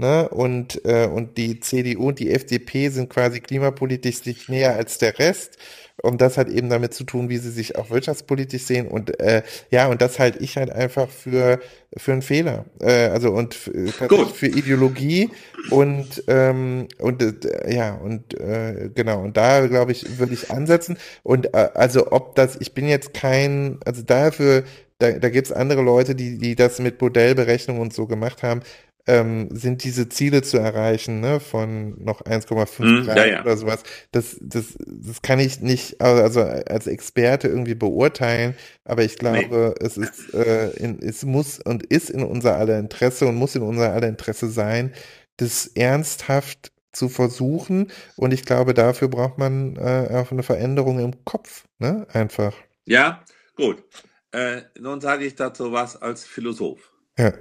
Ne? 0.01 0.27
Und, 0.29 0.83
äh, 0.83 1.05
und 1.05 1.37
die 1.37 1.59
CDU 1.59 2.07
und 2.07 2.17
die 2.17 2.31
FDP 2.31 2.89
sind 2.89 3.11
quasi 3.11 3.39
klimapolitisch 3.39 4.25
nicht 4.25 4.49
näher 4.49 4.75
als 4.75 4.97
der 4.97 5.19
Rest. 5.19 5.59
Und 6.01 6.21
das 6.21 6.39
hat 6.39 6.49
eben 6.49 6.71
damit 6.71 6.95
zu 6.95 7.03
tun, 7.03 7.29
wie 7.29 7.37
sie 7.37 7.51
sich 7.51 7.75
auch 7.75 7.91
wirtschaftspolitisch 7.91 8.63
sehen. 8.63 8.87
Und 8.87 9.19
äh, 9.19 9.43
ja, 9.69 9.85
und 9.89 10.01
das 10.01 10.17
halte 10.17 10.39
ich 10.39 10.57
halt 10.57 10.71
einfach 10.71 11.07
für, 11.07 11.59
für 11.95 12.13
einen 12.13 12.23
Fehler. 12.23 12.65
Äh, 12.79 13.09
also 13.09 13.29
und 13.29 13.53
für, 13.53 13.89
für 14.33 14.47
Ideologie 14.47 15.29
und, 15.69 16.23
ähm, 16.27 16.87
und 16.97 17.21
äh, 17.21 17.71
ja, 17.71 17.93
und 17.93 18.33
äh, 18.39 18.89
genau, 18.95 19.21
und 19.21 19.37
da 19.37 19.67
glaube 19.67 19.91
ich, 19.91 20.17
würde 20.17 20.33
ich 20.33 20.49
ansetzen. 20.49 20.97
Und 21.21 21.53
äh, 21.53 21.69
also 21.75 22.11
ob 22.11 22.33
das, 22.33 22.57
ich 22.59 22.73
bin 22.73 22.87
jetzt 22.87 23.13
kein, 23.13 23.77
also 23.85 24.01
dafür, 24.01 24.63
da, 24.97 25.11
da 25.11 25.29
gibt 25.29 25.45
es 25.45 25.53
andere 25.53 25.83
Leute, 25.83 26.15
die, 26.15 26.39
die 26.39 26.55
das 26.55 26.79
mit 26.79 26.99
Modellberechnung 26.99 27.79
und 27.79 27.93
so 27.93 28.07
gemacht 28.07 28.41
haben 28.41 28.61
ähm, 29.07 29.49
sind 29.51 29.83
diese 29.83 30.09
Ziele 30.09 30.41
zu 30.41 30.57
erreichen, 30.57 31.19
ne, 31.19 31.39
von 31.39 32.01
noch 32.03 32.21
1,5 32.21 32.83
mm, 32.83 33.05
Grad 33.05 33.17
ja, 33.17 33.25
ja. 33.25 33.41
oder 33.41 33.57
sowas. 33.57 33.83
Das, 34.11 34.37
das, 34.41 34.77
das 34.85 35.21
kann 35.21 35.39
ich 35.39 35.61
nicht, 35.61 36.01
also 36.01 36.41
als 36.41 36.87
Experte 36.87 37.47
irgendwie 37.47 37.75
beurteilen, 37.75 38.55
aber 38.85 39.03
ich 39.03 39.17
glaube, 39.17 39.75
nee. 39.79 39.85
es 39.85 39.97
ist, 39.97 40.33
äh, 40.33 40.69
in, 40.71 40.99
es 41.01 41.23
muss 41.23 41.59
und 41.59 41.83
ist 41.83 42.09
in 42.09 42.23
unser 42.23 42.57
aller 42.57 42.79
Interesse 42.79 43.25
und 43.25 43.35
muss 43.35 43.55
in 43.55 43.63
unser 43.63 43.91
aller 43.93 44.07
Interesse 44.07 44.49
sein, 44.49 44.93
das 45.37 45.67
ernsthaft 45.67 46.71
zu 46.91 47.09
versuchen. 47.09 47.91
Und 48.15 48.33
ich 48.33 48.45
glaube, 48.45 48.73
dafür 48.73 49.07
braucht 49.07 49.37
man 49.37 49.75
äh, 49.77 50.09
auch 50.13 50.31
eine 50.31 50.43
Veränderung 50.43 50.99
im 50.99 51.25
Kopf, 51.25 51.65
ne, 51.79 52.05
einfach. 52.11 52.53
Ja, 52.85 53.23
gut. 53.55 53.83
Äh, 54.31 54.61
nun 54.79 55.01
sage 55.01 55.25
ich 55.25 55.35
dazu 55.35 55.71
was 55.71 56.01
als 56.01 56.23
Philosoph. 56.23 56.91
Ja. 57.17 57.33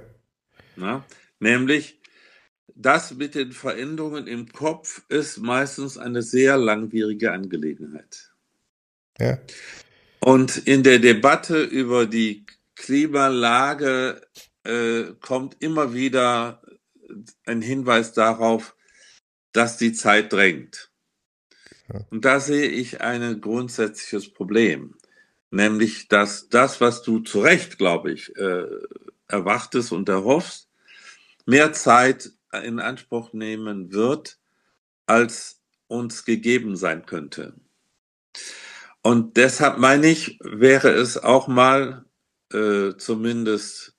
Na? 0.75 1.05
Nämlich, 1.41 1.99
das 2.75 3.15
mit 3.15 3.35
den 3.35 3.51
Veränderungen 3.51 4.27
im 4.27 4.51
Kopf 4.53 5.01
ist 5.09 5.39
meistens 5.39 5.97
eine 5.97 6.21
sehr 6.21 6.55
langwierige 6.55 7.31
Angelegenheit. 7.31 8.31
Ja. 9.19 9.39
Und 10.19 10.55
in 10.67 10.83
der 10.83 10.99
Debatte 10.99 11.63
über 11.63 12.05
die 12.05 12.45
Klimalage 12.75 14.21
äh, 14.63 15.13
kommt 15.19 15.57
immer 15.61 15.93
wieder 15.93 16.61
ein 17.45 17.61
Hinweis 17.61 18.13
darauf, 18.13 18.75
dass 19.51 19.77
die 19.77 19.93
Zeit 19.93 20.31
drängt. 20.31 20.91
Und 22.09 22.23
da 22.23 22.39
sehe 22.39 22.69
ich 22.69 23.01
ein 23.01 23.41
grundsätzliches 23.41 24.31
Problem, 24.31 24.95
nämlich 25.49 26.07
dass 26.07 26.47
das, 26.49 26.79
was 26.79 27.01
du 27.01 27.19
zu 27.19 27.41
Recht, 27.41 27.77
glaube 27.79 28.13
ich, 28.13 28.33
äh, 28.37 28.65
erwartest 29.27 29.91
und 29.91 30.07
erhoffst, 30.07 30.70
mehr 31.47 31.73
Zeit 31.73 32.31
in 32.63 32.79
Anspruch 32.79 33.33
nehmen 33.33 33.93
wird, 33.93 34.39
als 35.05 35.61
uns 35.87 36.25
gegeben 36.25 36.75
sein 36.75 37.05
könnte. 37.05 37.53
Und 39.01 39.37
deshalb 39.37 39.77
meine 39.77 40.07
ich, 40.07 40.37
wäre 40.41 40.89
es 40.89 41.17
auch 41.17 41.47
mal 41.47 42.05
äh, 42.53 42.95
zumindest 42.97 43.97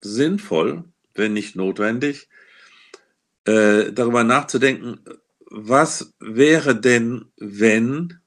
sinnvoll, 0.00 0.84
wenn 1.14 1.32
nicht 1.32 1.56
notwendig, 1.56 2.28
äh, 3.44 3.92
darüber 3.92 4.24
nachzudenken, 4.24 5.00
was 5.46 6.14
wäre 6.18 6.78
denn, 6.78 7.26
wenn 7.36 8.20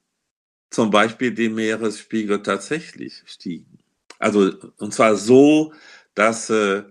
zum 0.70 0.90
Beispiel 0.90 1.32
die 1.32 1.48
Meeresspiegel 1.48 2.42
tatsächlich 2.42 3.22
stiegen? 3.26 3.78
Also, 4.18 4.52
und 4.78 4.94
zwar 4.94 5.16
so, 5.16 5.72
dass 6.14 6.50
äh, 6.50 6.84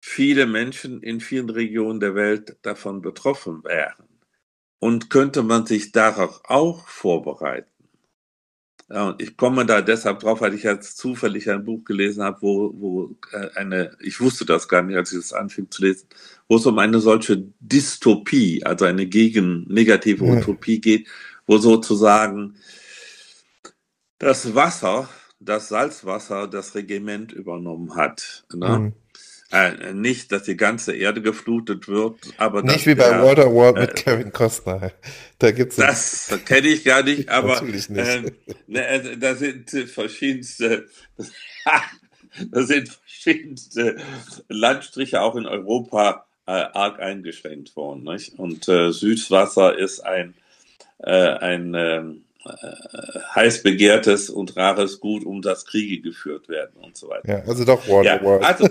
viele 0.00 0.46
Menschen 0.46 1.02
in 1.02 1.20
vielen 1.20 1.50
Regionen 1.50 2.00
der 2.00 2.14
Welt 2.14 2.56
davon 2.62 3.02
betroffen 3.02 3.62
wären. 3.64 4.08
Und 4.78 5.10
könnte 5.10 5.42
man 5.42 5.66
sich 5.66 5.92
darauf 5.92 6.40
auch 6.44 6.88
vorbereiten? 6.88 7.68
Ja, 8.92 9.10
und 9.10 9.22
ich 9.22 9.36
komme 9.36 9.64
da 9.66 9.82
deshalb 9.82 10.18
drauf, 10.18 10.40
weil 10.40 10.54
ich 10.54 10.64
jetzt 10.64 10.98
zufällig 10.98 11.48
ein 11.48 11.64
Buch 11.64 11.84
gelesen 11.84 12.24
habe, 12.24 12.38
wo, 12.42 12.74
wo 12.74 13.16
äh, 13.30 13.48
eine, 13.54 13.96
ich 14.00 14.20
wusste 14.20 14.44
das 14.44 14.66
gar 14.66 14.82
nicht, 14.82 14.96
als 14.96 15.12
ich 15.12 15.18
das 15.18 15.32
anfing 15.32 15.70
zu 15.70 15.82
lesen, 15.82 16.08
wo 16.48 16.56
es 16.56 16.66
um 16.66 16.76
eine 16.78 16.98
solche 16.98 17.44
Dystopie, 17.60 18.64
also 18.64 18.86
eine 18.86 19.06
gegen 19.06 19.64
negative 19.68 20.26
ja. 20.26 20.32
Utopie 20.32 20.80
geht, 20.80 21.06
wo 21.46 21.58
sozusagen 21.58 22.56
das 24.18 24.56
Wasser, 24.56 25.08
das 25.38 25.68
Salzwasser, 25.68 26.48
das 26.48 26.74
Regiment 26.74 27.32
übernommen 27.32 27.94
hat. 27.94 28.44
Ne? 28.52 28.78
Mhm. 28.78 28.92
Äh, 29.52 29.92
nicht, 29.94 30.30
dass 30.30 30.44
die 30.44 30.56
ganze 30.56 30.94
Erde 30.94 31.22
geflutet 31.22 31.88
wird, 31.88 32.18
aber 32.36 32.62
nicht 32.62 32.86
wie 32.86 32.94
bei 32.94 33.20
Waterworld 33.20 33.76
äh, 33.76 33.80
mit 33.80 33.96
Kevin 33.96 34.32
Costner. 34.32 34.92
Da 35.40 35.50
gibt's 35.50 35.74
das 35.74 36.32
kenne 36.44 36.68
ich 36.68 36.84
gar 36.84 37.02
nicht, 37.02 37.28
aber 37.30 37.54
Natürlich 37.54 37.88
nicht. 37.88 38.08
Ähm, 38.08 38.30
ne, 38.68 38.86
äh, 38.86 39.16
da 39.16 39.34
sind 39.34 39.70
verschiedenste, 39.70 40.86
da 42.50 42.62
sind 42.62 42.90
verschiedenste 42.90 43.96
Landstriche 44.48 45.20
auch 45.20 45.34
in 45.34 45.46
Europa 45.46 46.26
äh, 46.46 46.52
arg 46.52 47.00
eingeschränkt 47.00 47.74
worden. 47.74 48.04
Nicht? 48.04 48.38
Und 48.38 48.68
äh, 48.68 48.92
Süßwasser 48.92 49.76
ist 49.76 49.98
ein 50.00 50.34
äh, 50.98 51.10
ein 51.10 51.74
ähm, 51.74 52.22
äh, 52.22 52.29
heiß 53.34 53.62
begehrtes 53.62 54.30
und 54.30 54.56
rares 54.56 55.00
Gut, 55.00 55.24
um 55.24 55.42
das 55.42 55.66
Kriege 55.66 56.00
geführt 56.00 56.48
werden 56.48 56.72
und 56.80 56.96
so 56.96 57.08
weiter. 57.08 57.28
Ja, 57.28 57.42
also 57.46 57.64
doch 57.64 57.86
Waterworld. 57.86 58.42
Ja, 58.42 58.48
also, 58.48 58.68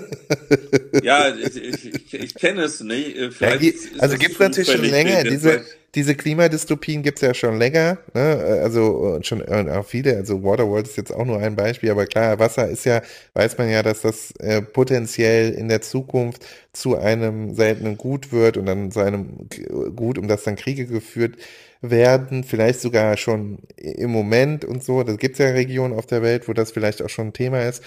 ja 1.03 1.36
ich, 1.36 1.93
ich, 1.93 2.13
ich 2.13 2.36
kenne 2.36 2.63
es 2.63 2.82
nicht. 2.82 3.34
Vielleicht 3.34 3.61
ja, 3.63 3.72
also 3.99 4.17
gibt 4.17 4.34
es 4.34 4.39
natürlich 4.39 4.72
schon 4.72 4.86
länger. 4.86 5.24
Diese, 5.24 5.63
diese 5.93 6.15
Klimadystopien 6.15 7.03
gibt 7.03 7.20
es 7.20 7.22
ja 7.22 7.34
schon 7.34 7.59
länger. 7.59 7.99
Ne? 8.13 8.59
Also 8.63 9.20
schon 9.22 9.47
auch 9.47 9.86
viele. 9.86 10.15
Also 10.17 10.43
Waterworld 10.43 10.88
ist 10.88 10.97
jetzt 10.97 11.13
auch 11.13 11.26
nur 11.26 11.39
ein 11.39 11.55
Beispiel. 11.55 11.91
Aber 11.91 12.07
klar, 12.07 12.39
Wasser 12.39 12.67
ist 12.67 12.86
ja, 12.86 13.01
weiß 13.34 13.57
man 13.59 13.70
ja, 13.70 13.84
dass 13.84 14.01
das 14.01 14.32
äh, 14.39 14.61
potenziell 14.63 15.53
in 15.53 15.70
der 15.70 15.82
Zukunft 15.82 16.43
zu 16.74 16.97
einem 16.97 17.53
seltenen 17.53 17.97
Gut 17.97 18.32
wird 18.32 18.57
und 18.57 18.65
dann 18.65 18.91
zu 18.91 18.99
einem 18.99 19.47
Gut, 19.95 20.17
um 20.17 20.28
das 20.28 20.43
dann 20.43 20.55
Kriege 20.55 20.86
geführt 20.86 21.38
werden, 21.38 21.45
vielleicht 21.82 22.82
sogar 22.82 23.16
schon 23.18 23.60
im 23.78 24.12
Moment 24.12 24.66
und 24.66 24.84
so. 24.84 25.04
Da 25.04 25.16
gibt 25.16 25.34
es 25.34 25.40
ja 25.40 25.52
Regionen 25.52 25.94
auf 25.94 26.06
der 26.06 26.22
Welt, 26.22 26.48
wo 26.48 26.54
das 26.54 26.72
vielleicht 26.72 27.02
auch 27.02 27.10
schon 27.10 27.28
ein 27.28 27.34
Thema 27.34 27.62
ist. 27.68 27.84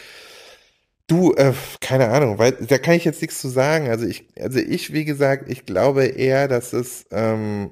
Du, 1.06 1.34
äh, 1.34 1.52
keine 1.80 2.08
Ahnung, 2.08 2.38
weil 2.38 2.52
da 2.52 2.78
kann 2.78 2.94
ich 2.94 3.04
jetzt 3.04 3.20
nichts 3.20 3.40
zu 3.40 3.48
sagen. 3.48 3.88
Also 3.88 4.06
ich, 4.06 4.26
also 4.38 4.58
ich, 4.58 4.92
wie 4.92 5.04
gesagt, 5.04 5.50
ich 5.50 5.66
glaube 5.66 6.06
eher, 6.06 6.48
dass 6.48 6.72
es, 6.72 7.04
ähm, 7.10 7.70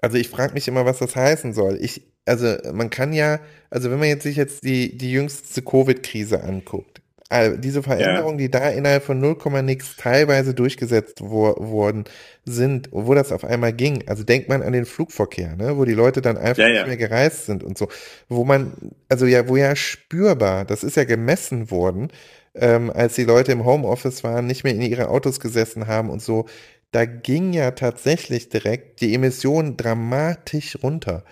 also 0.00 0.16
ich 0.16 0.28
frage 0.28 0.54
mich 0.54 0.66
immer, 0.68 0.84
was 0.86 0.98
das 0.98 1.14
heißen 1.14 1.52
soll. 1.52 1.78
Ich, 1.80 2.02
also 2.24 2.56
man 2.72 2.90
kann 2.90 3.12
ja, 3.12 3.40
also 3.70 3.90
wenn 3.90 3.98
man 3.98 4.08
jetzt 4.08 4.24
sich 4.24 4.36
jetzt 4.36 4.64
die, 4.64 4.96
die 4.98 5.12
jüngste 5.12 5.62
Covid-Krise 5.62 6.42
anguckt, 6.42 7.00
also 7.28 7.56
diese 7.56 7.82
Veränderungen, 7.82 8.38
ja. 8.38 8.44
die 8.44 8.50
da 8.50 8.68
innerhalb 8.70 9.02
von 9.02 9.18
0, 9.18 9.36
nix 9.62 9.96
teilweise 9.96 10.54
durchgesetzt 10.54 11.20
wo, 11.22 11.56
worden 11.58 12.04
sind, 12.44 12.88
wo 12.92 13.14
das 13.14 13.32
auf 13.32 13.44
einmal 13.44 13.72
ging. 13.72 14.04
Also 14.06 14.22
denkt 14.22 14.48
man 14.48 14.62
an 14.62 14.72
den 14.72 14.84
Flugverkehr, 14.84 15.56
ne, 15.56 15.76
wo 15.76 15.84
die 15.84 15.94
Leute 15.94 16.22
dann 16.22 16.36
einfach 16.36 16.62
ja, 16.62 16.68
ja. 16.68 16.74
nicht 16.86 16.86
mehr 16.86 17.08
gereist 17.08 17.46
sind 17.46 17.64
und 17.64 17.76
so, 17.76 17.88
wo 18.28 18.44
man, 18.44 18.92
also 19.08 19.26
ja, 19.26 19.48
wo 19.48 19.56
ja 19.56 19.74
spürbar, 19.74 20.64
das 20.64 20.84
ist 20.84 20.96
ja 20.96 21.04
gemessen 21.04 21.70
worden, 21.72 22.12
ähm, 22.54 22.90
als 22.90 23.16
die 23.16 23.24
Leute 23.24 23.50
im 23.52 23.64
Homeoffice 23.64 24.22
waren, 24.22 24.46
nicht 24.46 24.62
mehr 24.62 24.74
in 24.74 24.82
ihre 24.82 25.08
Autos 25.08 25.40
gesessen 25.40 25.88
haben 25.88 26.10
und 26.10 26.22
so, 26.22 26.46
da 26.92 27.04
ging 27.04 27.52
ja 27.52 27.72
tatsächlich 27.72 28.48
direkt 28.48 29.00
die 29.00 29.14
Emissionen 29.14 29.76
dramatisch 29.76 30.78
runter. 30.82 31.24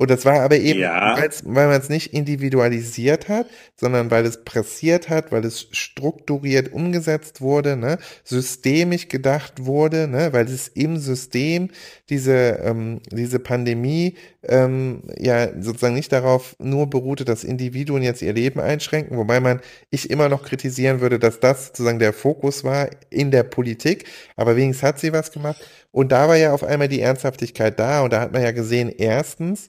Und 0.00 0.08
das 0.08 0.24
war 0.24 0.40
aber 0.40 0.56
eben, 0.56 0.80
ja. 0.80 1.14
weil 1.44 1.68
man 1.68 1.78
es 1.78 1.90
nicht 1.90 2.14
individualisiert 2.14 3.28
hat, 3.28 3.48
sondern 3.76 4.10
weil 4.10 4.24
es 4.24 4.44
pressiert 4.44 5.10
hat, 5.10 5.30
weil 5.30 5.44
es 5.44 5.68
strukturiert 5.72 6.72
umgesetzt 6.72 7.42
wurde, 7.42 7.76
ne, 7.76 7.98
systemisch 8.24 9.08
gedacht 9.08 9.66
wurde, 9.66 10.08
ne, 10.08 10.32
weil 10.32 10.46
es 10.46 10.68
im 10.68 10.96
System 10.96 11.68
diese, 12.08 12.62
ähm, 12.64 13.00
diese 13.10 13.40
Pandemie 13.40 14.14
ähm, 14.42 15.02
ja 15.18 15.48
sozusagen 15.60 15.96
nicht 15.96 16.12
darauf 16.12 16.56
nur 16.58 16.88
beruhte, 16.88 17.26
dass 17.26 17.44
Individuen 17.44 18.02
jetzt 18.02 18.22
ihr 18.22 18.32
Leben 18.32 18.58
einschränken, 18.58 19.18
wobei 19.18 19.38
man 19.38 19.60
ich 19.90 20.08
immer 20.08 20.30
noch 20.30 20.44
kritisieren 20.44 21.02
würde, 21.02 21.18
dass 21.18 21.40
das 21.40 21.66
sozusagen 21.66 21.98
der 21.98 22.14
Fokus 22.14 22.64
war 22.64 22.88
in 23.10 23.30
der 23.30 23.42
Politik, 23.42 24.06
aber 24.36 24.56
wenigstens 24.56 24.82
hat 24.82 24.98
sie 24.98 25.12
was 25.12 25.30
gemacht. 25.30 25.60
Und 25.92 26.10
da 26.10 26.26
war 26.26 26.36
ja 26.36 26.54
auf 26.54 26.64
einmal 26.64 26.88
die 26.88 27.02
Ernsthaftigkeit 27.02 27.78
da 27.78 28.00
und 28.00 28.14
da 28.14 28.22
hat 28.22 28.32
man 28.32 28.40
ja 28.40 28.52
gesehen, 28.52 28.88
erstens, 28.88 29.68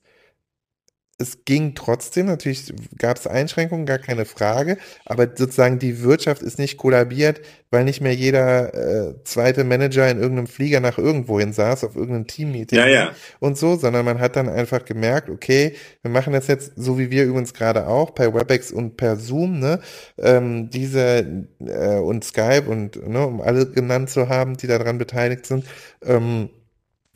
es 1.21 1.45
ging 1.45 1.75
trotzdem, 1.75 2.25
natürlich 2.25 2.73
gab 2.97 3.17
es 3.17 3.27
Einschränkungen, 3.27 3.85
gar 3.85 3.99
keine 3.99 4.25
Frage, 4.25 4.77
aber 5.05 5.27
sozusagen 5.35 5.79
die 5.79 6.01
Wirtschaft 6.01 6.41
ist 6.41 6.59
nicht 6.59 6.77
kollabiert, 6.77 7.41
weil 7.69 7.85
nicht 7.85 8.01
mehr 8.01 8.13
jeder 8.13 8.73
äh, 8.73 9.23
zweite 9.23 9.63
Manager 9.63 10.09
in 10.09 10.19
irgendeinem 10.19 10.47
Flieger 10.47 10.79
nach 10.81 10.97
irgendwohin 10.97 11.53
saß, 11.53 11.85
auf 11.85 11.95
irgendeinem 11.95 12.27
Teammeeting 12.27 12.77
ja, 12.77 12.87
ja. 12.87 13.11
und 13.39 13.57
so, 13.57 13.77
sondern 13.77 14.03
man 14.03 14.19
hat 14.19 14.35
dann 14.35 14.49
einfach 14.49 14.83
gemerkt, 14.83 15.29
okay, 15.29 15.75
wir 16.01 16.11
machen 16.11 16.33
das 16.33 16.47
jetzt 16.47 16.73
so 16.75 16.99
wie 16.99 17.11
wir 17.11 17.23
übrigens 17.23 17.53
gerade 17.53 17.87
auch, 17.87 18.13
per 18.13 18.33
WebEx 18.33 18.71
und 18.71 18.97
per 18.97 19.15
Zoom, 19.15 19.59
ne, 19.59 19.79
ähm, 20.17 20.69
diese 20.69 21.45
äh, 21.59 21.95
und 21.95 22.23
Skype 22.23 22.65
und, 22.67 23.07
ne, 23.07 23.25
um 23.25 23.41
alle 23.41 23.67
genannt 23.67 24.09
zu 24.09 24.27
haben, 24.27 24.57
die 24.57 24.67
daran 24.67 24.97
beteiligt 24.97 25.45
sind, 25.45 25.65
ähm, 26.03 26.49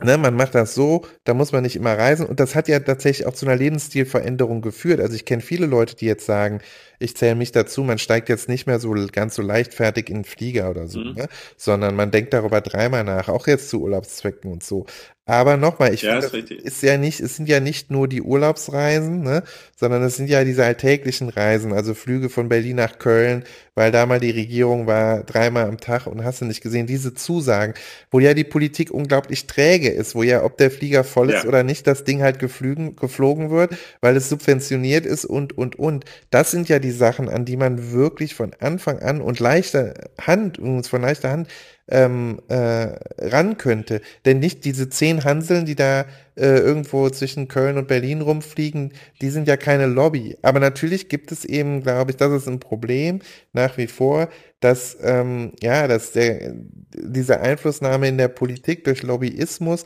Ne, 0.04 0.18
man 0.18 0.36
macht 0.36 0.56
das 0.56 0.76
so, 0.76 1.06
da 1.24 1.34
muss 1.34 1.54
man 1.54 1.64
nicht 1.64 1.78
immer 1.78 1.98
reisen. 1.98 2.26
Und 2.26 2.41
das 2.41 2.54
hat 2.54 2.68
ja 2.68 2.80
tatsächlich 2.80 3.26
auch 3.28 3.34
zu 3.34 3.46
einer 3.46 3.56
Lebensstilveränderung 3.56 4.62
geführt. 4.62 5.00
Also 5.00 5.16
ich 5.16 5.24
kenne 5.24 5.41
viele 5.41 5.68
Leute, 5.68 5.96
die 5.96 6.06
jetzt 6.06 6.26
sagen, 6.26 6.60
ich 7.00 7.16
zähle 7.16 7.36
mich 7.36 7.54
dazu, 7.54 7.82
man 7.82 7.98
steigt 7.98 8.28
jetzt 8.28 8.50
nicht 8.50 8.68
mehr 8.68 8.80
so 8.80 8.93
ganz 9.12 9.36
so 9.36 9.41
leichtfertig 9.41 10.10
in 10.10 10.18
den 10.18 10.24
Flieger 10.26 10.70
oder 10.70 10.88
so, 10.88 11.00
mhm. 11.00 11.14
ne? 11.14 11.28
sondern 11.56 11.96
man 11.96 12.12
denkt 12.12 12.34
darüber 12.34 12.60
dreimal 12.60 13.06
nach, 13.06 13.30
auch 13.30 13.48
jetzt 13.48 13.70
zu 13.70 13.82
Urlaubszwecken 13.82 14.52
und 14.52 14.64
so. 14.64 14.86
Aber 15.28 15.57
nochmal, 15.57 15.91
ich 15.91 16.03
ja, 16.03 16.21
finde, 16.21 16.53
ist, 16.53 16.65
ist 16.65 16.84
ja 16.84 16.97
nicht, 16.97 17.19
es 17.19 17.36
sind 17.36 17.49
ja 17.49 17.59
nicht 17.59 17.89
nur 17.89 18.07
die 18.07 18.21
Urlaubsreisen, 18.21 19.21
ne, 19.23 19.41
sondern 19.76 20.03
es 20.03 20.17
sind 20.17 20.30
ja 20.30 20.43
diese 20.43 20.63
alltäglichen 20.63 21.30
Reisen, 21.30 21.73
also 21.73 21.95
Flüge 21.95 22.30
von 22.30 22.47
Berlin 22.47 22.76
nach 22.76 22.99
Köln, 22.99 23.43
weil 23.73 23.91
da 23.91 24.05
mal 24.05 24.19
die 24.19 24.30
Regierung 24.30 24.86
war, 24.86 25.23
dreimal 25.23 25.67
am 25.67 25.80
Tag 25.80 26.05
und 26.05 26.23
hast 26.23 26.41
du 26.41 26.45
nicht 26.45 26.61
gesehen, 26.61 26.86
diese 26.86 27.15
Zusagen, 27.15 27.73
wo 28.11 28.19
ja 28.19 28.36
die 28.36 28.43
Politik 28.43 28.91
unglaublich 28.91 29.47
träge 29.47 29.89
ist, 29.89 30.13
wo 30.13 30.21
ja, 30.21 30.43
ob 30.43 30.59
der 30.59 30.69
Flieger 30.69 31.03
voll 31.03 31.32
ist 31.32 31.43
ja. 31.43 31.49
oder 31.49 31.63
nicht, 31.63 31.88
das 31.88 32.03
Ding 32.03 32.21
halt 32.21 32.38
geflügen, 32.38 32.95
geflogen 32.95 33.49
wird, 33.49 33.76
weil 34.01 34.15
es 34.15 34.30
subventioniert 34.30 35.07
ist 35.07 35.26
und, 35.26 35.57
und, 35.57 35.76
und. 35.76 36.05
Das 36.30 36.51
sind 36.51 36.69
ja 36.69 36.78
die 36.78 36.91
Sachen, 36.91 37.30
an 37.30 37.45
die 37.45 37.57
man 37.57 37.91
wirklich 37.91 38.36
von 38.36 38.51
Anfang 38.59 38.99
an 38.99 39.21
und 39.21 39.39
leichter 39.39 39.95
Hand, 40.21 40.59
von 40.88 41.01
leichter 41.01 41.32
Hand, 41.32 41.47
ähm, 41.88 42.41
äh, 42.47 42.97
ran 43.17 43.57
könnte. 43.57 44.01
Denn 44.25 44.39
nicht 44.39 44.65
diese 44.65 44.89
zehn 44.89 45.23
Hanseln, 45.23 45.65
die 45.65 45.75
da 45.75 46.05
äh, 46.36 46.57
irgendwo 46.57 47.09
zwischen 47.09 47.47
Köln 47.47 47.77
und 47.77 47.88
Berlin 47.88 48.21
rumfliegen, 48.21 48.93
die 49.21 49.29
sind 49.29 49.47
ja 49.47 49.57
keine 49.57 49.86
Lobby. 49.86 50.38
Aber 50.41 50.59
natürlich 50.59 51.09
gibt 51.09 51.31
es 51.31 51.45
eben, 51.45 51.83
glaube 51.83 52.11
ich, 52.11 52.17
das 52.17 52.31
ist 52.31 52.47
ein 52.47 52.59
Problem 52.59 53.19
nach 53.53 53.77
wie 53.77 53.88
vor, 53.88 54.29
dass 54.59 54.97
ähm, 55.01 55.53
ja, 55.61 55.88
dass 55.88 56.11
der 56.13 56.55
diese 56.95 57.39
Einflussnahme 57.41 58.07
in 58.07 58.17
der 58.17 58.29
Politik 58.29 58.83
durch 58.83 59.03
Lobbyismus 59.03 59.86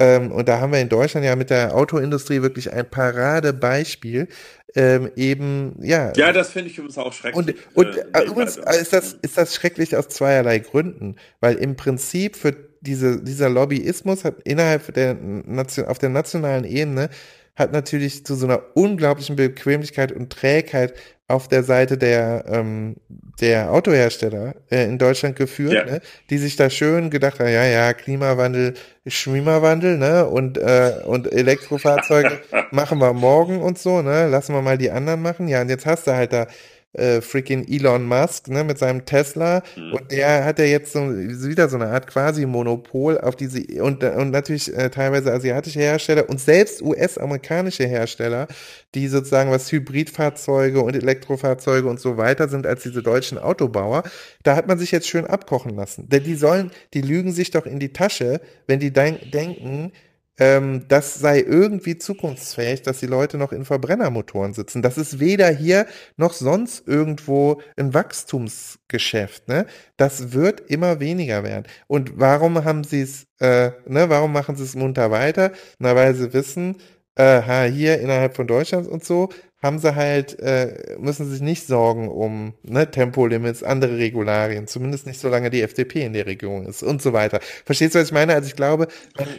ähm, 0.00 0.32
und 0.32 0.48
da 0.48 0.60
haben 0.60 0.72
wir 0.72 0.80
in 0.80 0.88
Deutschland 0.88 1.26
ja 1.26 1.36
mit 1.36 1.50
der 1.50 1.76
Autoindustrie 1.76 2.40
wirklich 2.40 2.72
ein 2.72 2.88
Paradebeispiel. 2.88 4.28
Ähm, 4.74 5.10
eben, 5.14 5.76
ja. 5.82 6.12
Ja, 6.16 6.32
das 6.32 6.50
finde 6.50 6.70
ich 6.70 6.78
übrigens 6.78 6.96
auch 6.96 7.12
schrecklich. 7.12 7.56
Und, 7.74 7.76
und 7.86 7.96
äh, 7.96 8.04
äh 8.14 8.26
übrigens 8.26 8.56
ist 8.56 8.94
das, 8.94 9.12
ist 9.20 9.36
das 9.36 9.54
schrecklich 9.54 9.96
aus 9.96 10.08
zweierlei 10.08 10.60
Gründen, 10.60 11.16
weil 11.40 11.56
im 11.56 11.76
Prinzip 11.76 12.36
für 12.36 12.56
diese, 12.80 13.22
dieser 13.22 13.50
Lobbyismus 13.50 14.24
hat 14.24 14.36
innerhalb 14.44 14.94
der 14.94 15.14
Nation, 15.14 15.86
auf 15.86 15.98
der 15.98 16.08
nationalen 16.08 16.64
Ebene 16.64 17.10
hat 17.56 17.72
natürlich 17.72 18.24
zu 18.24 18.34
so 18.36 18.46
einer 18.46 18.62
unglaublichen 18.74 19.36
Bequemlichkeit 19.36 20.12
und 20.12 20.32
Trägheit 20.32 20.94
auf 21.30 21.48
der 21.48 21.62
Seite 21.62 21.96
der, 21.96 22.44
ähm, 22.48 22.96
der 23.40 23.72
Autohersteller 23.72 24.54
äh, 24.70 24.84
in 24.84 24.98
Deutschland 24.98 25.36
geführt, 25.36 25.72
ja. 25.72 25.84
ne, 25.84 26.00
die 26.28 26.38
sich 26.38 26.56
da 26.56 26.68
schön 26.70 27.10
gedacht 27.10 27.40
haben, 27.40 27.48
ja, 27.48 27.64
ja, 27.64 27.92
Klimawandel, 27.94 28.74
Schwimmerwandel, 29.06 29.98
ne, 29.98 30.26
und, 30.26 30.58
äh, 30.58 30.92
und 31.04 31.32
Elektrofahrzeuge 31.32 32.40
machen 32.70 32.98
wir 32.98 33.12
morgen 33.12 33.60
und 33.62 33.78
so, 33.78 34.02
ne, 34.02 34.28
lassen 34.28 34.54
wir 34.54 34.62
mal 34.62 34.78
die 34.78 34.90
anderen 34.90 35.22
machen. 35.22 35.48
Ja, 35.48 35.62
und 35.62 35.68
jetzt 35.68 35.86
hast 35.86 36.06
du 36.06 36.12
halt 36.12 36.32
da 36.32 36.46
äh, 36.92 37.20
freaking 37.20 37.66
Elon 37.68 38.04
Musk, 38.04 38.48
ne, 38.48 38.64
mit 38.64 38.78
seinem 38.78 39.04
Tesla. 39.04 39.62
Mhm. 39.76 39.92
Und 39.92 40.12
der 40.12 40.44
hat 40.44 40.58
ja 40.58 40.64
jetzt 40.64 40.92
so 40.92 41.00
wieder 41.00 41.68
so 41.68 41.76
eine 41.76 41.88
Art 41.88 42.06
quasi 42.06 42.46
Monopol 42.46 43.18
auf 43.18 43.36
diese 43.36 43.60
und, 43.82 44.02
und 44.02 44.30
natürlich 44.30 44.74
äh, 44.76 44.90
teilweise 44.90 45.32
asiatische 45.32 45.80
Hersteller 45.80 46.28
und 46.28 46.40
selbst 46.40 46.82
US-amerikanische 46.82 47.86
Hersteller, 47.86 48.48
die 48.94 49.08
sozusagen 49.08 49.50
was 49.50 49.70
Hybridfahrzeuge 49.70 50.80
und 50.80 50.96
Elektrofahrzeuge 50.96 51.88
und 51.88 52.00
so 52.00 52.16
weiter 52.16 52.48
sind 52.48 52.66
als 52.66 52.82
diese 52.82 53.02
deutschen 53.02 53.38
Autobauer. 53.38 54.02
Da 54.42 54.56
hat 54.56 54.66
man 54.66 54.78
sich 54.78 54.90
jetzt 54.90 55.08
schön 55.08 55.26
abkochen 55.26 55.76
lassen. 55.76 56.08
Denn 56.08 56.24
die 56.24 56.34
sollen, 56.34 56.70
die 56.94 57.02
lügen 57.02 57.32
sich 57.32 57.50
doch 57.50 57.66
in 57.66 57.78
die 57.78 57.92
Tasche, 57.92 58.40
wenn 58.66 58.80
die 58.80 58.92
denken, 58.92 59.92
ähm, 60.40 60.86
das 60.88 61.14
sei 61.16 61.40
irgendwie 61.40 61.98
zukunftsfähig, 61.98 62.82
dass 62.82 62.98
die 63.00 63.06
Leute 63.06 63.36
noch 63.36 63.52
in 63.52 63.66
Verbrennermotoren 63.66 64.54
sitzen. 64.54 64.80
Das 64.80 64.96
ist 64.98 65.20
weder 65.20 65.50
hier 65.50 65.86
noch 66.16 66.32
sonst 66.32 66.88
irgendwo 66.88 67.60
ein 67.76 67.92
Wachstumsgeschäft. 67.92 69.48
Ne? 69.48 69.66
Das 69.98 70.32
wird 70.32 70.62
immer 70.70 70.98
weniger 70.98 71.44
werden. 71.44 71.66
Und 71.86 72.18
warum 72.18 72.64
haben 72.64 72.84
sie 72.84 73.02
es, 73.02 73.26
äh, 73.38 73.70
ne, 73.86 74.08
warum 74.08 74.32
machen 74.32 74.56
sie 74.56 74.64
es 74.64 74.74
munter 74.74 75.10
weiter? 75.10 75.52
Na, 75.78 75.94
weil 75.94 76.14
sie 76.14 76.32
wissen, 76.32 76.76
äh, 77.16 77.70
hier 77.70 78.00
innerhalb 78.00 78.34
von 78.34 78.46
Deutschlands 78.46 78.88
und 78.88 79.04
so 79.04 79.28
haben 79.62 79.78
sie 79.78 79.94
halt, 79.94 80.38
äh, 80.40 80.96
müssen 80.98 81.30
sich 81.30 81.40
nicht 81.40 81.66
sorgen 81.66 82.08
um 82.08 82.54
ne, 82.62 82.90
Tempolimits, 82.90 83.62
andere 83.62 83.98
Regularien, 83.98 84.66
zumindest 84.66 85.06
nicht 85.06 85.20
solange 85.20 85.50
die 85.50 85.62
FDP 85.62 86.02
in 86.02 86.14
der 86.14 86.26
Regierung 86.26 86.66
ist 86.66 86.82
und 86.82 87.02
so 87.02 87.12
weiter. 87.12 87.40
Verstehst 87.64 87.94
du, 87.94 87.98
was 87.98 88.08
ich 88.08 88.14
meine? 88.14 88.34
Also 88.34 88.48
ich 88.48 88.56
glaube, 88.56 88.88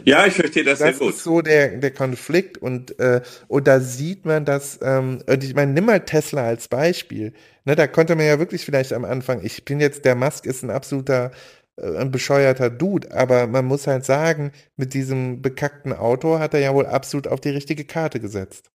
ja, 0.04 0.24
ich 0.26 0.34
verstehe 0.34 0.64
das, 0.64 0.78
das 0.78 0.96
sehr 0.96 0.98
gut. 0.98 1.08
Das 1.08 1.16
ist 1.16 1.24
so 1.24 1.42
der, 1.42 1.76
der 1.78 1.90
Konflikt 1.90 2.58
und, 2.58 2.98
äh, 3.00 3.20
und 3.48 3.66
da 3.66 3.80
sieht 3.80 4.24
man, 4.24 4.44
dass, 4.44 4.78
ähm, 4.82 5.22
und 5.28 5.44
ich 5.44 5.54
meine, 5.54 5.72
nimm 5.72 5.86
mal 5.86 6.00
Tesla 6.00 6.44
als 6.44 6.68
Beispiel. 6.68 7.32
Ne, 7.64 7.74
da 7.74 7.86
konnte 7.86 8.14
man 8.14 8.26
ja 8.26 8.38
wirklich 8.38 8.64
vielleicht 8.64 8.92
am 8.92 9.04
Anfang, 9.04 9.44
ich 9.44 9.64
bin 9.64 9.80
jetzt, 9.80 10.04
der 10.04 10.14
Musk 10.14 10.46
ist 10.46 10.62
ein 10.62 10.70
absoluter 10.70 11.32
äh, 11.76 11.96
ein 11.96 12.10
bescheuerter 12.10 12.70
Dude, 12.70 13.10
aber 13.12 13.46
man 13.46 13.64
muss 13.64 13.86
halt 13.86 14.04
sagen, 14.04 14.52
mit 14.76 14.94
diesem 14.94 15.42
bekackten 15.42 15.92
Auto 15.92 16.38
hat 16.38 16.54
er 16.54 16.60
ja 16.60 16.74
wohl 16.74 16.86
absolut 16.86 17.26
auf 17.26 17.40
die 17.40 17.50
richtige 17.50 17.84
Karte 17.84 18.20
gesetzt. 18.20 18.70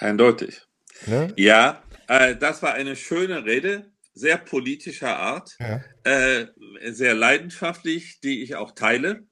Eindeutig. 0.00 0.62
Ne? 1.06 1.32
Ja, 1.36 1.82
äh, 2.08 2.36
das 2.36 2.62
war 2.62 2.74
eine 2.74 2.96
schöne 2.96 3.44
Rede, 3.44 3.90
sehr 4.14 4.36
politischer 4.36 5.16
Art, 5.16 5.56
ja. 5.60 5.82
äh, 6.04 6.46
sehr 6.90 7.14
leidenschaftlich, 7.14 8.20
die 8.20 8.42
ich 8.42 8.56
auch 8.56 8.72
teile 8.72 9.24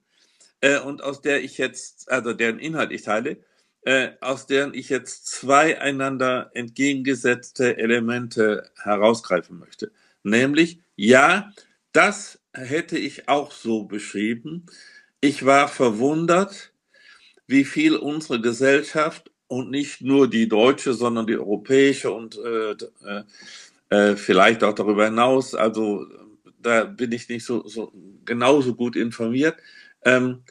äh, 0.61 0.79
und 0.79 1.03
aus 1.03 1.21
der 1.21 1.43
ich 1.43 1.57
jetzt, 1.57 2.09
also 2.11 2.33
deren 2.33 2.59
Inhalt 2.59 2.91
ich 2.91 3.03
teile, 3.03 3.37
äh, 3.81 4.11
aus 4.21 4.47
deren 4.47 4.73
ich 4.73 4.89
jetzt 4.89 5.27
zwei 5.27 5.79
einander 5.79 6.51
entgegengesetzte 6.53 7.77
Elemente 7.77 8.69
herausgreifen 8.81 9.59
möchte. 9.59 9.91
Nämlich, 10.23 10.79
ja, 10.95 11.51
das 11.91 12.39
hätte 12.53 12.97
ich 12.97 13.29
auch 13.29 13.51
so 13.51 13.83
beschrieben. 13.85 14.65
Ich 15.21 15.45
war 15.45 15.67
verwundert, 15.67 16.73
wie 17.47 17.65
viel 17.65 17.95
unsere 17.95 18.41
Gesellschaft 18.41 19.31
und 19.49 19.71
nicht 19.71 20.01
nur 20.01 20.29
die 20.29 20.47
deutsche, 20.47 20.93
sondern 20.93 21.27
die 21.27 21.35
europäische 21.35 22.11
und 22.11 22.37
äh, 22.37 22.71
äh, 22.71 23.23
äh, 23.89 24.15
vielleicht 24.15 24.63
auch 24.63 24.75
darüber 24.75 25.05
hinaus, 25.05 25.55
also 25.55 26.05
da 26.61 26.85
bin 26.85 27.11
ich 27.11 27.27
nicht 27.29 27.43
so, 27.43 27.67
so 27.67 27.91
genauso 28.25 28.75
gut 28.75 28.95
informiert, 28.95 29.57
ähm, 30.05 30.43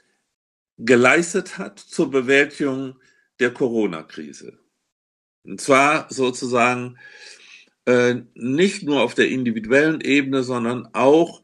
geleistet 0.78 1.58
hat 1.58 1.78
zur 1.78 2.10
Bewältigung 2.10 2.96
der 3.38 3.52
Corona-Krise. 3.54 4.58
Und 5.44 5.60
zwar 5.60 6.12
sozusagen 6.12 6.98
äh, 7.86 8.16
nicht 8.34 8.82
nur 8.82 9.02
auf 9.02 9.14
der 9.14 9.28
individuellen 9.28 10.00
Ebene, 10.00 10.42
sondern 10.42 10.88
auch 10.92 11.42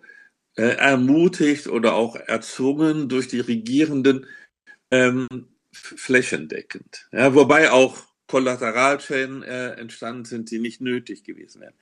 äh, 0.56 0.76
ermutigt 0.76 1.68
oder 1.68 1.94
auch 1.94 2.16
erzwungen 2.16 3.08
durch 3.08 3.28
die 3.28 3.40
Regierenden 3.40 4.26
ähm, 4.90 5.28
flächendeckend. 5.74 7.08
Ja, 7.12 7.34
wobei 7.34 7.70
auch 7.70 7.98
Kollateralschäden 8.26 9.42
äh, 9.42 9.72
entstanden 9.72 10.24
sind, 10.24 10.50
die 10.50 10.58
nicht 10.58 10.80
nötig 10.80 11.24
gewesen 11.24 11.60
wären. 11.60 11.74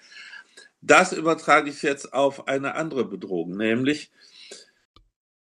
Das 0.81 1.13
übertrage 1.13 1.71
ich 1.71 1.83
jetzt 1.83 2.13
auf 2.13 2.49
eine 2.49 2.75
andere 2.75 3.05
Bedrohung, 3.05 3.57
nämlich 3.57 4.11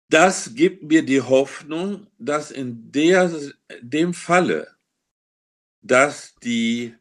das 0.10 0.56
gibt 0.56 0.84
mir 0.84 1.04
die 1.04 1.22
Hoffnung, 1.22 2.08
dass 2.18 2.50
in 2.50 2.92
der, 2.94 3.30
dem 3.82 4.14
Falle, 4.14 4.76
dass 5.82 6.36
die 6.36 6.96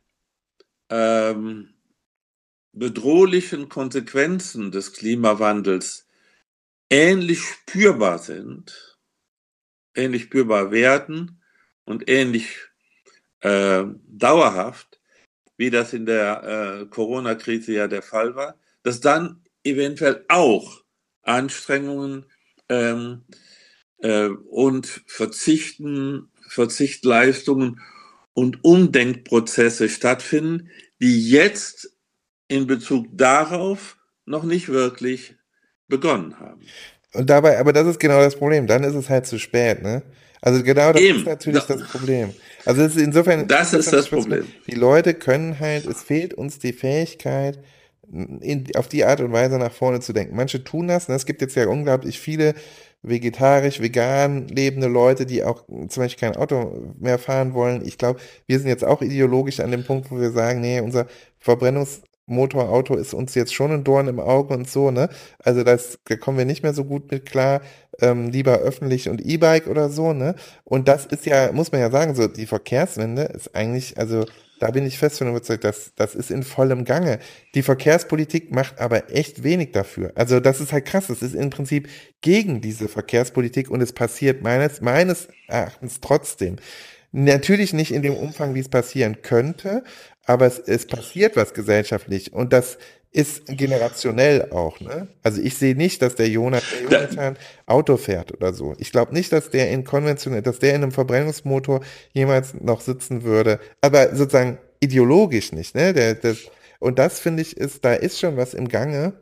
ähm, 0.91 1.75
bedrohlichen 2.73 3.69
Konsequenzen 3.69 4.73
des 4.73 4.93
Klimawandels 4.93 6.09
ähnlich 6.91 7.43
spürbar 7.43 8.19
sind, 8.19 8.96
ähnlich 9.97 10.25
spürbar 10.25 10.71
werden 10.71 11.41
und 11.85 12.09
ähnlich 12.09 12.59
äh, 13.41 13.85
dauerhaft, 14.07 15.01
wie 15.57 15.71
das 15.71 15.93
in 15.93 16.07
der 16.07 16.43
äh, 16.83 16.87
Corona-Krise 16.87 17.73
ja 17.73 17.89
der 17.89 18.03
Fall 18.03 18.35
war, 18.35 18.59
dass 18.83 19.01
dann 19.01 19.43
eventuell 19.65 20.25
auch 20.29 20.83
Anstrengungen 21.23 22.27
ähm, 22.69 23.25
äh, 23.99 24.29
und 24.29 25.03
Verzichten, 25.07 26.31
Verzichtleistungen 26.49 27.81
und 28.33 28.65
Umdenkprozesse 28.65 29.89
stattfinden, 29.89 30.71
die 31.01 31.29
jetzt 31.29 31.97
in 32.49 32.67
Bezug 32.67 33.07
darauf 33.13 33.99
noch 34.25 34.45
nicht 34.45 34.69
wirklich 34.69 35.37
begonnen 35.89 36.39
haben. 36.39 36.63
Und 37.17 37.31
dabei, 37.31 37.59
aber 37.59 37.73
das 37.73 37.87
ist 37.87 38.01
genau 38.01 38.21
das 38.21 38.37
Problem. 38.37 38.67
Dann 38.67 38.85
ist 38.85 38.95
es 38.95 39.09
halt 39.09 39.27
zu 39.27 39.39
spät, 39.39 39.83
ne? 39.83 40.03
Also 40.43 40.63
genau 40.63 40.93
das 40.93 41.03
Eben. 41.03 41.19
ist 41.19 41.27
natürlich 41.27 41.65
das 41.65 41.83
Problem. 41.85 42.33
Also 42.65 42.83
ist 42.83 42.97
insofern. 42.97 43.49
Das 43.49 43.73
ist 43.73 43.93
das 43.93 44.09
Problem. 44.09 44.47
Die 44.67 44.75
Leute 44.75 45.15
können 45.15 45.59
halt, 45.59 45.87
es 45.87 46.03
fehlt 46.03 46.35
uns 46.35 46.59
die 46.59 46.73
Fähigkeit, 46.73 47.59
in, 48.41 48.65
auf 48.77 48.89
die 48.89 49.05
Art 49.05 49.21
und 49.21 49.33
Weise 49.33 49.59
nach 49.59 49.73
vorne 49.73 50.01
zu 50.01 50.13
denken. 50.13 50.37
Manche 50.37 50.63
tun 50.63 50.89
das. 50.89 51.09
Ne? 51.09 51.15
Es 51.15 51.27
gibt 51.27 51.41
jetzt 51.41 51.57
ja 51.57 51.67
unglaublich 51.67 52.21
viele 52.21 52.55
vegetarisch, 53.03 53.81
vegan 53.81 54.49
lebende 54.49 54.89
Leute, 54.89 55.27
die 55.27 55.45
auch 55.45 55.65
zum 55.67 56.03
Beispiel 56.03 56.29
kein 56.29 56.37
Auto 56.37 56.95
mehr 56.99 57.19
fahren 57.19 57.55
wollen. 57.55 57.85
Ich 57.85 57.99
glaube, 57.99 58.21
wir 58.47 58.59
sind 58.59 58.69
jetzt 58.69 58.85
auch 58.85 59.03
ideologisch 59.03 59.61
an 59.61 59.71
dem 59.71 59.85
Punkt, 59.85 60.11
wo 60.11 60.21
wir 60.21 60.31
sagen, 60.31 60.61
nee, 60.61 60.81
unser 60.81 61.07
Verbrennungs 61.39 62.03
Motorauto 62.27 62.97
ist 62.97 63.15
uns 63.15 63.35
jetzt 63.35 63.55
schon 63.55 63.71
ein 63.71 63.85
Dorn 63.85 64.09
im 64.09 64.21
Auge 64.21 64.55
und 64.55 64.69
so, 64.69 64.91
ne? 64.91 65.09
Also 65.39 65.63
das, 65.63 65.99
da 66.05 66.17
kommen 66.17 66.39
wir 66.39 66.45
nicht 66.45 66.63
mehr 66.63 66.75
so 66.75 66.85
gut 66.85 67.11
mit 67.11 67.27
klar. 67.27 67.61
Ähm, 68.01 68.31
lieber 68.31 68.59
öffentlich 68.59 69.09
und 69.09 69.25
E-Bike 69.25 69.69
oder 69.69 69.89
so, 69.89 70.13
ne? 70.13 70.35
Und 70.65 70.89
das 70.89 71.07
ist 71.07 71.25
ja, 71.25 71.53
muss 71.53 71.73
man 71.73 71.81
ja 71.81 71.91
sagen, 71.91 72.15
so 72.15 72.27
die 72.29 72.47
Verkehrswende 72.47 73.23
ist 73.23 73.55
eigentlich, 73.55 73.97
also 73.99 74.27
da 74.59 74.71
bin 74.71 74.87
ich 74.87 74.99
fest 74.99 75.19
von 75.19 75.29
überzeugt, 75.29 75.65
dass 75.65 75.93
das 75.97 76.15
ist 76.15 76.31
in 76.31 76.43
vollem 76.43 76.85
Gange. 76.85 77.19
Die 77.55 77.63
Verkehrspolitik 77.63 78.53
macht 78.53 78.81
aber 78.81 79.13
echt 79.13 79.43
wenig 79.43 79.73
dafür. 79.73 80.13
Also 80.15 80.41
das 80.41 80.61
ist 80.61 80.73
halt 80.73 80.87
krass. 80.87 81.11
Es 81.11 81.23
ist 81.23 81.35
im 81.35 81.51
Prinzip 81.51 81.89
gegen 82.23 82.61
diese 82.61 82.89
Verkehrspolitik 82.89 83.71
und 83.71 83.83
es 83.83 83.93
passiert 83.93 84.43
meines, 84.43 84.81
meines 84.81 85.29
Erachtens 85.47 86.01
trotzdem. 86.01 86.57
Natürlich 87.13 87.73
nicht 87.73 87.93
in 87.93 88.03
dem 88.03 88.15
Umfang, 88.15 88.55
wie 88.55 88.61
es 88.61 88.69
passieren 88.69 89.23
könnte, 89.23 89.85
aber 90.27 90.47
es, 90.47 90.59
es 90.59 90.87
passiert 90.87 91.37
was 91.37 91.55
gesellschaftlich 91.55 92.33
und 92.33 92.53
das 92.53 92.79
ist 93.13 93.47
generationell 93.47 94.51
auch, 94.51 94.79
ne? 94.81 95.09
Also 95.23 95.41
ich 95.41 95.57
sehe 95.57 95.75
nicht, 95.75 96.03
dass 96.03 96.17
der 96.17 96.29
Jonathan, 96.29 96.91
der 96.91 97.01
Jonathan 97.01 97.39
Auto 97.65 97.97
fährt 97.97 98.33
oder 98.33 98.53
so. 98.53 98.75
Ich 98.79 98.93
glaube 98.93 99.15
nicht, 99.15 99.33
dass 99.33 99.49
der 99.49 99.71
in 99.71 99.85
konventionell, 99.85 100.43
dass 100.43 100.59
der 100.59 100.75
in 100.75 100.83
einem 100.83 100.93
Verbrennungsmotor 100.93 101.81
jemals 102.13 102.53
noch 102.55 102.83
sitzen 102.83 103.23
würde. 103.23 103.59
Aber 103.81 104.15
sozusagen 104.15 104.59
ideologisch 104.81 105.53
nicht, 105.53 105.75
ne? 105.75 105.95
Der, 105.95 106.15
das, 106.15 106.39
und 106.79 106.99
das 106.99 107.19
finde 107.19 107.43
ich 107.43 107.57
ist, 107.57 107.85
da 107.87 107.95
ist 107.95 108.21
schon 108.21 108.37
was 108.37 108.53
im 108.53 108.69
Gange. 108.69 109.15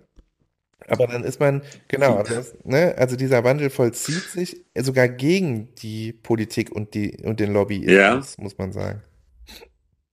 Aber 0.88 1.06
dann 1.06 1.22
ist 1.22 1.38
man, 1.38 1.62
genau, 1.88 2.16
also, 2.16 2.34
das, 2.34 2.54
ne, 2.64 2.94
also 2.98 3.16
dieser 3.16 3.44
Wandel 3.44 3.70
vollzieht 3.70 4.24
sich 4.24 4.64
sogar 4.76 5.08
gegen 5.08 5.74
die 5.76 6.12
Politik 6.12 6.72
und 6.72 6.94
die 6.94 7.18
und 7.22 7.38
den 7.38 7.52
Lobbyismus, 7.52 7.90
ja. 8.36 8.42
muss 8.42 8.58
man 8.58 8.72
sagen. 8.72 9.02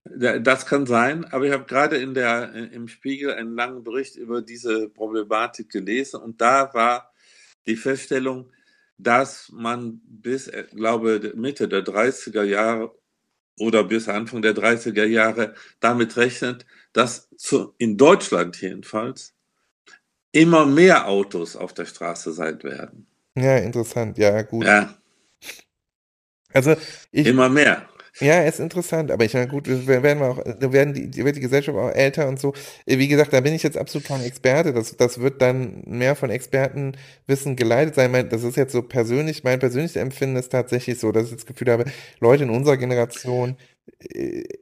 Das 0.04 0.66
kann 0.66 0.88
sein, 0.88 1.26
aber 1.26 1.46
ich 1.46 1.52
habe 1.52 1.66
gerade 1.66 1.98
in 1.98 2.14
der, 2.14 2.54
im 2.54 2.88
Spiegel 2.88 3.34
einen 3.34 3.56
langen 3.56 3.84
Bericht 3.84 4.16
über 4.16 4.42
diese 4.42 4.90
Problematik 4.90 5.70
gelesen 5.70 6.22
und 6.22 6.42
da 6.42 6.74
war 6.74 7.14
die 7.68 7.76
Feststellung, 7.76 8.52
dass 8.98 9.50
man 9.54 10.02
bis, 10.04 10.48
äh, 10.48 10.66
glaube 10.76 11.34
Mitte 11.36 11.68
der 11.68 11.84
30er 11.84 12.44
Jahre 12.44 12.96
oder 13.60 13.84
bis 13.84 14.10
Anfang 14.10 14.42
der 14.42 14.56
30er 14.56 15.06
Jahre 15.06 15.54
damit 15.80 16.18
rechnet, 16.18 16.66
dass 16.94 17.30
zu, 17.38 17.74
in 17.78 17.98
Deutschland 17.98 18.60
jedenfalls 18.62 19.36
immer 20.32 20.66
mehr 20.66 21.08
Autos 21.08 21.56
auf 21.56 21.74
der 21.74 21.86
Straße 21.86 22.34
sein 22.34 22.62
werden. 22.64 23.08
Ja, 23.36 23.58
interessant, 23.58 24.18
ja, 24.18 24.42
gut. 24.42 24.66
Ja. 24.66 24.98
Also 26.54 26.76
ich, 27.12 27.28
immer 27.28 27.50
mehr. 27.50 27.88
Ja, 28.22 28.44
ist 28.44 28.60
interessant, 28.60 29.10
aber 29.10 29.26
ich 29.26 29.34
meine, 29.34 29.48
gut, 29.48 29.68
wir 29.68 30.04
werden 30.04 30.22
auch, 30.22 30.38
werden 30.46 30.94
die, 30.94 31.26
wird 31.26 31.36
die 31.36 31.40
Gesellschaft 31.42 31.76
auch 31.76 31.90
älter 31.90 32.28
und 32.28 32.40
so. 32.40 32.54
Wie 32.86 33.08
gesagt, 33.08 33.34
da 33.34 33.42
bin 33.42 33.54
ich 33.56 33.64
jetzt 33.64 33.78
absolut 33.78 34.08
kein 34.08 34.24
Experte. 34.24 34.74
Das, 34.74 34.96
das 34.96 35.20
wird 35.20 35.42
dann 35.42 35.82
mehr 35.88 36.16
von 36.16 36.30
Expertenwissen 36.30 37.56
geleitet 37.56 37.96
sein. 37.96 38.30
Das 38.30 38.44
ist 38.44 38.58
jetzt 38.58 38.74
so 38.74 38.84
persönlich, 38.84 39.44
mein 39.44 39.58
persönliches 39.60 39.96
Empfinden 39.96 40.36
ist 40.36 40.52
tatsächlich 40.52 41.00
so, 41.00 41.12
dass 41.12 41.26
ich 41.26 41.36
das 41.36 41.46
Gefühl 41.48 41.72
habe, 41.72 41.86
Leute 42.20 42.44
in 42.44 42.52
unserer 42.52 42.78
Generation 42.78 43.52
äh, 43.52 43.71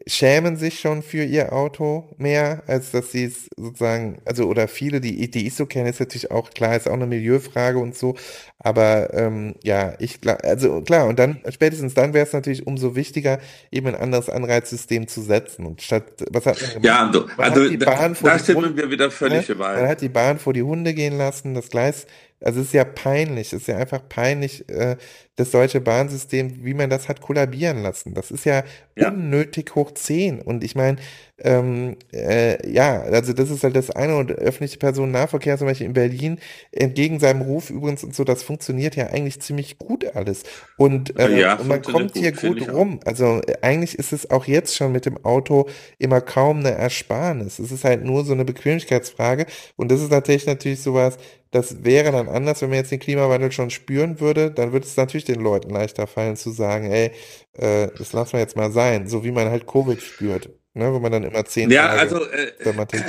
schämen 0.06 0.58
sich 0.58 0.80
schon 0.80 1.02
für 1.02 1.24
ihr 1.24 1.54
Auto 1.54 2.14
mehr, 2.18 2.64
als 2.68 2.92
dass 2.92 3.12
sie 3.12 3.26
es 3.26 3.50
sozusagen, 3.56 4.22
also 4.26 4.46
oder 4.46 4.68
viele, 4.68 5.00
die, 5.02 5.30
die 5.32 5.48
ich 5.48 5.56
so 5.56 5.66
kenne, 5.66 5.90
ist 5.90 6.00
natürlich 6.00 6.32
auch 6.32 6.50
klar, 6.50 6.76
ist 6.76 6.88
auch 6.88 6.94
eine 6.94 7.08
Milieufrage 7.08 7.80
und 7.80 7.96
so, 7.96 8.16
aber 8.60 9.14
ähm, 9.14 9.56
ja, 9.64 9.94
ich 10.00 10.20
glaube, 10.20 10.44
also 10.44 10.82
klar, 10.82 11.08
und 11.08 11.20
dann, 11.20 11.40
spätestens 11.50 11.94
dann 11.94 12.14
wäre 12.14 12.26
es 12.26 12.34
natürlich 12.34 12.68
umso 12.68 12.96
wichtiger, 12.96 13.40
eben 13.72 13.88
ein 13.88 13.96
anderes 13.96 14.30
Anreizsystem 14.30 15.08
zu 15.08 15.22
setzen. 15.22 15.66
Und 15.66 15.82
statt, 15.82 16.04
was 16.30 16.46
hat 16.46 16.62
man 16.62 16.82
gemacht? 16.82 16.86
Ja, 16.86 17.08
also, 17.08 17.28
also 17.38 17.78
da, 17.78 18.10
da 18.10 18.40
stimmen 18.40 18.76
wir 18.76 18.92
wieder 18.92 19.10
völlig 19.10 19.48
ne? 19.48 19.56
überein. 19.56 19.82
Man 19.82 19.90
hat 19.90 20.02
die 20.02 20.10
Bahn 20.10 20.40
vor 20.40 20.54
die 20.54 20.64
Hunde 20.64 20.94
gehen 20.94 21.18
lassen, 21.18 21.54
das 21.54 21.70
Gleis 21.70 22.06
Also 22.42 22.62
es 22.62 22.68
ist 22.68 22.74
ja 22.74 22.86
peinlich, 22.86 23.48
es 23.54 23.62
ist 23.62 23.68
ja 23.68 23.78
einfach 23.78 24.08
peinlich, 24.08 24.68
äh, 24.70 24.96
das 25.40 25.52
deutsche 25.52 25.80
Bahnsystem, 25.80 26.66
wie 26.66 26.74
man 26.74 26.90
das 26.90 27.08
hat 27.08 27.22
kollabieren 27.22 27.82
lassen. 27.82 28.14
Das 28.14 28.30
ist 28.30 28.46
ja, 28.46 28.64
ja. 28.98 29.08
unnötig 29.08 29.74
hoch 29.74 29.94
10. 29.94 30.42
Und 30.42 30.66
ich 30.66 30.76
meine, 30.76 30.98
ähm, 31.38 31.96
äh, 32.12 32.70
ja, 32.70 33.02
also 33.04 33.32
das 33.32 33.50
ist 33.50 33.64
halt 33.64 33.78
das 33.78 33.90
eine 33.90 34.18
und 34.18 34.34
öffentliche 34.34 34.78
Personennahverkehr 34.78 35.58
zum 35.58 35.68
Beispiel 35.68 35.88
in 35.88 35.94
Berlin 35.94 36.40
entgegen 36.74 37.22
seinem 37.22 37.42
Ruf 37.42 37.70
übrigens 37.70 38.04
und 38.04 38.14
so, 38.14 38.26
das 38.26 38.44
funktioniert 38.44 38.98
ja 38.98 39.08
eigentlich 39.08 39.40
ziemlich 39.40 39.78
gut 39.78 40.14
alles. 40.14 40.44
Und, 40.76 41.18
äh, 41.18 41.40
ja, 41.40 41.56
und 41.56 41.70
man 41.70 41.82
kommt 41.82 42.18
hier 42.18 42.34
gut, 42.34 42.60
gut 42.60 42.70
rum. 42.74 43.00
Also 43.06 43.42
äh, 43.48 43.54
eigentlich 43.62 43.98
ist 43.98 44.12
es 44.12 44.30
auch 44.30 44.46
jetzt 44.46 44.76
schon 44.76 44.92
mit 44.92 45.06
dem 45.06 45.24
Auto 45.24 45.70
immer 46.00 46.20
kaum 46.20 46.60
eine 46.60 46.72
Ersparnis. 46.72 47.60
Es 47.60 47.72
ist 47.72 47.86
halt 47.86 48.04
nur 48.04 48.26
so 48.26 48.34
eine 48.34 48.44
Bequemlichkeitsfrage. 48.44 49.46
Und 49.78 49.90
das 49.90 50.02
ist 50.02 50.10
tatsächlich 50.10 50.48
natürlich 50.48 50.82
sowas, 50.82 51.18
das 51.52 51.84
wäre 51.84 52.12
dann 52.12 52.28
anders, 52.28 52.62
wenn 52.62 52.70
man 52.70 52.78
jetzt 52.78 52.92
den 52.92 53.00
Klimawandel 53.00 53.52
schon 53.52 53.70
spüren 53.70 54.20
würde, 54.20 54.52
dann 54.52 54.72
würde 54.72 54.86
es 54.86 54.98
natürlich 54.98 55.26
den 55.26 55.42
Leuten 55.42 55.72
leichter 55.72 56.06
fallen 56.06 56.36
zu 56.36 56.52
sagen, 56.52 56.92
ey, 56.92 57.12
äh, 57.54 57.90
das 57.98 58.14
lassen 58.14 58.34
wir 58.34 58.40
jetzt 58.40 58.56
mal 58.56 58.72
sein, 58.72 59.08
so 59.08 59.24
wie 59.24 59.32
man 59.32 59.50
halt 59.50 59.66
Covid 59.66 60.02
spürt, 60.02 60.50
ne, 60.74 60.94
wo 60.94 61.00
man 61.00 61.12
dann 61.12 61.24
immer 61.24 61.46
zehn 61.46 61.72
ja, 61.72 61.88
Tage 61.88 62.00
also 62.00 62.26
äh, 62.26 62.54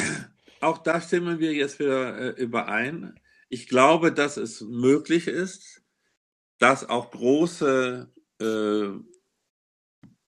auch 0.61 0.79
da 0.79 1.01
stimmen 1.01 1.39
wir 1.39 1.53
jetzt 1.53 1.79
wieder 1.79 2.37
äh, 2.39 2.43
überein. 2.43 3.15
Ich 3.49 3.69
glaube, 3.69 4.13
dass 4.13 4.37
es 4.37 4.63
möglich 4.63 5.27
ist, 5.27 5.83
dass 6.59 6.89
auch 6.89 7.11
große 7.11 8.09
äh, 8.41 8.89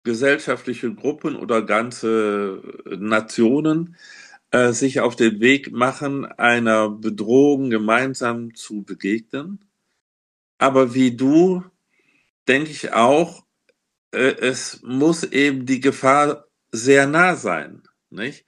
gesellschaftliche 0.03 0.93
Gruppen 0.95 1.37
oder 1.37 1.63
ganze 1.63 2.61
Nationen 2.85 3.97
äh, 4.53 4.73
sich 4.73 5.01
auf 5.01 5.17
den 5.17 5.41
Weg 5.41 5.73
machen, 5.73 6.25
einer 6.25 6.91
Bedrohung 6.91 7.71
gemeinsam 7.71 8.55
zu 8.55 8.83
begegnen. 8.83 9.65
Aber 10.59 10.95
wie 10.95 11.17
du, 11.17 11.65
denke 12.47 12.71
ich 12.71 12.93
auch, 12.93 13.45
äh, 14.13 14.37
es 14.41 14.81
muss 14.83 15.25
eben 15.25 15.67
die 15.67 15.81
Gefahr 15.81 16.47
sehr 16.71 17.07
nah 17.07 17.35
sein, 17.37 17.83
nicht? 18.11 18.45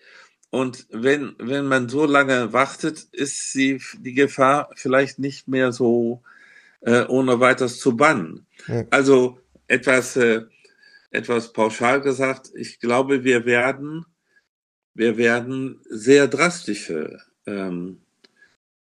Und 0.51 0.87
wenn, 0.91 1.35
wenn 1.39 1.67
man 1.67 1.89
so 1.89 2.07
lange 2.07 2.53
wartet, 2.53 3.09
ist 3.11 3.51
sie, 3.53 3.83
die 3.99 4.15
Gefahr 4.15 4.71
vielleicht 4.77 5.19
nicht 5.19 5.49
mehr 5.49 5.73
so 5.73 6.23
äh, 6.81 7.05
ohne 7.07 7.41
weiteres 7.41 7.81
zu 7.81 7.97
bannen. 7.97 8.47
Ja. 8.69 8.85
Also 8.91 9.41
etwas, 9.67 10.15
äh, 10.17 10.43
etwas 11.11 11.53
pauschal 11.53 12.03
gesagt, 12.03 12.53
ich 12.55 12.79
glaube, 12.79 13.25
wir 13.25 13.47
werden 13.47 14.07
wir 14.95 15.17
werden 15.17 15.81
sehr 15.89 16.29
drastische 16.29 17.19
ähm, 17.47 17.99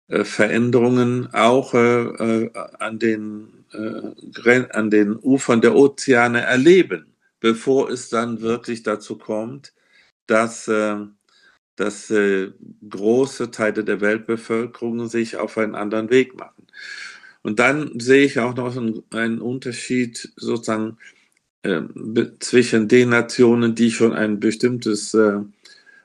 äh, 0.08 0.24
Veränderungen 0.24 1.32
auch 1.32 1.74
äh, 1.74 2.02
äh, 2.02 2.50
an, 2.78 2.98
den, 2.98 3.64
äh, 3.72 4.64
an 4.70 4.90
den 4.90 5.16
Ufern 5.16 5.60
der 5.60 5.74
Ozeane 5.74 6.42
erleben, 6.42 7.06
bevor 7.40 7.90
es 7.90 8.10
dann 8.10 8.42
wirklich 8.42 8.82
dazu 8.82 9.16
kommt, 9.16 9.72
dass, 10.26 10.68
äh, 10.68 10.96
dass 11.76 12.10
äh, 12.10 12.50
große 12.88 13.50
Teile 13.50 13.84
der 13.84 14.00
Weltbevölkerung 14.00 15.08
sich 15.08 15.36
auf 15.36 15.56
einen 15.58 15.74
anderen 15.74 16.10
Weg 16.10 16.36
machen. 16.36 16.66
Und 17.42 17.58
dann 17.58 17.98
sehe 17.98 18.24
ich 18.24 18.38
auch 18.38 18.54
noch 18.54 18.76
einen, 19.10 19.40
Unterschied 19.40 20.32
sozusagen 20.36 20.98
äh, 21.62 21.82
zwischen 22.38 22.88
den 22.88 23.08
Nationen, 23.08 23.74
die 23.74 23.90
schon 23.90 24.12
ein 24.12 24.40
bestimmtes 24.40 25.14
äh, 25.14 25.40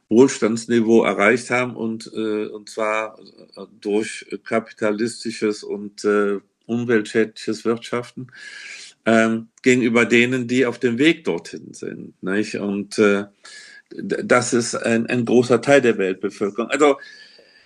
Wohlstandsniveau 0.09 1.03
erreicht 1.03 1.49
haben 1.49 1.75
und, 1.75 2.11
äh, 2.13 2.45
und 2.47 2.69
zwar 2.69 3.19
äh, 3.19 3.65
durch 3.81 4.25
kapitalistisches 4.43 5.63
und 5.63 6.03
äh, 6.05 6.39
umweltschädliches 6.65 7.65
Wirtschaften 7.65 8.27
ähm, 9.05 9.47
gegenüber 9.63 10.05
denen, 10.05 10.47
die 10.47 10.65
auf 10.65 10.79
dem 10.79 10.97
Weg 10.97 11.23
dorthin 11.23 11.73
sind. 11.73 12.21
Nicht? 12.21 12.55
Und 12.55 12.99
äh, 12.99 13.25
das 13.89 14.53
ist 14.53 14.75
ein, 14.75 15.07
ein 15.07 15.25
großer 15.25 15.61
Teil 15.61 15.81
der 15.81 15.97
Weltbevölkerung. 15.97 16.69
Also 16.69 16.97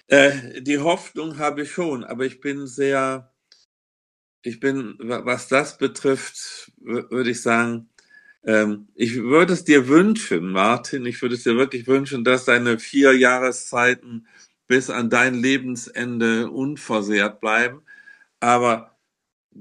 äh, 0.07 0.61
die 0.61 0.79
Hoffnung 0.79 1.37
habe 1.37 1.63
ich 1.63 1.71
schon, 1.71 2.03
aber 2.03 2.25
ich 2.25 2.41
bin 2.41 2.67
sehr, 2.67 3.31
ich 4.43 4.59
bin, 4.59 4.95
was 4.99 5.47
das 5.47 5.77
betrifft, 5.77 6.71
würde 6.79 7.31
ich 7.31 7.41
sagen, 7.41 7.89
ähm, 8.43 8.87
ich 8.95 9.15
würde 9.15 9.53
es 9.53 9.63
dir 9.63 9.87
wünschen, 9.87 10.51
Martin, 10.51 11.05
ich 11.05 11.21
würde 11.21 11.35
es 11.35 11.43
dir 11.43 11.55
wirklich 11.57 11.87
wünschen, 11.87 12.23
dass 12.23 12.45
deine 12.45 12.79
vier 12.79 13.13
Jahreszeiten 13.13 14.27
bis 14.67 14.89
an 14.89 15.09
dein 15.09 15.35
Lebensende 15.35 16.49
unversehrt 16.49 17.39
bleiben. 17.39 17.81
Aber 18.39 18.95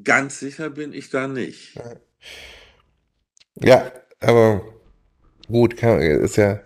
ganz 0.04 0.38
sicher 0.38 0.70
bin 0.70 0.92
ich 0.92 1.10
da 1.10 1.28
nicht. 1.28 1.74
Ja, 3.56 3.92
aber 4.20 4.62
gut, 5.48 5.76
kann, 5.76 6.00
ist 6.00 6.36
ja. 6.36 6.60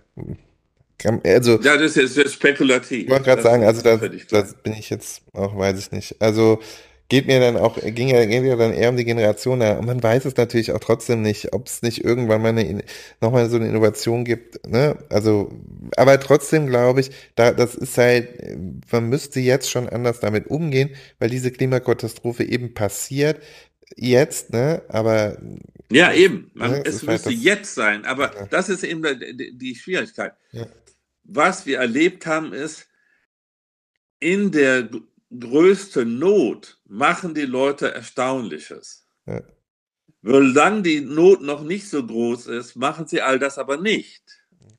Kann, 0.98 1.20
also, 1.24 1.60
ja, 1.60 1.76
das 1.76 1.96
ist 1.96 2.16
jetzt 2.16 2.34
spekulativ. 2.34 3.04
Ich 3.04 3.10
wollte 3.10 3.24
gerade 3.24 3.42
sagen, 3.42 3.64
also 3.64 3.82
da 3.82 3.96
das 3.96 4.54
bin 4.62 4.72
ich 4.74 4.90
jetzt 4.90 5.22
auch, 5.32 5.56
weiß 5.56 5.78
ich 5.78 5.90
nicht. 5.90 6.20
Also 6.20 6.60
geht 7.14 7.28
mir 7.28 7.38
dann 7.38 7.56
auch, 7.56 7.78
ging 7.80 8.08
ja, 8.08 8.24
geht 8.24 8.42
ja 8.42 8.56
dann 8.56 8.72
eher 8.72 8.90
um 8.90 8.96
die 8.96 9.04
Generation. 9.04 9.60
Ja, 9.60 9.78
und 9.78 9.86
man 9.86 10.02
weiß 10.02 10.24
es 10.24 10.36
natürlich 10.36 10.72
auch 10.72 10.80
trotzdem 10.80 11.22
nicht, 11.22 11.52
ob 11.52 11.68
es 11.68 11.80
nicht 11.80 12.04
irgendwann 12.04 12.42
mal 12.42 12.48
eine, 12.48 12.82
nochmal 13.20 13.48
so 13.48 13.54
eine 13.54 13.68
Innovation 13.68 14.24
gibt, 14.24 14.66
ne? 14.66 14.98
Also, 15.10 15.52
aber 15.96 16.18
trotzdem 16.18 16.66
glaube 16.66 17.02
ich, 17.02 17.12
da, 17.36 17.52
das 17.52 17.76
ist 17.76 17.96
halt, 17.98 18.30
man 18.90 19.08
müsste 19.08 19.38
jetzt 19.38 19.70
schon 19.70 19.88
anders 19.88 20.18
damit 20.18 20.48
umgehen, 20.48 20.90
weil 21.20 21.30
diese 21.30 21.52
Klimakatastrophe 21.52 22.42
eben 22.42 22.74
passiert 22.74 23.40
jetzt, 23.94 24.52
ne? 24.52 24.82
Aber. 24.88 25.38
Ja, 25.92 26.12
eben. 26.12 26.50
Man, 26.54 26.72
ne, 26.72 26.82
es 26.84 27.04
müsste 27.04 27.30
halt 27.30 27.38
jetzt 27.38 27.76
sein. 27.76 28.06
Aber 28.06 28.34
ja. 28.34 28.46
das 28.46 28.68
ist 28.68 28.82
eben 28.82 29.04
die, 29.04 29.56
die 29.56 29.76
Schwierigkeit. 29.76 30.32
Ja. 30.50 30.66
Was 31.22 31.64
wir 31.64 31.78
erlebt 31.78 32.26
haben, 32.26 32.52
ist, 32.52 32.88
in 34.18 34.50
der 34.50 34.88
größte 35.38 36.04
Not 36.04 36.78
machen 36.86 37.34
die 37.34 37.42
Leute 37.42 37.92
Erstaunliches. 37.92 39.06
Ja. 39.26 39.42
Solange 40.22 40.82
die 40.82 41.00
Not 41.00 41.42
noch 41.42 41.62
nicht 41.62 41.88
so 41.88 42.04
groß 42.04 42.46
ist, 42.46 42.76
machen 42.76 43.06
sie 43.06 43.20
all 43.20 43.38
das 43.38 43.58
aber 43.58 43.76
nicht. 43.76 44.22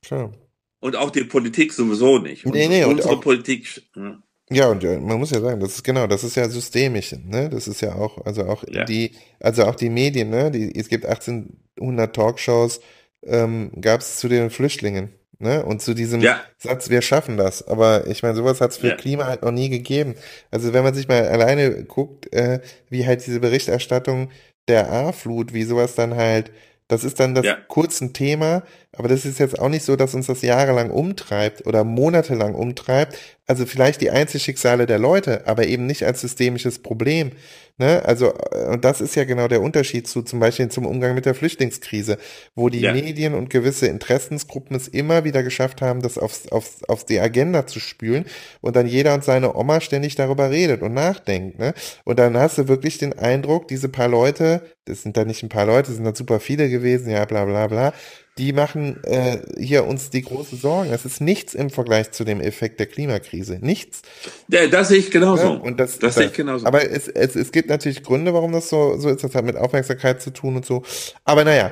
Klar. 0.01 0.33
Und 0.79 0.95
auch 0.95 1.11
die 1.11 1.23
Politik 1.23 1.73
sowieso 1.73 2.19
nicht. 2.19 2.45
Und 2.45 2.53
nee, 2.53 2.67
nee, 2.67 2.83
unsere 2.83 3.09
und 3.09 3.17
auch, 3.17 3.21
Politik. 3.21 3.83
Ja. 3.95 4.21
Ja, 4.51 4.69
und 4.69 4.83
man 4.83 5.17
muss 5.17 5.31
ja 5.31 5.41
sagen, 5.41 5.59
das 5.59 5.73
ist 5.75 5.83
genau, 5.83 6.05
das 6.05 6.23
ist 6.23 6.35
ja 6.35 6.47
systemisch, 6.47 7.13
ne? 7.13 7.49
Das 7.49 7.67
ist 7.67 7.81
ja 7.81 7.95
auch, 7.95 8.23
also 8.25 8.43
auch 8.45 8.63
ja. 8.67 8.83
die, 8.83 9.11
also 9.39 9.65
auch 9.65 9.73
die 9.73 9.89
Medien, 9.89 10.29
ne? 10.29 10.51
Die, 10.51 10.75
es 10.75 10.87
gibt 10.87 11.05
1800 11.05 12.15
Talkshows, 12.15 12.79
ähm, 13.23 13.71
gab 13.81 14.01
es 14.01 14.17
zu 14.17 14.27
den 14.27 14.51
Flüchtlingen. 14.51 15.09
Ne? 15.39 15.63
Und 15.65 15.81
zu 15.81 15.93
diesem 15.93 16.21
ja. 16.21 16.39
Satz, 16.57 16.89
wir 16.89 17.01
schaffen 17.01 17.37
das. 17.37 17.67
Aber 17.67 18.07
ich 18.07 18.23
meine, 18.23 18.35
sowas 18.35 18.61
hat 18.61 18.71
es 18.71 18.77
für 18.77 18.89
ja. 18.89 18.95
Klima 18.95 19.25
halt 19.25 19.41
noch 19.41 19.51
nie 19.51 19.69
gegeben. 19.69 20.15
Also 20.51 20.73
wenn 20.73 20.83
man 20.83 20.93
sich 20.93 21.07
mal 21.07 21.27
alleine 21.27 21.83
guckt, 21.83 22.33
äh, 22.33 22.59
wie 22.89 23.05
halt 23.05 23.25
diese 23.25 23.39
Berichterstattung 23.39 24.29
der 24.67 24.91
A-Flut, 24.91 25.53
wie 25.53 25.63
sowas 25.63 25.95
dann 25.95 26.15
halt, 26.15 26.51
das 26.87 27.03
ist 27.03 27.19
dann 27.19 27.33
das 27.33 27.45
ja. 27.45 27.57
kurze 27.67 28.13
Thema, 28.13 28.63
aber 28.91 29.07
das 29.07 29.25
ist 29.25 29.39
jetzt 29.39 29.59
auch 29.59 29.69
nicht 29.69 29.83
so, 29.83 29.95
dass 29.95 30.13
uns 30.13 30.27
das 30.27 30.43
jahrelang 30.43 30.91
umtreibt 30.91 31.65
oder 31.65 31.83
monatelang 31.83 32.53
umtreibt. 32.53 33.17
Also 33.47 33.65
vielleicht 33.65 34.01
die 34.01 34.11
Einzelschicksale 34.11 34.85
der 34.85 34.99
Leute, 34.99 35.47
aber 35.47 35.65
eben 35.65 35.87
nicht 35.87 36.03
als 36.03 36.21
systemisches 36.21 36.79
Problem. 36.79 37.31
Ne? 37.77 38.01
Also, 38.05 38.33
äh, 38.51 38.67
und 38.69 38.85
das 38.85 39.01
ist 39.01 39.15
ja 39.15 39.25
genau 39.25 39.49
der 39.49 39.61
Unterschied 39.61 40.07
zu 40.07 40.21
zum 40.21 40.39
Beispiel 40.39 40.69
zum 40.69 40.85
Umgang 40.85 41.13
mit 41.13 41.25
der 41.25 41.35
Flüchtlingskrise, 41.35 42.17
wo 42.55 42.69
die 42.69 42.79
ja. 42.79 42.93
Medien 42.93 43.33
und 43.33 43.49
gewisse 43.49 43.87
Interessensgruppen 43.87 44.77
es 44.77 44.87
immer 44.87 45.25
wieder 45.25 45.43
geschafft 45.43 45.81
haben, 45.81 46.01
das 46.01 46.17
aufs, 46.17 46.47
aufs, 46.51 46.83
auf 46.85 47.03
die 47.03 47.19
Agenda 47.19 47.67
zu 47.67 47.81
spülen 47.81 48.25
und 48.61 48.77
dann 48.77 48.87
jeder 48.87 49.13
und 49.13 49.25
seine 49.25 49.55
Oma 49.55 49.81
ständig 49.81 50.15
darüber 50.15 50.51
redet 50.51 50.81
und 50.81 50.93
nachdenkt. 50.93 51.59
Ne? 51.59 51.73
Und 52.05 52.17
dann 52.17 52.37
hast 52.37 52.57
du 52.57 52.69
wirklich 52.69 52.97
den 52.97 53.11
Eindruck, 53.11 53.67
diese 53.67 53.89
paar 53.89 54.07
Leute, 54.07 54.61
das 54.85 55.01
sind 55.01 55.17
da 55.17 55.25
nicht 55.25 55.43
ein 55.43 55.49
paar 55.49 55.65
Leute, 55.65 55.87
das 55.87 55.95
sind 55.95 56.05
da 56.05 56.15
super 56.15 56.39
viele 56.39 56.69
gewesen, 56.69 57.09
ja, 57.09 57.25
bla 57.25 57.43
bla 57.43 57.67
bla, 57.67 57.93
die 58.37 58.51
machen 58.51 59.01
äh, 59.05 59.39
hier 59.57 59.85
uns 59.85 60.09
die 60.09 60.21
große 60.21 60.57
Sorgen. 60.57 60.91
Es 60.91 61.05
ist 61.05 61.21
nichts 61.21 61.53
im 61.53 61.69
Vergleich 61.69 62.11
zu 62.11 62.25
dem 62.25 62.41
Effekt 62.41 62.79
der 62.81 62.87
Klimakrise. 62.87 63.59
Nichts. 63.61 64.01
Ja, 64.49 64.67
das 64.67 64.89
sehe 64.89 64.97
ich 64.97 65.09
genauso. 65.09 65.43
Ja, 65.43 65.49
und 65.51 65.79
das, 65.79 65.93
das, 65.93 65.99
das 65.99 66.15
sehe 66.15 66.25
ich 66.25 66.33
genauso. 66.33 66.65
Aber 66.65 66.89
es, 66.89 67.07
es, 67.07 67.35
es 67.35 67.51
gibt 67.53 67.69
natürlich 67.69 68.03
Gründe, 68.03 68.33
warum 68.33 68.51
das 68.51 68.67
so, 68.67 68.97
so 68.97 69.09
ist. 69.09 69.23
Das 69.23 69.33
hat 69.33 69.45
mit 69.45 69.55
Aufmerksamkeit 69.55 70.21
zu 70.21 70.31
tun 70.31 70.57
und 70.57 70.65
so. 70.65 70.83
Aber 71.23 71.45
naja, 71.45 71.71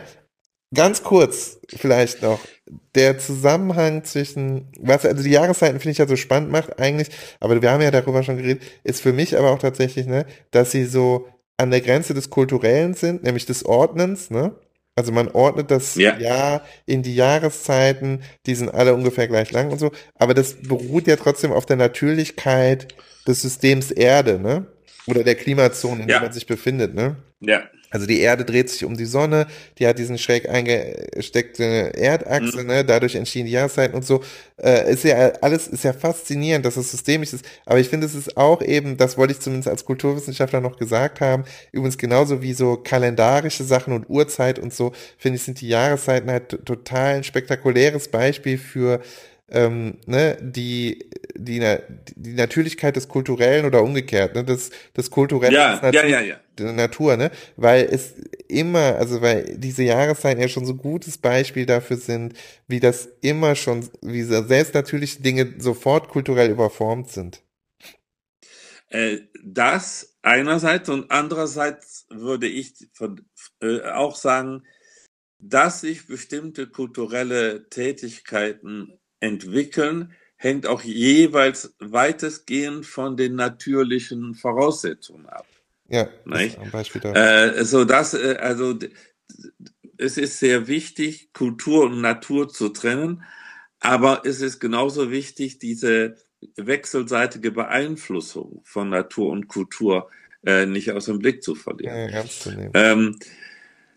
ganz 0.74 1.04
kurz 1.04 1.60
vielleicht 1.68 2.22
noch. 2.22 2.40
Der 2.96 3.20
Zusammenhang 3.20 4.06
zwischen, 4.06 4.72
was 4.80 5.06
also 5.06 5.22
die 5.22 5.32
Jahreszeiten 5.32 5.80
finde 5.80 5.92
ich 5.92 5.98
ja 5.98 6.08
so 6.08 6.16
spannend 6.16 6.50
macht 6.50 6.80
eigentlich, 6.80 7.10
aber 7.42 7.62
wir 7.62 7.72
haben 7.72 7.82
ja 7.82 7.92
darüber 7.92 8.24
schon 8.24 8.38
geredet, 8.38 8.64
ist 8.84 9.02
für 9.02 9.12
mich 9.12 9.38
aber 9.38 9.52
auch 9.52 9.60
tatsächlich, 9.60 10.08
ne, 10.08 10.26
dass 10.52 10.72
sie 10.72 10.86
so 10.86 11.28
an 11.58 11.72
der 11.72 11.82
Grenze 11.82 12.14
des 12.14 12.30
Kulturellen 12.30 12.94
sind, 12.94 13.24
nämlich 13.24 13.46
des 13.46 13.66
Ordnens, 13.66 14.32
ne? 14.32 14.56
Also 14.96 15.12
man 15.12 15.30
ordnet 15.30 15.72
das 15.72 15.96
ja. 15.96 16.18
Jahr 16.18 16.62
in 16.86 17.02
die 17.02 17.16
Jahreszeiten, 17.16 18.22
die 18.46 18.54
sind 18.54 18.70
alle 18.70 18.94
ungefähr 18.94 19.28
gleich 19.28 19.52
lang 19.52 19.72
und 19.72 19.80
so, 19.80 19.92
aber 20.16 20.34
das 20.34 20.56
beruht 20.62 21.08
ja 21.08 21.16
trotzdem 21.16 21.52
auf 21.52 21.66
der 21.66 21.78
Natürlichkeit 21.78 22.94
des 23.28 23.42
Systems 23.42 23.90
Erde, 23.92 24.40
ne? 24.40 24.68
Oder 25.08 25.24
der 25.24 25.36
Klimazone, 25.36 26.04
in 26.04 26.10
ja. 26.10 26.16
der 26.16 26.28
man 26.28 26.34
sich 26.34 26.46
befindet, 26.46 26.94
ne? 26.94 27.18
Ja. 27.40 27.64
Also 27.94 28.08
die 28.08 28.20
Erde 28.20 28.44
dreht 28.44 28.72
sich 28.72 28.84
um 28.84 28.98
die 28.98 29.06
Sonne, 29.06 29.46
die 29.78 29.86
hat 29.86 30.00
diesen 30.00 30.18
schräg 30.18 30.50
eingesteckte 30.50 31.94
Erdachse, 31.96 32.62
mhm. 32.62 32.68
ne? 32.68 32.84
dadurch 32.84 33.14
entstehen 33.14 33.46
die 33.46 33.52
Jahreszeiten 33.52 33.96
und 33.96 34.04
so. 34.04 34.24
Äh, 34.58 34.92
ist 34.92 35.04
ja 35.04 35.34
alles, 35.42 35.68
ist 35.68 35.84
ja 35.84 35.94
faszinierend, 35.94 36.66
dass 36.66 36.76
es 36.76 36.90
systemisch 36.90 37.34
ist. 37.34 37.46
Aber 37.66 37.80
ich 37.80 37.90
finde, 37.90 38.08
es 38.08 38.16
ist 38.16 38.36
auch 38.36 38.64
eben, 38.64 38.98
das 38.98 39.16
wollte 39.18 39.34
ich 39.34 39.40
zumindest 39.40 39.68
als 39.68 39.86
Kulturwissenschaftler 39.86 40.60
noch 40.60 40.78
gesagt 40.78 41.22
haben, 41.22 41.44
übrigens 41.72 42.00
genauso 42.00 42.42
wie 42.42 42.54
so 42.54 42.78
kalendarische 42.78 43.64
Sachen 43.64 43.94
und 43.94 44.10
Uhrzeit 44.10 44.58
und 44.58 44.74
so, 44.74 44.92
finde 45.20 45.36
ich, 45.36 45.44
sind 45.44 45.62
die 45.62 45.68
Jahreszeiten 45.68 46.32
halt 46.32 46.66
total 46.66 47.18
ein 47.18 47.24
spektakuläres 47.24 48.08
Beispiel 48.08 48.58
für 48.58 49.02
ähm, 49.54 50.00
ne, 50.06 50.38
die, 50.42 51.10
die, 51.36 51.60
die 52.16 52.34
Natürlichkeit 52.34 52.96
des 52.96 53.08
Kulturellen 53.08 53.66
oder 53.66 53.84
umgekehrt, 53.84 54.36
ne, 54.36 54.44
das, 54.44 54.72
das 54.94 55.10
Kulturelle 55.10 55.56
ja, 55.56 55.80
Natur, 55.82 55.94
ja, 55.94 56.06
ja, 56.06 56.22
ja. 56.22 56.36
der 56.58 56.74
Natur, 56.74 57.18
ne, 57.18 57.32
weil 57.56 57.86
es 57.86 58.16
immer, 58.48 58.96
also 58.98 59.22
weil 59.22 59.58
diese 59.58 59.84
Jahreszeiten 59.84 60.42
ja 60.42 60.48
schon 60.48 60.66
so 60.66 60.74
ein 60.74 60.80
gutes 60.80 61.18
Beispiel 61.18 61.66
dafür 61.66 61.98
sind, 61.98 62.34
wie 62.68 62.80
das 62.80 63.08
immer 63.22 63.56
schon, 63.56 63.88
wie 64.02 64.24
selbst 64.24 64.74
natürliche 64.74 65.22
Dinge 65.22 65.54
sofort 65.60 66.10
kulturell 66.10 66.50
überformt 66.50 67.10
sind. 67.10 67.42
Äh, 68.90 69.20
das 69.44 70.18
einerseits 70.22 70.90
und 70.90 71.12
andererseits 71.12 72.06
würde 72.10 72.48
ich 72.48 72.74
von, 72.94 73.26
äh, 73.62 73.82
auch 73.82 74.16
sagen, 74.16 74.64
dass 75.40 75.82
sich 75.82 76.08
bestimmte 76.08 76.68
kulturelle 76.68 77.70
Tätigkeiten 77.70 79.00
entwickeln, 79.24 80.12
hängt 80.36 80.68
auch 80.68 80.82
jeweils 80.82 81.74
weitestgehend 81.80 82.86
von 82.86 83.16
den 83.16 83.36
natürlichen 83.36 84.36
Voraussetzungen 84.36 85.28
ab. 85.28 85.48
Ja, 85.88 86.10
nicht? 86.26 86.60
ein 86.60 86.72
Beispiel 86.72 87.02
dafür. 87.02 87.56
Äh, 87.58 87.66
so 87.66 87.86
dass, 87.86 88.14
äh, 88.14 88.38
also 88.40 88.78
es 89.98 90.18
ist 90.18 90.40
sehr 90.40 90.68
wichtig, 90.68 91.32
Kultur 91.34 91.86
und 91.86 92.02
Natur 92.02 92.50
zu 92.50 92.70
trennen, 92.70 93.24
aber 93.80 94.24
es 94.26 94.42
ist 94.42 94.60
genauso 94.60 95.12
wichtig, 95.12 95.60
diese 95.60 96.18
wechselseitige 96.58 97.52
Beeinflussung 97.52 98.62
von 98.66 98.90
Natur 98.90 99.32
und 99.32 99.48
Kultur 99.48 100.10
äh, 100.46 100.66
nicht 100.66 100.92
aus 100.92 101.06
dem 101.06 101.20
Blick 101.20 101.42
zu 101.42 101.56
verlieren. 101.56 102.10
Ja, 102.10 102.26
zu. 102.26 102.50
Ähm, 102.74 103.18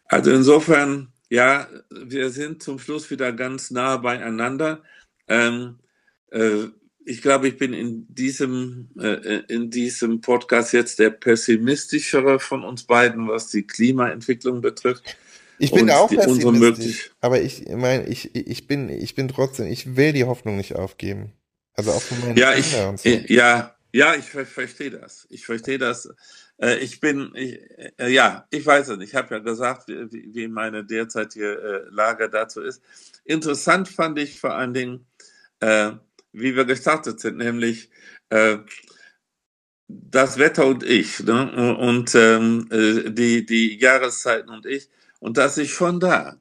also 0.07 0.31
insofern, 0.31 1.09
ja, 1.29 1.66
wir 1.91 2.31
sind 2.31 2.62
zum 2.62 2.79
Schluss 2.79 3.11
wieder 3.11 3.33
ganz 3.33 3.72
nah 3.72 3.97
beieinander. 3.97 4.83
Ähm, 5.29 5.79
äh, 6.31 6.68
ich 7.05 7.22
glaube, 7.22 7.49
ich 7.49 7.57
bin 7.57 7.72
in 7.72 8.07
diesem, 8.12 8.89
äh, 8.99 9.43
in 9.49 9.70
diesem 9.70 10.20
Podcast 10.20 10.72
jetzt 10.72 10.99
der 10.99 11.11
pessimistischere 11.11 12.41
von 12.41 12.64
uns 12.64 12.83
beiden, 12.83 13.29
was 13.29 13.49
die 13.49 13.66
Klimaentwicklung 13.66 14.61
betrifft. 14.61 15.16
Ich 15.59 15.70
bin 15.70 15.89
auch 15.89 16.09
die, 16.09 16.16
pessimistisch, 16.16 17.12
aber 17.20 17.41
ich 17.41 17.66
meine, 17.68 18.07
ich, 18.07 18.35
ich 18.35 18.66
bin, 18.66 18.91
ich 18.91 19.14
bin 19.14 19.29
trotzdem, 19.29 19.66
ich 19.66 19.97
will 19.97 20.12
die 20.12 20.24
Hoffnung 20.24 20.57
nicht 20.57 20.74
aufgeben. 20.74 21.33
Also 21.74 21.93
auch 21.93 22.03
von 22.03 22.20
meinen 22.20 22.37
ja, 22.37 22.55
ich, 22.55 22.66
so. 22.66 22.95
Ja, 23.29 23.77
ja, 23.93 24.14
ich 24.14 24.24
verstehe 24.24 24.91
das. 24.91 25.27
Ich 25.31 25.47
verstehe 25.47 25.79
das. 25.79 26.11
Äh, 26.59 26.79
ich 26.79 27.01
bin, 27.01 27.31
ich, 27.35 27.61
äh, 27.99 28.09
ja, 28.09 28.47
ich 28.51 28.66
weiß 28.66 28.89
es 28.89 28.99
nicht. 28.99 29.11
Ich 29.11 29.14
habe 29.14 29.35
ja 29.35 29.41
gesagt, 29.41 29.89
wie, 29.89 30.35
wie 30.35 30.49
meine 30.49 30.85
derzeitige 30.85 31.87
Lage 31.91 32.29
dazu 32.29 32.61
ist. 32.61 32.83
Interessant 33.24 33.89
fand 33.89 34.18
ich 34.18 34.41
vor 34.41 34.55
allen 34.55 34.74
Dingen, 34.74 35.07
äh, 35.61 35.92
wie 36.32 36.54
wir 36.54 36.64
gestartet 36.64 37.20
sind, 37.20 37.38
nämlich 37.38 37.90
äh, 38.30 38.59
das 39.88 40.38
Wetter 40.38 40.66
und 40.66 40.82
ich 40.82 41.20
ne? 41.20 41.76
und 41.76 42.14
ähm, 42.14 42.68
äh, 42.70 43.11
die, 43.11 43.46
die 43.46 43.78
Jahreszeiten 43.78 44.50
und 44.50 44.66
ich. 44.66 44.88
Und 45.20 45.38
dass 45.38 45.54
sich 45.54 45.72
schon 45.72 46.00
da 46.00 46.38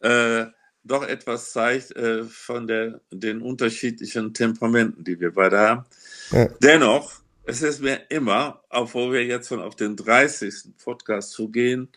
äh, 0.00 0.46
doch 0.84 1.06
etwas 1.06 1.52
zeigt 1.52 1.94
äh, 1.96 2.24
von 2.24 2.66
der, 2.66 3.00
den 3.10 3.42
unterschiedlichen 3.42 4.32
Temperamenten, 4.34 5.04
die 5.04 5.20
wir 5.20 5.34
beide 5.34 5.58
haben. 5.58 5.84
Ja. 6.30 6.48
Dennoch, 6.62 7.12
es 7.44 7.62
ist 7.62 7.80
mir 7.80 8.00
immer, 8.10 8.62
obwohl 8.70 9.12
wir 9.12 9.24
jetzt 9.24 9.48
schon 9.48 9.60
auf 9.60 9.76
den 9.76 9.96
30. 9.96 10.74
Podcast 10.82 11.32
zugehen, 11.32 11.88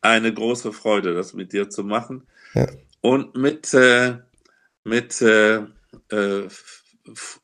eine 0.00 0.32
große 0.32 0.72
Freude, 0.72 1.14
das 1.14 1.32
mit 1.32 1.52
dir 1.52 1.70
zu 1.70 1.84
machen. 1.84 2.26
Ja. 2.54 2.66
Und 3.00 3.34
mit, 3.36 3.72
äh, 3.74 4.18
mit 4.84 5.22
äh, 6.14 6.48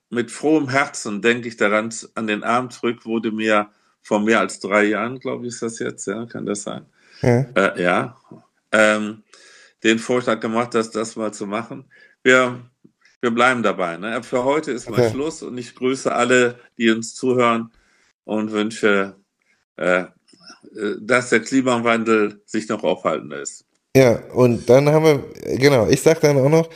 mit 0.08 0.30
frohem 0.30 0.68
Herzen 0.68 1.22
denke 1.22 1.48
ich 1.48 1.56
daran, 1.56 1.92
an 2.14 2.26
den 2.26 2.42
Abend 2.42 2.72
zurück, 2.72 3.04
wurde 3.04 3.30
mir 3.30 3.68
vor 4.02 4.20
mehr 4.20 4.40
als 4.40 4.60
drei 4.60 4.84
Jahren, 4.84 5.20
glaube 5.20 5.46
ich, 5.46 5.54
ist 5.54 5.62
das 5.62 5.78
jetzt, 5.78 6.06
ja, 6.06 6.26
kann 6.26 6.46
das 6.46 6.62
sein? 6.62 6.86
Ja. 7.22 7.40
Äh, 7.54 7.82
ja. 7.82 8.16
Ähm, 8.72 9.22
den 9.82 9.98
Vorschlag 9.98 10.40
gemacht, 10.40 10.74
das, 10.74 10.90
das 10.90 11.16
mal 11.16 11.32
zu 11.32 11.46
machen. 11.46 11.84
Wir, 12.22 12.60
wir 13.20 13.30
bleiben 13.30 13.62
dabei. 13.62 13.96
Ne? 13.96 14.22
Für 14.22 14.44
heute 14.44 14.72
ist 14.72 14.88
mal 14.88 15.00
okay. 15.00 15.10
Schluss 15.10 15.42
und 15.42 15.56
ich 15.58 15.74
grüße 15.74 16.12
alle, 16.12 16.58
die 16.78 16.90
uns 16.90 17.14
zuhören 17.14 17.70
und 18.24 18.52
wünsche, 18.52 19.16
äh, 19.76 20.00
äh 20.00 20.06
dass 21.00 21.30
der 21.30 21.40
Klimawandel 21.40 22.42
sich 22.46 22.68
noch 22.68 22.82
aufhalten 22.82 23.28
lässt. 23.28 23.64
Ja, 23.96 24.20
und 24.32 24.68
dann 24.70 24.88
haben 24.88 25.04
wir, 25.04 25.56
genau, 25.58 25.88
ich 25.88 26.00
sage 26.00 26.20
dann 26.20 26.38
auch 26.38 26.48
noch, 26.48 26.70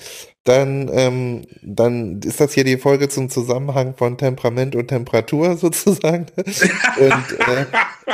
dann, 0.45 0.91
ähm, 0.93 1.47
dann 1.63 2.21
ist 2.21 2.39
das 2.39 2.53
hier 2.53 2.65
die 2.65 2.77
Folge 2.77 3.09
zum 3.09 3.31
Zusammenhang 3.31 3.95
von 3.97 4.19
Temperament 4.19 4.77
und 4.77 4.89
Temperatur 4.89 5.57
sozusagen. 5.57 6.27
und 6.37 7.39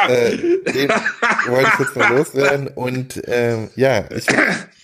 äh, 0.07 0.33
äh, 0.33 0.37
den 0.73 0.89
wollte 1.49 1.71
ich 1.75 1.79
jetzt 1.81 1.97
mal 1.97 2.17
loswerden. 2.17 2.69
Und 2.69 3.21
ähm, 3.27 3.69
ja, 3.75 4.05
ich 4.11 4.27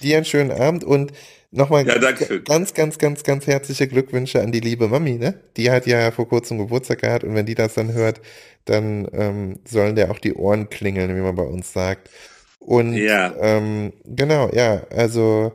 dir 0.02 0.16
einen 0.16 0.24
schönen 0.24 0.50
Abend 0.50 0.82
und 0.82 1.12
nochmal 1.52 1.86
ja, 1.86 1.98
ganz, 2.44 2.74
ganz, 2.74 2.98
ganz, 2.98 3.22
ganz 3.22 3.46
herzliche 3.46 3.86
Glückwünsche 3.86 4.42
an 4.42 4.50
die 4.50 4.60
liebe 4.60 4.88
Mami, 4.88 5.12
ne? 5.12 5.40
Die 5.56 5.70
hat 5.70 5.86
ja 5.86 6.10
vor 6.10 6.28
kurzem 6.28 6.58
Geburtstag 6.58 7.00
gehabt 7.00 7.22
und 7.22 7.36
wenn 7.36 7.46
die 7.46 7.54
das 7.54 7.74
dann 7.74 7.92
hört, 7.92 8.20
dann 8.64 9.08
ähm, 9.12 9.60
sollen 9.64 9.94
der 9.94 10.10
auch 10.10 10.18
die 10.18 10.34
Ohren 10.34 10.68
klingeln, 10.68 11.16
wie 11.16 11.20
man 11.20 11.36
bei 11.36 11.44
uns 11.44 11.72
sagt. 11.72 12.10
Und 12.58 12.94
ja. 12.94 13.32
ähm, 13.40 13.92
genau, 14.04 14.50
ja, 14.52 14.82
also 14.90 15.52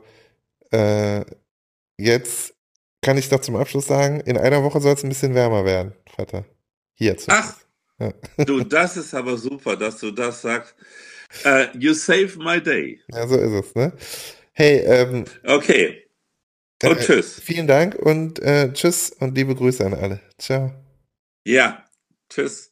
äh, 0.70 1.20
Jetzt 2.02 2.54
kann 3.00 3.16
ich 3.16 3.28
doch 3.28 3.40
zum 3.40 3.54
Abschluss 3.54 3.86
sagen, 3.86 4.18
in 4.20 4.36
einer 4.36 4.64
Woche 4.64 4.80
soll 4.80 4.94
es 4.94 5.04
ein 5.04 5.08
bisschen 5.08 5.36
wärmer 5.36 5.64
werden, 5.64 5.92
Vater. 6.16 6.44
Hier 6.94 7.16
zu. 7.16 7.30
Ach, 7.30 7.56
ja. 8.00 8.12
du, 8.44 8.64
das 8.64 8.96
ist 8.96 9.14
aber 9.14 9.36
super, 9.38 9.76
dass 9.76 9.98
du 10.00 10.10
das 10.10 10.42
sagst. 10.42 10.74
Uh, 11.44 11.66
you 11.78 11.94
save 11.94 12.36
my 12.38 12.60
day. 12.60 13.00
Ja, 13.08 13.26
so 13.28 13.36
ist 13.36 13.66
es, 13.66 13.74
ne? 13.76 13.92
Hey, 14.52 14.78
ähm. 14.78 15.24
Okay. 15.44 16.02
Und 16.82 16.98
äh, 16.98 17.04
tschüss. 17.04 17.40
Vielen 17.40 17.68
Dank 17.68 17.94
und 17.94 18.40
äh, 18.40 18.72
tschüss 18.72 19.10
und 19.20 19.36
liebe 19.36 19.54
Grüße 19.54 19.86
an 19.86 19.94
alle. 19.94 20.20
Ciao. 20.38 20.72
Ja, 21.44 21.84
tschüss. 22.28 22.71